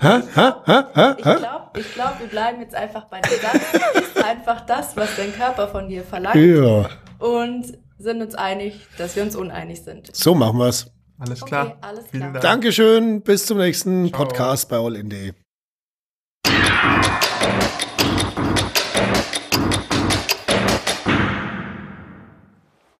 ha, 0.00 0.22
ha, 0.36 0.62
ha, 0.66 0.90
ha, 0.94 1.16
ich 1.18 1.24
glaube, 1.24 1.80
ich 1.80 1.94
glaub, 1.94 2.20
wir 2.20 2.28
bleiben 2.28 2.60
jetzt 2.60 2.74
einfach 2.74 3.04
bei 3.06 3.20
dem 3.20 3.38
Satz. 3.40 4.02
ist 4.02 4.24
einfach 4.24 4.60
das, 4.66 4.96
was 4.96 5.16
dein 5.16 5.34
Körper 5.34 5.68
von 5.68 5.88
dir 5.88 6.04
verlangt. 6.04 6.36
Ja 6.36 6.88
und 7.20 7.78
sind 7.98 8.22
uns 8.22 8.34
einig, 8.34 8.80
dass 8.98 9.14
wir 9.14 9.22
uns 9.22 9.36
uneinig 9.36 9.82
sind. 9.82 10.14
So 10.14 10.34
machen 10.34 10.58
wir's. 10.58 10.90
Alles 11.18 11.44
klar. 11.44 11.66
Okay, 11.66 11.76
alles 11.82 12.10
klar. 12.10 12.32
Dank. 12.32 12.40
Dankeschön. 12.40 13.22
Bis 13.22 13.46
zum 13.46 13.58
nächsten 13.58 14.08
Ciao. 14.08 14.24
Podcast 14.24 14.68
bei 14.68 14.78
All 14.78 14.96
in 14.96 15.10
Day. 15.10 15.34